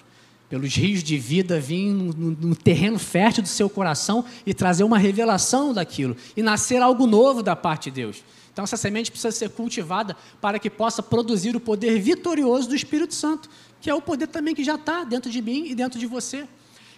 Pelos 0.49 0.75
rios 0.75 1.03
de 1.03 1.17
vida 1.17 1.59
vir 1.59 1.91
no, 1.91 2.13
no, 2.13 2.31
no 2.31 2.55
terreno 2.55 2.97
fértil 2.97 3.43
do 3.43 3.49
seu 3.49 3.69
coração 3.69 4.23
e 4.45 4.53
trazer 4.53 4.83
uma 4.83 4.97
revelação 4.97 5.73
daquilo. 5.73 6.15
E 6.35 6.41
nascer 6.41 6.81
algo 6.81 7.05
novo 7.05 7.43
da 7.43 7.55
parte 7.55 7.89
de 7.89 8.01
Deus. 8.01 8.23
Então, 8.53 8.63
essa 8.63 8.77
semente 8.77 9.11
precisa 9.11 9.31
ser 9.31 9.49
cultivada 9.49 10.17
para 10.41 10.57
que 10.57 10.69
possa 10.69 11.03
produzir 11.03 11.55
o 11.55 11.59
poder 11.59 11.99
vitorioso 11.99 12.69
do 12.69 12.75
Espírito 12.75 13.13
Santo, 13.13 13.47
que 13.79 13.87
é 13.87 13.93
o 13.93 14.01
poder 14.01 14.27
também 14.27 14.55
que 14.55 14.63
já 14.63 14.73
está 14.75 15.03
dentro 15.03 15.29
de 15.29 15.41
mim 15.43 15.65
e 15.67 15.75
dentro 15.75 15.99
de 15.99 16.07
você. 16.07 16.47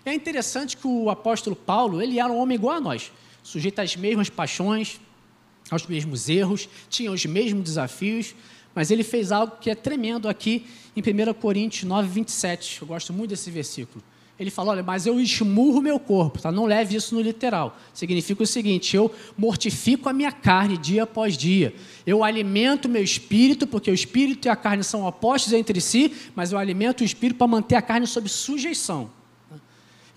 É 0.10 0.14
interessante 0.16 0.76
que 0.76 0.88
o 0.88 1.08
apóstolo 1.12 1.56
Paulo, 1.56 2.02
ele 2.02 2.20
era 2.20 2.34
um 2.34 2.38
homem 2.40 2.56
igual 2.56 2.78
a 2.78 2.82
nós, 2.82 3.12
sujeito 3.44 3.78
às 3.78 3.96
mesmas 3.96 4.28
paixões, 4.28 5.00
aos 5.70 5.86
mesmos 5.86 6.28
erros, 6.28 6.68
tinha 6.90 7.12
os 7.12 7.24
mesmos 7.28 7.64
desafios, 7.64 8.34
mas 8.74 8.90
ele 8.90 9.04
fez 9.04 9.32
algo 9.32 9.58
que 9.62 9.70
é 9.70 9.76
tremendo 9.76 10.28
aqui 10.28 10.66
em 10.96 11.02
1 11.02 11.34
Coríntios 11.36 11.84
9, 11.84 12.08
27. 12.10 12.82
Eu 12.82 12.88
gosto 12.88 13.14
muito 13.14 13.30
desse 13.30 13.52
versículo. 13.52 14.04
Ele 14.40 14.50
fala: 14.50 14.72
Olha, 14.72 14.82
mas 14.82 15.06
eu 15.06 15.20
esmurro 15.20 15.80
meu 15.80 16.00
corpo, 16.00 16.42
tá? 16.42 16.52
não 16.52 16.66
leve 16.66 16.96
isso 16.96 17.14
no 17.14 17.22
literal. 17.22 17.78
Significa 17.94 18.42
o 18.42 18.48
seguinte: 18.48 18.96
eu 18.96 19.14
mortifico 19.38 20.10
a 20.10 20.14
minha 20.14 20.32
carne 20.32 20.76
dia 20.76 21.04
após 21.04 21.38
dia. 21.38 21.72
Eu 22.04 22.24
alimento 22.24 22.90
meu 22.90 23.04
espírito, 23.04 23.68
porque 23.68 23.92
o 23.92 23.94
espírito 23.94 24.48
e 24.48 24.50
a 24.50 24.56
carne 24.56 24.84
são 24.84 25.06
opostos 25.06 25.54
entre 25.54 25.80
si, 25.80 26.12
mas 26.34 26.52
eu 26.52 26.58
alimento 26.58 27.02
o 27.02 27.04
espírito 27.04 27.38
para 27.38 27.46
manter 27.46 27.76
a 27.76 27.82
carne 27.82 28.08
sob 28.08 28.28
sujeição 28.28 29.19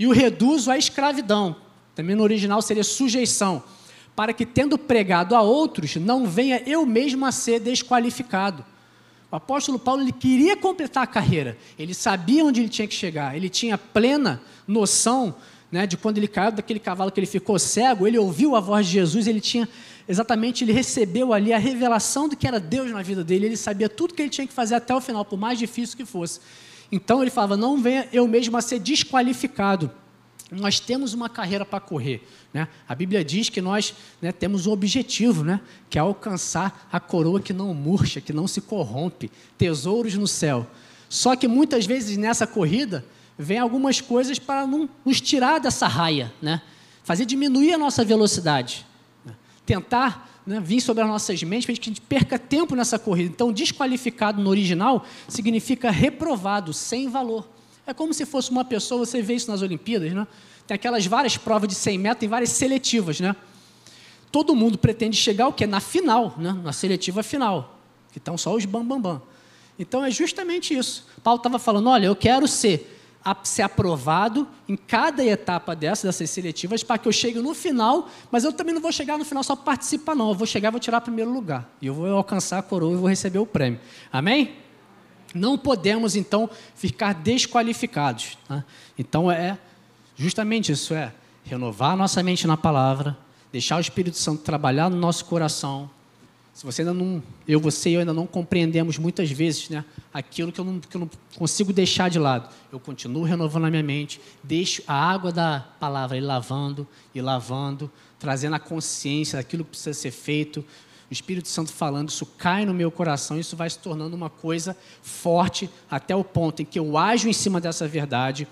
e 0.03 0.07
o 0.07 0.11
reduzo 0.11 0.69
à 0.69 0.77
escravidão. 0.77 1.55
Também 1.95 2.17
no 2.17 2.25
original 2.25 2.61
seria 2.61 2.83
sujeição, 2.83 3.63
para 4.17 4.33
que, 4.33 4.45
tendo 4.45 4.77
pregado 4.77 5.37
a 5.37 5.43
outros, 5.43 5.95
não 5.95 6.27
venha 6.27 6.61
eu 6.67 6.85
mesmo 6.85 7.25
a 7.25 7.31
ser 7.31 7.61
desqualificado. 7.61 8.65
O 9.31 9.37
apóstolo 9.37 9.79
Paulo 9.79 10.03
ele 10.03 10.11
queria 10.11 10.57
completar 10.57 11.05
a 11.05 11.07
carreira, 11.07 11.57
ele 11.79 11.95
sabia 11.95 12.45
onde 12.45 12.61
ele 12.61 12.69
tinha 12.69 12.89
que 12.89 12.95
chegar, 12.95 13.37
ele 13.37 13.49
tinha 13.49 13.79
plena 13.79 14.43
noção 14.67 15.37
né, 15.71 15.87
de 15.87 15.97
quando 15.97 16.19
ele 16.19 16.27
caiu 16.27 16.51
daquele 16.51 16.81
cavalo 16.81 17.13
que 17.13 17.21
ele 17.21 17.27
ficou 17.29 17.57
cego, 17.57 18.05
ele 18.05 18.19
ouviu 18.19 18.57
a 18.57 18.61
voz 18.61 18.85
de 18.87 18.95
Jesus, 18.95 19.29
ele 19.29 19.41
tinha 19.41 19.69
exatamente, 20.09 20.65
ele 20.65 20.73
recebeu 20.73 21.33
ali 21.33 21.53
a 21.53 21.59
revelação 21.59 22.29
do 22.29 22.37
que 22.37 22.49
era 22.49 22.59
Deus 22.59 22.91
na 22.91 23.03
vida 23.03 23.23
dele, 23.23 23.47
ele 23.47 23.57
sabia 23.57 23.89
tudo 23.89 24.15
que 24.15 24.23
ele 24.23 24.31
tinha 24.31 24.49
que 24.49 24.53
fazer 24.53 24.75
até 24.75 24.93
o 24.93 25.01
final, 25.01 25.25
por 25.25 25.39
mais 25.39 25.61
difícil 25.61 25.97
que 25.97 26.05
fosse. 26.05 26.41
Então 26.93 27.23
ele 27.23 27.31
falava: 27.31 27.57
não 27.57 27.81
venha 27.81 28.07
eu 28.13 28.29
mesmo 28.29 28.57
a 28.57 28.61
ser 28.61 28.79
desqualificado. 28.79 29.91
Nós 30.51 30.79
temos 30.79 31.15
uma 31.15 31.31
carreira 31.31 31.65
para 31.65 31.81
correr. 31.81 32.29
Né? 32.53 32.69
A 32.87 32.95
Bíblia 32.95 33.25
diz 33.25 33.49
que 33.49 33.63
nós 33.63 33.95
né, 34.21 34.31
temos 34.31 34.67
um 34.67 34.73
objetivo, 34.73 35.43
né, 35.43 35.63
que 35.89 35.97
é 35.97 36.03
alcançar 36.03 36.89
a 36.93 37.01
coroa 37.01 37.41
que 37.41 37.55
não 37.55 37.73
murcha, 37.73 38.21
que 38.21 38.35
não 38.35 38.47
se 38.47 38.61
corrompe, 38.61 39.31
tesouros 39.57 40.15
no 40.15 40.29
céu. 40.29 40.67
Só 41.09 41.35
que 41.35 41.49
muitas 41.49 41.87
vezes 41.87 42.19
nessa 42.19 42.47
corrida 42.47 43.03
vem 43.39 43.59
algumas 43.59 44.03
coisas 44.03 44.39
para 44.39 44.67
nos 44.67 45.23
tirar 45.23 45.59
dessa 45.59 45.89
raia, 45.89 46.31
né? 46.43 46.61
fazer 47.03 47.25
diminuir 47.25 47.73
a 47.73 47.79
nossa 47.79 48.05
velocidade, 48.05 48.85
né? 49.25 49.35
tentar 49.65 50.32
né, 50.47 50.61
vir 50.61 50.81
sobre 50.81 51.03
as 51.03 51.09
nossas 51.09 51.43
mentes 51.43 51.67
para 51.67 51.75
que 51.75 51.81
a 51.81 51.85
gente 51.85 52.01
perca 52.01 52.39
tempo 52.39 52.75
nessa 52.75 52.99
corrida. 52.99 53.31
Então, 53.31 53.53
desqualificado 53.53 54.43
no 54.43 54.51
original 54.51 55.05
significa 55.29 55.91
reprovado, 55.91 56.73
sem 56.73 57.09
valor. 57.09 57.49
É 57.87 57.93
como 57.93 58.13
se 58.15 58.25
fosse 58.25 58.51
uma 58.51 58.65
pessoa, 58.65 59.05
você 59.05 59.23
vê 59.23 59.35
isso 59.35 59.51
nas 59.51 59.63
Olimpíadas, 59.63 60.13
né? 60.13 60.27
Tem 60.67 60.75
aquelas 60.75 61.05
várias 61.07 61.37
provas 61.37 61.69
de 61.69 61.75
100 61.75 61.99
metros, 61.99 62.21
tem 62.21 62.29
várias 62.29 62.51
seletivas, 62.51 63.21
né? 63.21 63.35
Todo 64.31 64.55
mundo 64.55 64.79
pretende 64.79 65.17
chegar 65.17 65.49
o 65.49 65.53
quê? 65.53 65.67
Na 65.67 65.81
final, 65.81 66.35
né? 66.39 66.53
Na 66.63 66.73
seletiva 66.73 67.23
final, 67.23 67.79
que 68.13 68.19
estão 68.19 68.39
só 68.39 68.55
os 68.55 68.65
bam, 68.65 68.85
bam, 68.85 69.01
bam. 69.01 69.23
Então 69.79 70.05
é 70.05 70.11
justamente 70.11 70.77
isso. 70.77 71.07
Paulo 71.23 71.39
estava 71.39 71.59
falando, 71.59 71.89
olha, 71.89 72.07
eu 72.07 72.17
quero 72.17 72.47
ser 72.47 73.02
ser 73.45 73.63
aprovado 73.63 74.49
em 74.69 74.77
cada 74.77 75.25
etapa 75.25 75.77
dessa, 75.77 76.07
dessas 76.07 76.29
seletivas, 76.31 76.83
para 76.83 76.99
que 76.99 77.07
eu 77.07 77.13
chegue 77.13 77.39
no 77.39 77.55
final, 77.55 78.09
mas 78.31 78.45
eu 78.45 78.53
também 78.53 78.75
não 78.75 78.81
vou 78.81 78.93
chegar 78.93 79.17
no 79.17 79.25
final 79.25 79.43
só 79.43 79.55
para 79.55 79.65
participar, 79.65 80.15
não. 80.15 80.31
Eu 80.31 80.35
vou 80.35 80.47
chegar 80.47 80.71
vou 80.71 80.81
tirar 80.81 80.99
o 80.99 81.03
primeiro 81.03 81.33
lugar. 81.33 81.69
E 81.81 81.87
eu 81.87 81.95
vou 81.95 82.07
alcançar 82.09 82.59
a 82.59 82.63
coroa 82.63 82.93
e 82.93 82.97
vou 82.97 83.09
receber 83.09 83.39
o 83.39 83.47
prêmio. 83.47 83.81
Amém? 84.13 84.57
Não 85.35 85.57
podemos, 85.57 86.15
então, 86.17 86.51
ficar 86.75 87.15
desqualificados. 87.15 88.37
Tá? 88.47 88.65
Então, 88.99 89.31
é 89.31 89.59
justamente 90.17 90.73
isso: 90.73 90.95
é 90.95 91.13
renovar 91.45 91.97
nossa 91.97 92.23
mente 92.23 92.47
na 92.47 92.57
palavra, 92.57 93.17
deixar 93.51 93.77
o 93.77 93.81
Espírito 93.81 94.17
Santo 94.17 94.43
trabalhar 94.43 94.91
no 94.91 94.97
nosso 94.97 95.25
coração, 95.25 95.89
se 96.53 96.67
você 96.67 96.83
ainda 96.83 96.93
não, 96.93 97.23
eu, 97.49 97.59
você 97.59 97.91
e 97.91 97.95
eu 97.95 98.01
ainda 98.01 98.13
não 98.13 98.27
compreendemos 98.27 98.99
muitas 98.99 99.31
vezes 99.31 99.71
né, 99.71 99.85
aquilo 100.13 100.53
que 100.53 100.61
eu, 100.61 100.65
não, 100.65 100.81
que 100.81 100.95
eu 100.95 101.01
não 101.01 101.11
consigo 101.37 101.73
deixar 101.73 102.11
de 102.11 102.19
lado, 102.19 102.49
eu 102.71 102.79
continuo 102.79 103.25
renovando 103.25 103.65
a 103.65 103.71
minha 103.71 103.83
mente, 103.83 104.21
deixo 104.43 104.83
a 104.87 104.95
água 104.95 105.33
da 105.33 105.67
palavra 105.81 106.17
ir 106.17 106.21
lavando 106.21 106.87
e 107.15 107.23
lavando, 107.23 107.91
trazendo 108.19 108.55
a 108.55 108.59
consciência 108.59 109.39
daquilo 109.39 109.65
que 109.65 109.71
precisa 109.71 109.95
ser 109.95 110.11
feito, 110.11 110.61
o 110.61 111.13
Espírito 111.13 111.49
Santo 111.49 111.73
falando, 111.73 112.09
isso 112.09 112.25
cai 112.25 112.65
no 112.65 112.73
meu 112.73 112.91
coração, 112.91 113.39
isso 113.39 113.57
vai 113.57 113.69
se 113.69 113.79
tornando 113.79 114.17
uma 114.17 114.31
coisa 114.31 114.77
forte 115.03 115.69
até 115.91 116.17
o 116.17 116.25
ponto 116.25 116.63
em 116.63 116.65
que 116.65 116.79
eu 116.79 116.97
ajo 116.97 117.29
em 117.29 117.33
cima 117.33 117.61
dessa 117.61 117.87
verdade 117.87 118.47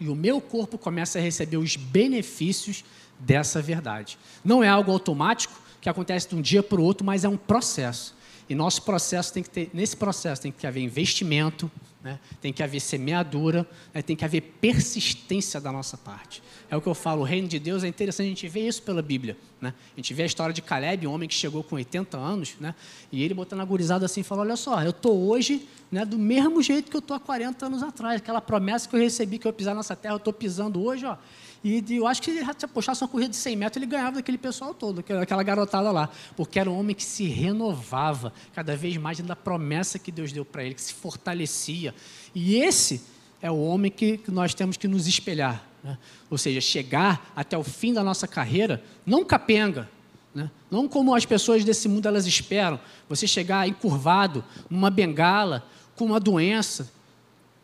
e 0.00 0.08
o 0.08 0.14
meu 0.14 0.40
corpo 0.40 0.76
começa 0.76 1.18
a 1.20 1.22
receber 1.22 1.58
os 1.58 1.76
benefícios 1.76 2.84
dessa 3.20 3.62
verdade. 3.62 4.18
Não 4.44 4.64
é 4.64 4.68
algo 4.68 4.90
automático, 4.90 5.61
que 5.82 5.88
acontece 5.88 6.28
de 6.28 6.36
um 6.36 6.40
dia 6.40 6.62
para 6.62 6.80
o 6.80 6.84
outro, 6.84 7.04
mas 7.04 7.24
é 7.24 7.28
um 7.28 7.36
processo. 7.36 8.14
E 8.48 8.54
nosso 8.54 8.82
processo 8.82 9.32
tem 9.32 9.42
que 9.42 9.50
ter, 9.50 9.70
nesse 9.74 9.96
processo 9.96 10.40
tem 10.40 10.52
que 10.52 10.64
haver 10.64 10.80
investimento, 10.80 11.70
né? 12.02 12.20
tem 12.40 12.52
que 12.52 12.62
haver 12.62 12.80
semeadura, 12.80 13.66
né? 13.92 14.00
tem 14.00 14.14
que 14.14 14.24
haver 14.24 14.42
persistência 14.60 15.60
da 15.60 15.72
nossa 15.72 15.96
parte. 15.96 16.40
É 16.70 16.76
o 16.76 16.80
que 16.80 16.86
eu 16.86 16.94
falo, 16.94 17.22
o 17.22 17.24
reino 17.24 17.48
de 17.48 17.58
Deus 17.58 17.82
é 17.82 17.88
interessante 17.88 18.26
a 18.26 18.28
gente 18.28 18.48
ver 18.48 18.66
isso 18.66 18.82
pela 18.82 19.02
Bíblia. 19.02 19.36
Né? 19.60 19.74
A 19.92 19.96
gente 19.96 20.14
vê 20.14 20.22
a 20.22 20.26
história 20.26 20.52
de 20.54 20.62
Caleb, 20.62 21.06
um 21.06 21.12
homem 21.12 21.28
que 21.28 21.34
chegou 21.34 21.64
com 21.64 21.74
80 21.74 22.16
anos, 22.16 22.54
né? 22.60 22.76
e 23.10 23.22
ele 23.22 23.34
botando 23.34 23.60
a 23.60 23.64
gurizada 23.64 24.06
assim, 24.06 24.22
falou, 24.22 24.44
olha 24.44 24.56
só, 24.56 24.80
eu 24.82 24.90
estou 24.90 25.28
hoje 25.28 25.68
né, 25.90 26.04
do 26.04 26.18
mesmo 26.18 26.62
jeito 26.62 26.90
que 26.90 26.96
eu 26.96 27.00
estou 27.00 27.16
há 27.16 27.20
40 27.20 27.66
anos 27.66 27.82
atrás. 27.82 28.16
Aquela 28.20 28.40
promessa 28.40 28.88
que 28.88 28.94
eu 28.94 29.00
recebi 29.00 29.38
que 29.38 29.46
eu 29.46 29.52
pisar 29.52 29.74
nessa 29.74 29.96
terra, 29.96 30.14
eu 30.14 30.18
estou 30.18 30.32
pisando 30.32 30.82
hoje, 30.82 31.04
ó. 31.04 31.16
E 31.64 31.84
eu 31.90 32.08
acho 32.08 32.20
que 32.20 32.30
ele 32.30 32.44
se 32.58 32.66
puxasse 32.66 33.02
uma 33.02 33.08
corrida 33.08 33.30
de 33.30 33.36
100 33.36 33.56
metros, 33.56 33.76
ele 33.76 33.90
ganhava 33.90 34.16
daquele 34.16 34.38
pessoal 34.38 34.74
todo, 34.74 35.04
aquela 35.20 35.42
garotada 35.42 35.92
lá. 35.92 36.10
Porque 36.36 36.58
era 36.58 36.68
um 36.68 36.76
homem 36.78 36.94
que 36.94 37.04
se 37.04 37.24
renovava 37.24 38.32
cada 38.52 38.76
vez 38.76 38.96
mais 38.96 39.20
da 39.20 39.36
promessa 39.36 39.98
que 39.98 40.10
Deus 40.10 40.32
deu 40.32 40.44
para 40.44 40.64
ele, 40.64 40.74
que 40.74 40.82
se 40.82 40.92
fortalecia. 40.92 41.94
E 42.34 42.56
esse 42.56 43.02
é 43.40 43.50
o 43.50 43.58
homem 43.58 43.90
que 43.90 44.20
nós 44.28 44.54
temos 44.54 44.76
que 44.76 44.88
nos 44.88 45.06
espelhar. 45.06 45.64
Né? 45.84 45.96
Ou 46.28 46.36
seja, 46.36 46.60
chegar 46.60 47.32
até 47.34 47.56
o 47.56 47.62
fim 47.62 47.92
da 47.92 48.02
nossa 48.02 48.26
carreira, 48.26 48.82
não 49.06 49.24
capenga, 49.24 49.88
né? 50.34 50.50
não 50.70 50.88
como 50.88 51.14
as 51.14 51.24
pessoas 51.24 51.64
desse 51.64 51.88
mundo 51.88 52.06
elas 52.06 52.26
esperam, 52.26 52.80
você 53.08 53.26
chegar 53.26 53.68
encurvado, 53.68 54.44
numa 54.68 54.90
bengala, 54.90 55.64
com 55.94 56.06
uma 56.06 56.18
doença, 56.18 56.90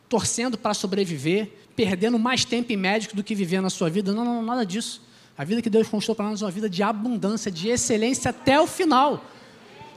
torcendo 0.09 0.57
para 0.57 0.75
sobreviver, 0.75 1.53
perdendo 1.79 2.19
mais 2.19 2.45
tempo 2.45 2.73
em 2.73 2.77
médico 2.77 3.15
do 3.15 3.23
que 3.23 3.37
viver 3.37 3.61
na 3.61 3.71
sua 3.71 3.89
vida. 3.89 4.13
Não, 4.13 4.25
não, 4.25 4.43
nada 4.43 4.67
disso. 4.67 5.01
A 5.37 5.45
vida 5.45 5.63
que 5.63 5.71
Deus 5.71 5.87
construiu 5.87 6.17
para 6.17 6.29
nós 6.29 6.43
é 6.43 6.45
uma 6.45 6.51
vida 6.51 6.69
de 6.69 6.83
abundância, 6.83 7.53
de 7.53 7.69
excelência 7.69 8.31
até 8.31 8.61
o 8.61 8.67
final. 8.67 9.25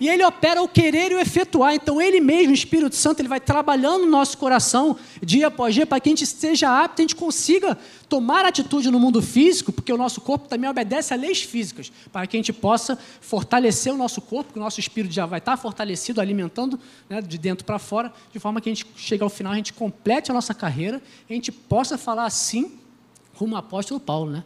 E 0.02 0.10
ele 0.10 0.26
opera 0.26 0.64
o 0.64 0.68
querer 0.68 1.12
e 1.12 1.16
o 1.16 1.20
efetuar. 1.20 1.76
Então, 1.76 2.02
ele 2.02 2.20
mesmo, 2.20 2.50
o 2.50 2.56
Espírito 2.56 2.96
Santo, 2.96 3.22
ele 3.22 3.30
vai 3.30 3.40
trabalhando 3.40 4.04
no 4.04 4.10
nosso 4.10 4.36
coração, 4.36 4.98
dia 5.22 5.46
após 5.46 5.76
dia, 5.76 5.86
para 5.86 6.00
que 6.00 6.10
a 6.10 6.12
gente 6.12 6.26
seja 6.26 6.84
apto, 6.84 7.00
a 7.00 7.04
gente 7.04 7.16
consiga 7.16 7.78
tomar 8.10 8.44
atitude 8.44 8.90
no 8.90 9.00
mundo 9.00 9.22
físico, 9.22 9.72
porque 9.72 9.94
o 9.94 9.98
nosso 9.98 10.20
corpo 10.20 10.48
também 10.48 10.68
obedece 10.68 11.14
a 11.14 11.16
leis 11.16 11.44
físicas, 11.44 11.92
para 12.12 12.26
que 12.26 12.36
a 12.36 12.40
gente 12.40 12.52
possa 12.52 12.98
fortalecer 13.22 13.94
o 13.94 13.96
nosso 13.96 14.22
corpo, 14.22 14.52
que 14.52 14.58
o 14.58 14.62
nosso 14.62 14.80
espírito 14.80 15.14
já 15.14 15.28
vai 15.28 15.38
estar 15.38 15.56
fortalecido, 15.56 16.20
alimentando 16.20 16.80
né, 17.08 17.22
de 17.22 17.38
dentro 17.38 17.64
para 17.64 17.78
fora, 17.78 18.12
de 18.34 18.40
forma 18.40 18.60
que 18.60 18.70
a 18.70 18.74
gente 18.74 18.88
chegue 18.96 19.22
ao 19.22 19.30
final, 19.30 19.54
a 19.54 19.56
gente 19.56 19.72
complete 19.72 20.32
a 20.32 20.34
nossa 20.34 20.56
carreira, 20.56 21.00
a 21.30 21.34
gente 21.34 21.52
possa 21.52 21.96
falar 21.96 22.26
assim, 22.26 22.72
como 23.36 23.54
o 23.54 23.58
apóstolo 23.58 24.00
Paulo, 24.00 24.32
né? 24.32 24.44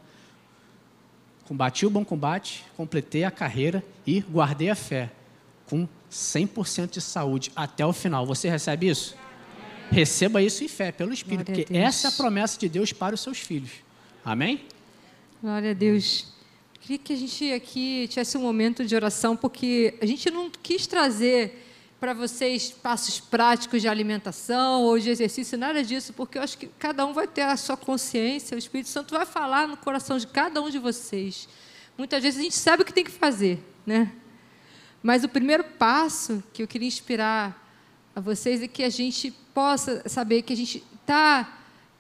Combati 1.47 1.85
o 1.85 1.89
bom 1.89 2.03
combate, 2.03 2.65
completei 2.75 3.23
a 3.23 3.31
carreira 3.31 3.81
e 4.05 4.19
guardei 4.19 4.69
a 4.69 4.75
fé 4.75 5.11
com 5.69 5.87
100% 6.11 6.91
de 6.91 7.01
saúde 7.01 7.51
até 7.55 7.85
o 7.85 7.93
final. 7.93 8.25
Você 8.25 8.49
recebe 8.49 8.89
isso? 8.89 9.15
Receba 9.91 10.41
isso 10.41 10.63
em 10.63 10.67
fé, 10.67 10.91
pelo 10.91 11.13
Espírito, 11.13 11.45
Glória 11.45 11.65
porque 11.65 11.77
essa 11.77 12.07
é 12.07 12.09
a 12.09 12.13
promessa 12.13 12.57
de 12.59 12.67
Deus 12.67 12.91
para 12.91 13.13
os 13.15 13.21
seus 13.21 13.39
filhos. 13.39 13.71
Amém? 14.23 14.65
Glória 15.41 15.71
a 15.71 15.73
Deus. 15.73 16.33
Queria 16.81 16.97
que 16.97 17.13
a 17.13 17.15
gente 17.15 17.51
aqui 17.51 18.07
tivesse 18.07 18.37
um 18.37 18.41
momento 18.41 18.85
de 18.85 18.95
oração, 18.95 19.35
porque 19.35 19.95
a 20.01 20.05
gente 20.05 20.29
não 20.31 20.49
quis 20.49 20.87
trazer 20.87 21.63
para 21.99 22.13
vocês 22.13 22.71
passos 22.71 23.19
práticos 23.19 23.81
de 23.81 23.87
alimentação 23.87 24.83
ou 24.83 24.99
de 24.99 25.09
exercício, 25.09 25.57
nada 25.57 25.83
disso, 25.83 26.13
porque 26.13 26.37
eu 26.37 26.43
acho 26.43 26.57
que 26.57 26.67
cada 26.77 27.05
um 27.05 27.13
vai 27.13 27.27
ter 27.27 27.41
a 27.41 27.57
sua 27.57 27.77
consciência, 27.77 28.55
o 28.55 28.59
Espírito 28.59 28.89
Santo 28.89 29.15
vai 29.15 29.25
falar 29.25 29.67
no 29.67 29.77
coração 29.77 30.17
de 30.17 30.27
cada 30.27 30.61
um 30.61 30.69
de 30.69 30.77
vocês. 30.77 31.47
Muitas 31.97 32.21
vezes 32.21 32.39
a 32.39 32.43
gente 32.43 32.55
sabe 32.55 32.83
o 32.83 32.85
que 32.85 32.93
tem 32.93 33.03
que 33.03 33.11
fazer, 33.11 33.59
né? 33.85 34.11
Mas 35.05 35.23
o 35.23 35.29
primeiro 35.29 35.63
passo 35.63 36.43
que 36.51 36.63
eu 36.63 36.67
queria 36.67 36.87
inspirar 36.87 37.63
a 38.15 38.19
vocês 38.19 38.63
é 38.63 38.67
que 38.67 38.81
a 38.81 38.89
gente 38.89 39.29
possa 39.53 40.01
saber 40.09 40.41
que 40.41 40.51
a 40.51 40.57
gente 40.57 40.83
está 40.99 41.59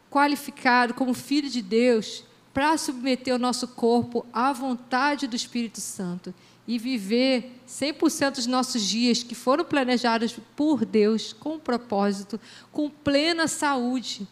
qualificado 0.09 0.91
como 0.95 1.13
filho 1.13 1.47
de 1.47 1.61
Deus 1.61 2.23
para 2.51 2.75
submeter 2.79 3.35
o 3.35 3.37
nosso 3.37 3.67
corpo 3.67 4.25
à 4.33 4.51
vontade 4.51 5.27
do 5.27 5.35
Espírito 5.35 5.79
Santo 5.79 6.33
e 6.67 6.79
viver 6.79 7.61
100% 7.69 8.37
dos 8.37 8.47
nossos 8.47 8.81
dias 8.81 9.21
que 9.21 9.35
foram 9.35 9.63
planejados 9.63 10.35
por 10.55 10.83
Deus 10.83 11.31
com 11.31 11.59
propósito, 11.59 12.41
com 12.71 12.89
plena 12.89 13.47
saúde, 13.47 14.27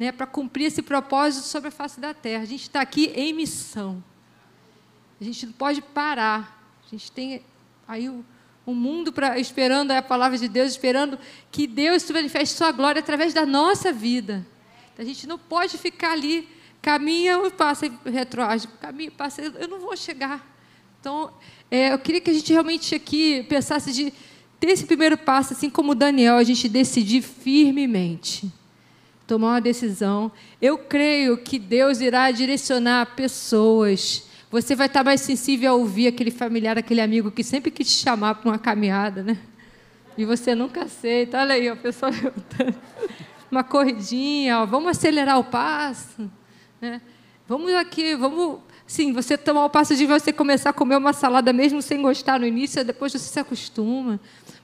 né, 0.00 0.10
para 0.10 0.26
cumprir 0.26 0.64
esse 0.64 0.82
propósito 0.82 1.46
sobre 1.46 1.68
a 1.68 1.70
face 1.70 2.00
da 2.00 2.12
terra. 2.12 2.42
A 2.42 2.46
gente 2.46 2.62
está 2.62 2.80
aqui 2.80 3.04
em 3.14 3.32
missão. 3.32 4.02
A 5.20 5.22
gente 5.22 5.46
não 5.46 5.52
pode 5.52 5.80
parar. 5.80 6.60
A 6.84 6.90
gente 6.90 7.12
tem 7.12 7.44
Aí 7.86 8.08
o, 8.08 8.24
o 8.64 8.74
mundo 8.74 9.12
pra, 9.12 9.38
esperando 9.38 9.92
a 9.92 10.02
palavra 10.02 10.36
de 10.36 10.48
Deus, 10.48 10.72
esperando 10.72 11.18
que 11.50 11.66
Deus 11.66 12.02
se 12.02 12.12
manifeste 12.12 12.56
sua 12.56 12.72
glória 12.72 13.00
através 13.00 13.32
da 13.32 13.46
nossa 13.46 13.92
vida. 13.92 14.46
A 14.98 15.04
gente 15.04 15.26
não 15.26 15.38
pode 15.38 15.76
ficar 15.78 16.12
ali, 16.12 16.48
caminha 16.80 17.38
e 17.46 17.50
passa 17.50 17.90
retroage, 18.04 18.66
caminha 18.80 19.10
passa, 19.10 19.42
eu 19.42 19.68
não 19.68 19.78
vou 19.78 19.96
chegar. 19.96 20.44
Então, 21.00 21.32
é, 21.70 21.92
eu 21.92 21.98
queria 21.98 22.20
que 22.20 22.30
a 22.30 22.32
gente 22.32 22.52
realmente 22.52 22.94
aqui 22.94 23.44
pensasse 23.48 23.92
de 23.92 24.12
ter 24.58 24.68
esse 24.70 24.86
primeiro 24.86 25.18
passo, 25.18 25.52
assim 25.52 25.68
como 25.68 25.94
Daniel, 25.94 26.36
a 26.36 26.42
gente 26.42 26.68
decidir 26.68 27.22
firmemente 27.22 28.50
tomar 29.26 29.54
uma 29.54 29.60
decisão. 29.60 30.30
Eu 30.62 30.78
creio 30.78 31.36
que 31.38 31.58
Deus 31.58 32.00
irá 32.00 32.30
direcionar 32.30 33.14
pessoas 33.16 34.25
você 34.62 34.74
vai 34.74 34.86
estar 34.86 35.04
mais 35.04 35.20
sensível 35.20 35.72
a 35.72 35.74
ouvir 35.74 36.06
aquele 36.06 36.30
familiar, 36.30 36.78
aquele 36.78 37.02
amigo 37.02 37.30
que 37.30 37.44
sempre 37.44 37.70
quis 37.70 37.88
te 37.88 38.02
chamar 38.02 38.36
para 38.36 38.50
uma 38.50 38.58
caminhada, 38.58 39.22
né? 39.22 39.36
E 40.16 40.24
você 40.24 40.54
nunca 40.54 40.84
aceita. 40.84 41.38
Olha 41.38 41.54
aí, 41.54 41.70
o 41.70 41.76
pessoal 41.76 42.10
uma 43.50 43.62
corridinha, 43.62 44.60
ó, 44.60 44.66
vamos 44.66 44.90
acelerar 44.90 45.38
o 45.38 45.44
passo, 45.44 46.30
né? 46.80 47.02
Vamos 47.46 47.72
aqui, 47.74 48.16
vamos, 48.16 48.60
sim, 48.86 49.12
você 49.12 49.36
tomar 49.38 49.66
o 49.66 49.70
passo 49.70 49.94
de 49.94 50.04
você 50.06 50.32
começar 50.32 50.70
a 50.70 50.72
comer 50.72 50.96
uma 50.96 51.12
salada 51.12 51.52
mesmo 51.52 51.80
sem 51.80 52.00
gostar 52.00 52.40
no 52.40 52.46
início, 52.46 52.84
depois 52.84 53.12
você 53.12 53.18
se 53.18 53.38
acostuma. 53.38 54.18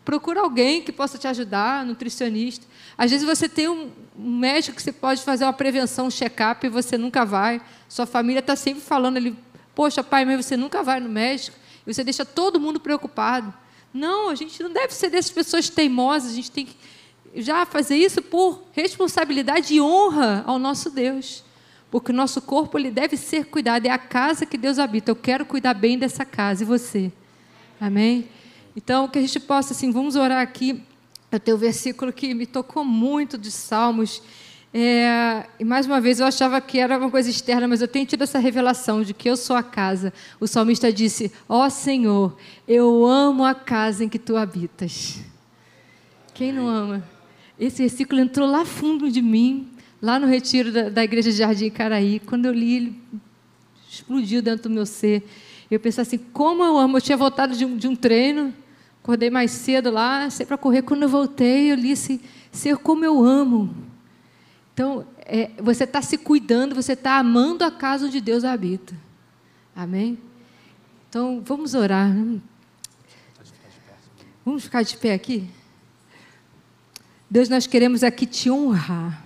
Procura 0.04 0.40
alguém 0.40 0.82
que 0.82 0.90
possa 0.90 1.16
te 1.16 1.28
ajudar, 1.28 1.86
nutricionista. 1.86 2.66
Às 2.98 3.10
vezes 3.10 3.24
você 3.26 3.48
tem 3.48 3.68
um 3.68 3.92
médico 4.16 4.76
que 4.76 4.82
você 4.82 4.90
pode 4.90 5.22
fazer 5.22 5.44
uma 5.44 5.52
prevenção, 5.52 6.06
um 6.06 6.10
check-up, 6.10 6.66
e 6.66 6.70
você 6.70 6.98
nunca 6.98 7.24
vai. 7.24 7.60
Sua 7.88 8.06
família 8.06 8.40
está 8.40 8.56
sempre 8.56 8.82
falando 8.82 9.18
ali, 9.18 9.36
Poxa, 9.74 10.02
pai, 10.02 10.24
mas 10.24 10.44
você 10.44 10.56
nunca 10.56 10.82
vai 10.82 11.00
no 11.00 11.08
médico 11.08 11.56
e 11.86 11.92
você 11.92 12.04
deixa 12.04 12.24
todo 12.24 12.60
mundo 12.60 12.78
preocupado. 12.78 13.52
Não, 13.92 14.30
a 14.30 14.34
gente 14.34 14.62
não 14.62 14.70
deve 14.70 14.94
ser 14.94 15.10
dessas 15.10 15.30
pessoas 15.30 15.68
teimosas, 15.68 16.32
a 16.32 16.34
gente 16.34 16.50
tem 16.50 16.66
que 16.66 16.76
já 17.34 17.64
fazer 17.64 17.96
isso 17.96 18.20
por 18.22 18.62
responsabilidade 18.72 19.74
e 19.74 19.80
honra 19.80 20.44
ao 20.46 20.58
nosso 20.58 20.90
Deus. 20.90 21.44
Porque 21.90 22.10
o 22.10 22.14
nosso 22.14 22.40
corpo 22.40 22.78
ele 22.78 22.90
deve 22.90 23.16
ser 23.16 23.46
cuidado, 23.46 23.84
é 23.86 23.90
a 23.90 23.98
casa 23.98 24.46
que 24.46 24.56
Deus 24.56 24.78
habita. 24.78 25.10
Eu 25.10 25.16
quero 25.16 25.44
cuidar 25.44 25.74
bem 25.74 25.98
dessa 25.98 26.24
casa 26.24 26.62
e 26.62 26.66
você. 26.66 27.12
Amém? 27.80 28.28
Então, 28.74 29.06
que 29.08 29.18
a 29.18 29.20
gente 29.20 29.38
possa, 29.38 29.74
assim, 29.74 29.90
vamos 29.90 30.16
orar 30.16 30.40
aqui. 30.40 30.82
Eu 31.30 31.38
tenho 31.38 31.56
um 31.56 31.60
versículo 31.60 32.12
que 32.12 32.32
me 32.32 32.46
tocou 32.46 32.84
muito 32.84 33.36
de 33.36 33.50
Salmos 33.50 34.22
é, 34.74 35.44
e 35.60 35.64
mais 35.64 35.84
uma 35.84 36.00
vez 36.00 36.18
eu 36.18 36.24
achava 36.24 36.58
que 36.58 36.78
era 36.78 36.96
uma 36.96 37.10
coisa 37.10 37.28
externa, 37.28 37.68
mas 37.68 37.82
eu 37.82 37.88
tenho 37.88 38.06
tido 38.06 38.22
essa 38.22 38.38
revelação 38.38 39.02
de 39.02 39.12
que 39.12 39.28
eu 39.28 39.36
sou 39.36 39.54
a 39.54 39.62
casa. 39.62 40.14
O 40.40 40.46
salmista 40.46 40.90
disse: 40.90 41.30
Ó 41.46 41.66
oh, 41.66 41.70
Senhor, 41.70 42.34
eu 42.66 43.04
amo 43.04 43.44
a 43.44 43.54
casa 43.54 44.02
em 44.02 44.08
que 44.08 44.18
tu 44.18 44.34
habitas. 44.34 45.20
Quem 46.32 46.52
não 46.52 46.68
ama? 46.68 47.04
Esse 47.60 47.82
versículo 47.82 48.18
entrou 48.18 48.48
lá 48.48 48.64
fundo 48.64 49.10
de 49.10 49.20
mim, 49.20 49.68
lá 50.00 50.18
no 50.18 50.26
retiro 50.26 50.72
da, 50.72 50.88
da 50.88 51.04
igreja 51.04 51.30
de 51.30 51.36
Jardim 51.36 51.68
Caraí. 51.68 52.18
Quando 52.20 52.46
eu 52.46 52.52
li, 52.52 52.76
ele 52.76 53.02
explodiu 53.90 54.40
dentro 54.40 54.70
do 54.70 54.74
meu 54.74 54.86
ser. 54.86 55.22
Eu 55.70 55.78
pensei 55.78 56.00
assim: 56.00 56.18
como 56.18 56.64
eu 56.64 56.78
amo. 56.78 56.96
Eu 56.96 57.02
tinha 57.02 57.18
voltado 57.18 57.54
de 57.54 57.66
um, 57.66 57.76
de 57.76 57.86
um 57.86 57.94
treino, 57.94 58.54
acordei 59.02 59.28
mais 59.28 59.50
cedo 59.50 59.90
lá, 59.90 60.30
sei 60.30 60.46
para 60.46 60.56
correr. 60.56 60.80
Quando 60.80 61.02
eu 61.02 61.10
voltei, 61.10 61.70
eu 61.70 61.76
li 61.76 61.92
assim: 61.92 62.20
Senhor, 62.50 62.78
como 62.78 63.04
eu 63.04 63.22
amo 63.22 63.91
então, 64.82 65.06
é, 65.20 65.48
você 65.62 65.84
está 65.84 66.02
se 66.02 66.18
cuidando, 66.18 66.74
você 66.74 66.94
está 66.94 67.16
amando 67.16 67.62
a 67.62 67.70
casa 67.70 68.06
onde 68.06 68.20
Deus 68.20 68.42
habita. 68.42 68.92
Amém? 69.76 70.18
Então, 71.08 71.40
vamos 71.46 71.72
orar. 71.72 72.12
Vamos 74.44 74.64
ficar 74.64 74.82
de 74.82 74.96
pé 74.96 75.14
aqui? 75.14 75.48
Deus, 77.30 77.48
nós 77.48 77.64
queremos 77.68 78.02
aqui 78.02 78.26
te 78.26 78.50
honrar. 78.50 79.24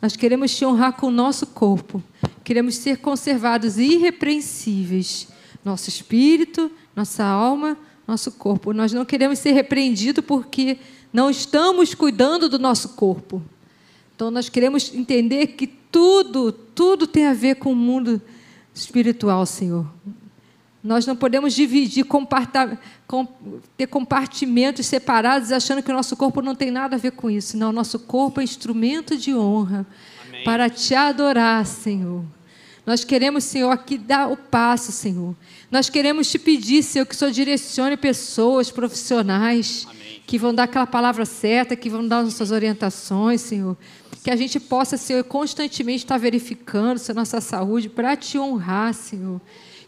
Nós 0.00 0.14
queremos 0.14 0.56
te 0.56 0.64
honrar 0.64 0.92
com 0.92 1.08
o 1.08 1.10
nosso 1.10 1.48
corpo. 1.48 2.00
Queremos 2.44 2.76
ser 2.76 2.98
conservados 2.98 3.78
irrepreensíveis. 3.78 5.26
Nosso 5.64 5.88
espírito, 5.88 6.70
nossa 6.94 7.24
alma, 7.24 7.76
nosso 8.06 8.30
corpo. 8.30 8.72
Nós 8.72 8.92
não 8.92 9.04
queremos 9.04 9.40
ser 9.40 9.50
repreendidos 9.50 10.24
porque 10.24 10.78
não 11.12 11.28
estamos 11.28 11.96
cuidando 11.96 12.48
do 12.48 12.60
nosso 12.60 12.90
corpo. 12.90 13.42
Então 14.22 14.30
nós 14.30 14.48
queremos 14.48 14.94
entender 14.94 15.48
que 15.48 15.66
tudo, 15.66 16.52
tudo 16.52 17.08
tem 17.08 17.26
a 17.26 17.34
ver 17.34 17.56
com 17.56 17.72
o 17.72 17.74
mundo 17.74 18.22
espiritual, 18.72 19.44
Senhor. 19.44 19.84
Nós 20.80 21.04
não 21.04 21.16
podemos 21.16 21.52
dividir, 21.52 22.06
ter 23.76 23.86
compartimentos 23.88 24.86
separados, 24.86 25.50
achando 25.50 25.82
que 25.82 25.90
o 25.90 25.94
nosso 25.94 26.16
corpo 26.16 26.40
não 26.40 26.54
tem 26.54 26.70
nada 26.70 26.94
a 26.94 26.98
ver 27.00 27.10
com 27.10 27.28
isso. 27.28 27.56
Não, 27.56 27.70
o 27.70 27.72
nosso 27.72 27.98
corpo 27.98 28.40
é 28.40 28.44
instrumento 28.44 29.16
de 29.16 29.34
honra 29.34 29.84
Amém. 30.28 30.44
para 30.44 30.70
te 30.70 30.94
adorar, 30.94 31.66
Senhor. 31.66 32.22
Nós 32.84 33.04
queremos, 33.04 33.44
Senhor, 33.44 33.70
aqui 33.70 33.96
dar 33.96 34.28
o 34.28 34.36
passo, 34.36 34.90
Senhor. 34.90 35.36
Nós 35.70 35.88
queremos 35.88 36.30
te 36.30 36.38
pedir, 36.38 36.82
Senhor, 36.82 37.06
que 37.06 37.14
o 37.14 37.18
Senhor 37.18 37.30
direcione 37.30 37.96
pessoas 37.96 38.70
profissionais 38.70 39.86
Amém. 39.88 40.22
que 40.26 40.36
vão 40.36 40.52
dar 40.52 40.64
aquela 40.64 40.86
palavra 40.86 41.24
certa, 41.24 41.76
que 41.76 41.88
vão 41.88 42.06
dar 42.06 42.22
nossas 42.22 42.50
orientações, 42.50 43.40
Senhor. 43.40 43.76
Que 44.24 44.30
a 44.30 44.36
gente 44.36 44.58
possa, 44.58 44.96
Senhor, 44.96 45.22
constantemente 45.24 46.04
estar 46.04 46.18
verificando 46.18 47.00
a 47.08 47.14
nossa 47.14 47.40
saúde 47.40 47.88
para 47.88 48.16
te 48.16 48.38
honrar, 48.38 48.92
Senhor 48.94 49.40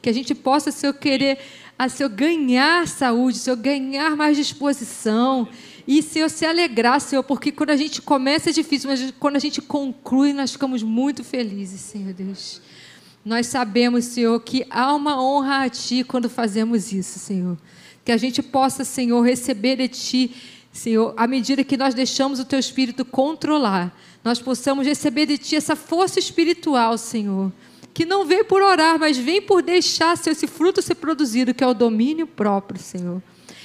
que 0.05 0.11
a 0.11 0.13
gente 0.13 0.35
possa, 0.35 0.71
Senhor, 0.71 0.93
querer, 0.93 1.39
a 1.79 1.89
Senhor, 1.89 2.11
ganhar 2.11 2.87
saúde, 2.87 3.39
Senhor, 3.39 3.57
ganhar 3.57 4.15
mais 4.15 4.37
disposição. 4.37 5.49
E, 5.89 6.03
Senhor, 6.03 6.29
se 6.29 6.45
alegrar, 6.45 7.01
Senhor, 7.01 7.23
porque 7.23 7.51
quando 7.51 7.71
a 7.71 7.77
gente 7.77 8.03
começa 8.03 8.51
é 8.51 8.53
difícil, 8.53 8.91
mas 8.91 9.15
quando 9.19 9.37
a 9.37 9.39
gente 9.39 9.63
conclui, 9.63 10.35
nós 10.35 10.53
ficamos 10.53 10.83
muito 10.83 11.25
felizes, 11.25 11.81
Senhor 11.81 12.13
Deus. 12.13 12.61
Nós 13.25 13.47
sabemos, 13.47 14.05
Senhor, 14.07 14.39
que 14.41 14.67
há 14.69 14.95
uma 14.95 15.23
honra 15.23 15.65
a 15.65 15.69
Ti 15.69 16.05
quando 16.05 16.29
fazemos 16.29 16.93
isso, 16.93 17.19
Senhor. 17.19 17.57
Que 18.05 18.13
a 18.13 18.17
gente 18.17 18.43
possa, 18.43 18.85
Senhor, 18.85 19.23
receber 19.23 19.77
de 19.77 19.89
Ti, 19.89 20.31
Senhor, 20.73 21.15
à 21.17 21.27
medida 21.27 21.65
que 21.65 21.77
nós 21.77 21.95
deixamos 21.95 22.39
o 22.39 22.45
Teu 22.45 22.59
Espírito 22.59 23.05
controlar, 23.05 23.97
nós 24.23 24.41
possamos 24.41 24.87
receber 24.87 25.27
de 25.27 25.39
Ti 25.39 25.57
essa 25.57 25.75
força 25.75 26.19
espiritual, 26.19 26.99
Senhor 26.99 27.51
que 27.95 28.05
não 28.05 28.27
vem 28.27 28.45
por 28.45 28.61
orar, 28.61 28.99
mas 28.99 29.17
vem 29.17 29.41
por 29.41 29.63
deixar 29.63 30.15
esse 30.15 30.49
fruto 30.49 30.83
ser 30.83 30.97
produzido, 30.97 31.55
que 31.55 31.63
é 31.63 31.67
o 31.67 31.73
domínio 31.73 32.27
próprio, 32.27 32.81
Senhor. 32.81 33.23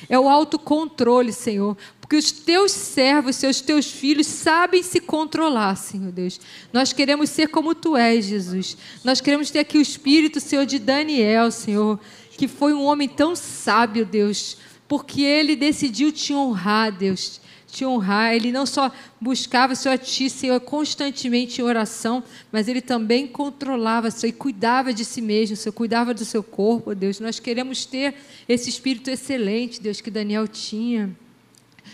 É 0.07 0.19
o 0.19 0.29
autocontrole, 0.29 1.33
Senhor. 1.33 1.75
Porque 1.99 2.15
os 2.15 2.31
teus 2.31 2.71
servos, 2.71 3.35
seus 3.35 3.61
teus 3.61 3.91
filhos, 3.91 4.27
sabem 4.27 4.81
se 4.81 4.99
controlar, 4.99 5.75
Senhor 5.75 6.11
Deus. 6.11 6.39
Nós 6.71 6.93
queremos 6.93 7.29
ser 7.29 7.49
como 7.49 7.75
tu 7.75 7.95
és, 7.95 8.25
Jesus. 8.25 8.77
Nós 9.03 9.19
queremos 9.21 9.51
ter 9.51 9.59
aqui 9.59 9.77
o 9.77 9.81
espírito, 9.81 10.39
Senhor, 10.39 10.65
de 10.65 10.79
Daniel, 10.79 11.51
Senhor, 11.51 11.99
que 12.37 12.47
foi 12.47 12.73
um 12.73 12.83
homem 12.83 13.07
tão 13.07 13.35
sábio, 13.35 14.05
Deus, 14.05 14.57
porque 14.87 15.21
ele 15.21 15.55
decidiu 15.55 16.11
te 16.11 16.33
honrar, 16.33 16.91
Deus 16.91 17.41
te 17.71 17.85
honrar. 17.85 18.33
Ele 18.33 18.51
não 18.51 18.65
só 18.65 18.91
buscava 19.19 19.75
Senhor, 19.75 19.95
a 19.95 19.97
Ti, 19.97 20.29
Senhor, 20.29 20.59
constantemente 20.59 21.61
em 21.61 21.63
oração, 21.63 22.23
mas 22.51 22.67
ele 22.67 22.81
também 22.81 23.27
controlava, 23.27 24.11
Senhor, 24.11 24.29
e 24.29 24.37
cuidava 24.37 24.93
de 24.93 25.05
si 25.05 25.21
mesmo, 25.21 25.55
Senhor, 25.55 25.73
cuidava 25.73 26.13
do 26.13 26.25
seu 26.25 26.43
corpo, 26.43 26.93
Deus. 26.95 27.19
Nós 27.19 27.39
queremos 27.39 27.85
ter 27.85 28.15
esse 28.47 28.69
espírito 28.69 29.09
excelente, 29.09 29.81
Deus, 29.81 30.01
que 30.01 30.11
Daniel 30.11 30.47
tinha. 30.47 31.15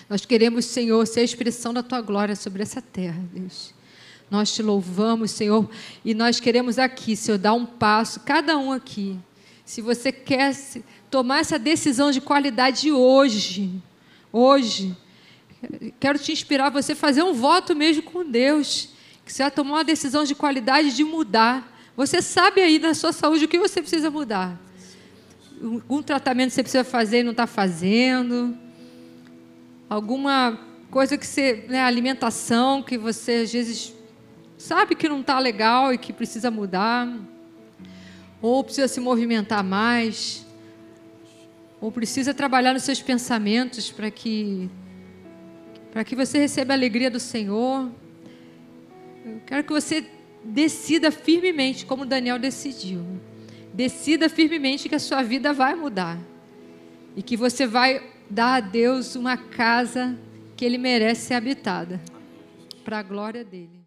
Nós 0.10 0.26
queremos, 0.26 0.66
Senhor, 0.66 1.06
ser 1.08 1.22
a 1.22 1.24
expressão 1.24 1.74
da 1.74 1.84
Tua 1.84 2.02
glória 2.02 2.36
sobre 2.36 2.64
essa 2.64 2.82
terra, 2.82 3.22
Deus. 3.34 3.74
Nós 4.30 4.54
te 4.54 4.64
louvamos, 4.64 5.32
Senhor, 5.32 5.70
e 6.04 6.14
nós 6.14 6.40
queremos 6.40 6.80
aqui, 6.80 7.16
Senhor, 7.16 7.38
dar 7.38 7.54
um 7.54 7.66
passo, 7.66 8.20
cada 8.22 8.58
um 8.58 8.72
aqui. 8.72 9.18
Se 9.64 9.82
você 9.82 10.12
quer 10.12 10.56
tomar 11.10 11.40
essa 11.40 11.58
decisão 11.58 12.12
de 12.12 12.22
qualidade 12.22 12.92
hoje, 12.92 13.72
hoje, 14.32 14.96
quero 16.00 16.20
te 16.20 16.32
inspirar 16.32 16.70
você 16.70 16.94
a 16.94 16.96
fazer 16.96 17.24
um 17.24 17.34
voto 17.34 17.76
mesmo 17.76 18.04
com 18.04 18.24
Deus, 18.24 18.90
que 19.26 19.32
você 19.32 19.44
vai 19.44 19.52
tomar 19.52 19.72
uma 19.72 19.84
decisão 19.84 20.24
de 20.24 20.36
qualidade 20.36 20.96
de 20.96 21.04
mudar. 21.04 21.74
Você 21.96 22.22
sabe 22.22 22.62
aí 22.62 22.78
na 22.78 22.94
sua 22.94 23.12
saúde 23.12 23.46
o 23.46 23.48
que 23.48 23.58
você 23.58 23.82
precisa 23.82 24.12
mudar. 24.12 24.60
Algum 25.62 26.02
tratamento 26.02 26.52
você 26.52 26.62
precisa 26.62 26.84
fazer 26.84 27.20
e 27.20 27.24
não 27.24 27.32
está 27.32 27.48
fazendo. 27.48 28.58
Alguma 29.90 30.60
coisa 30.92 31.18
que 31.18 31.26
você, 31.26 31.66
né, 31.70 31.82
alimentação 31.84 32.84
que 32.84 32.98
você 32.98 33.44
às 33.44 33.54
vezes 33.54 33.94
sabe 34.58 34.96
que 34.96 35.08
não 35.08 35.22
está 35.22 35.40
legal 35.40 35.94
e 35.94 35.98
que 35.98 36.12
precisa 36.12 36.52
mudar. 36.52 37.08
Ou 38.42 38.64
precisa 38.64 38.88
se 38.88 39.00
movimentar 39.00 39.64
mais. 39.64 40.46
Ou 41.80 41.92
precisa 41.92 42.34
trabalhar 42.34 42.74
nos 42.74 42.84
seus 42.84 43.02
pensamentos 43.02 43.90
para 43.92 44.12
que 44.12 44.70
para 45.96 46.04
que 46.04 46.14
você 46.14 46.38
receba 46.38 46.74
a 46.74 46.76
alegria 46.76 47.10
do 47.10 47.22
Senhor. 47.22 47.90
Eu 49.26 49.40
quero 49.46 49.64
que 49.64 49.72
você 49.72 50.06
decida 50.44 51.10
firmemente, 51.10 51.86
como 51.86 52.06
Daniel 52.06 52.38
decidiu. 52.38 53.02
Decida 53.74 54.28
firmemente 54.28 54.90
que 54.90 54.96
a 54.96 55.00
sua 55.00 55.24
vida 55.24 55.54
vai 55.54 55.74
mudar. 55.74 56.20
E 57.16 57.24
que 57.24 57.38
você 57.38 57.66
vai 57.66 58.04
dar 58.30 58.56
a 58.56 58.60
Deus 58.60 59.16
uma 59.16 59.38
casa 59.38 60.20
que 60.58 60.66
Ele 60.66 60.78
merece 60.78 61.28
ser 61.28 61.36
habitada. 61.36 62.02
Para 62.84 63.00
a 63.00 63.02
glória 63.02 63.46
dEle. 63.46 63.85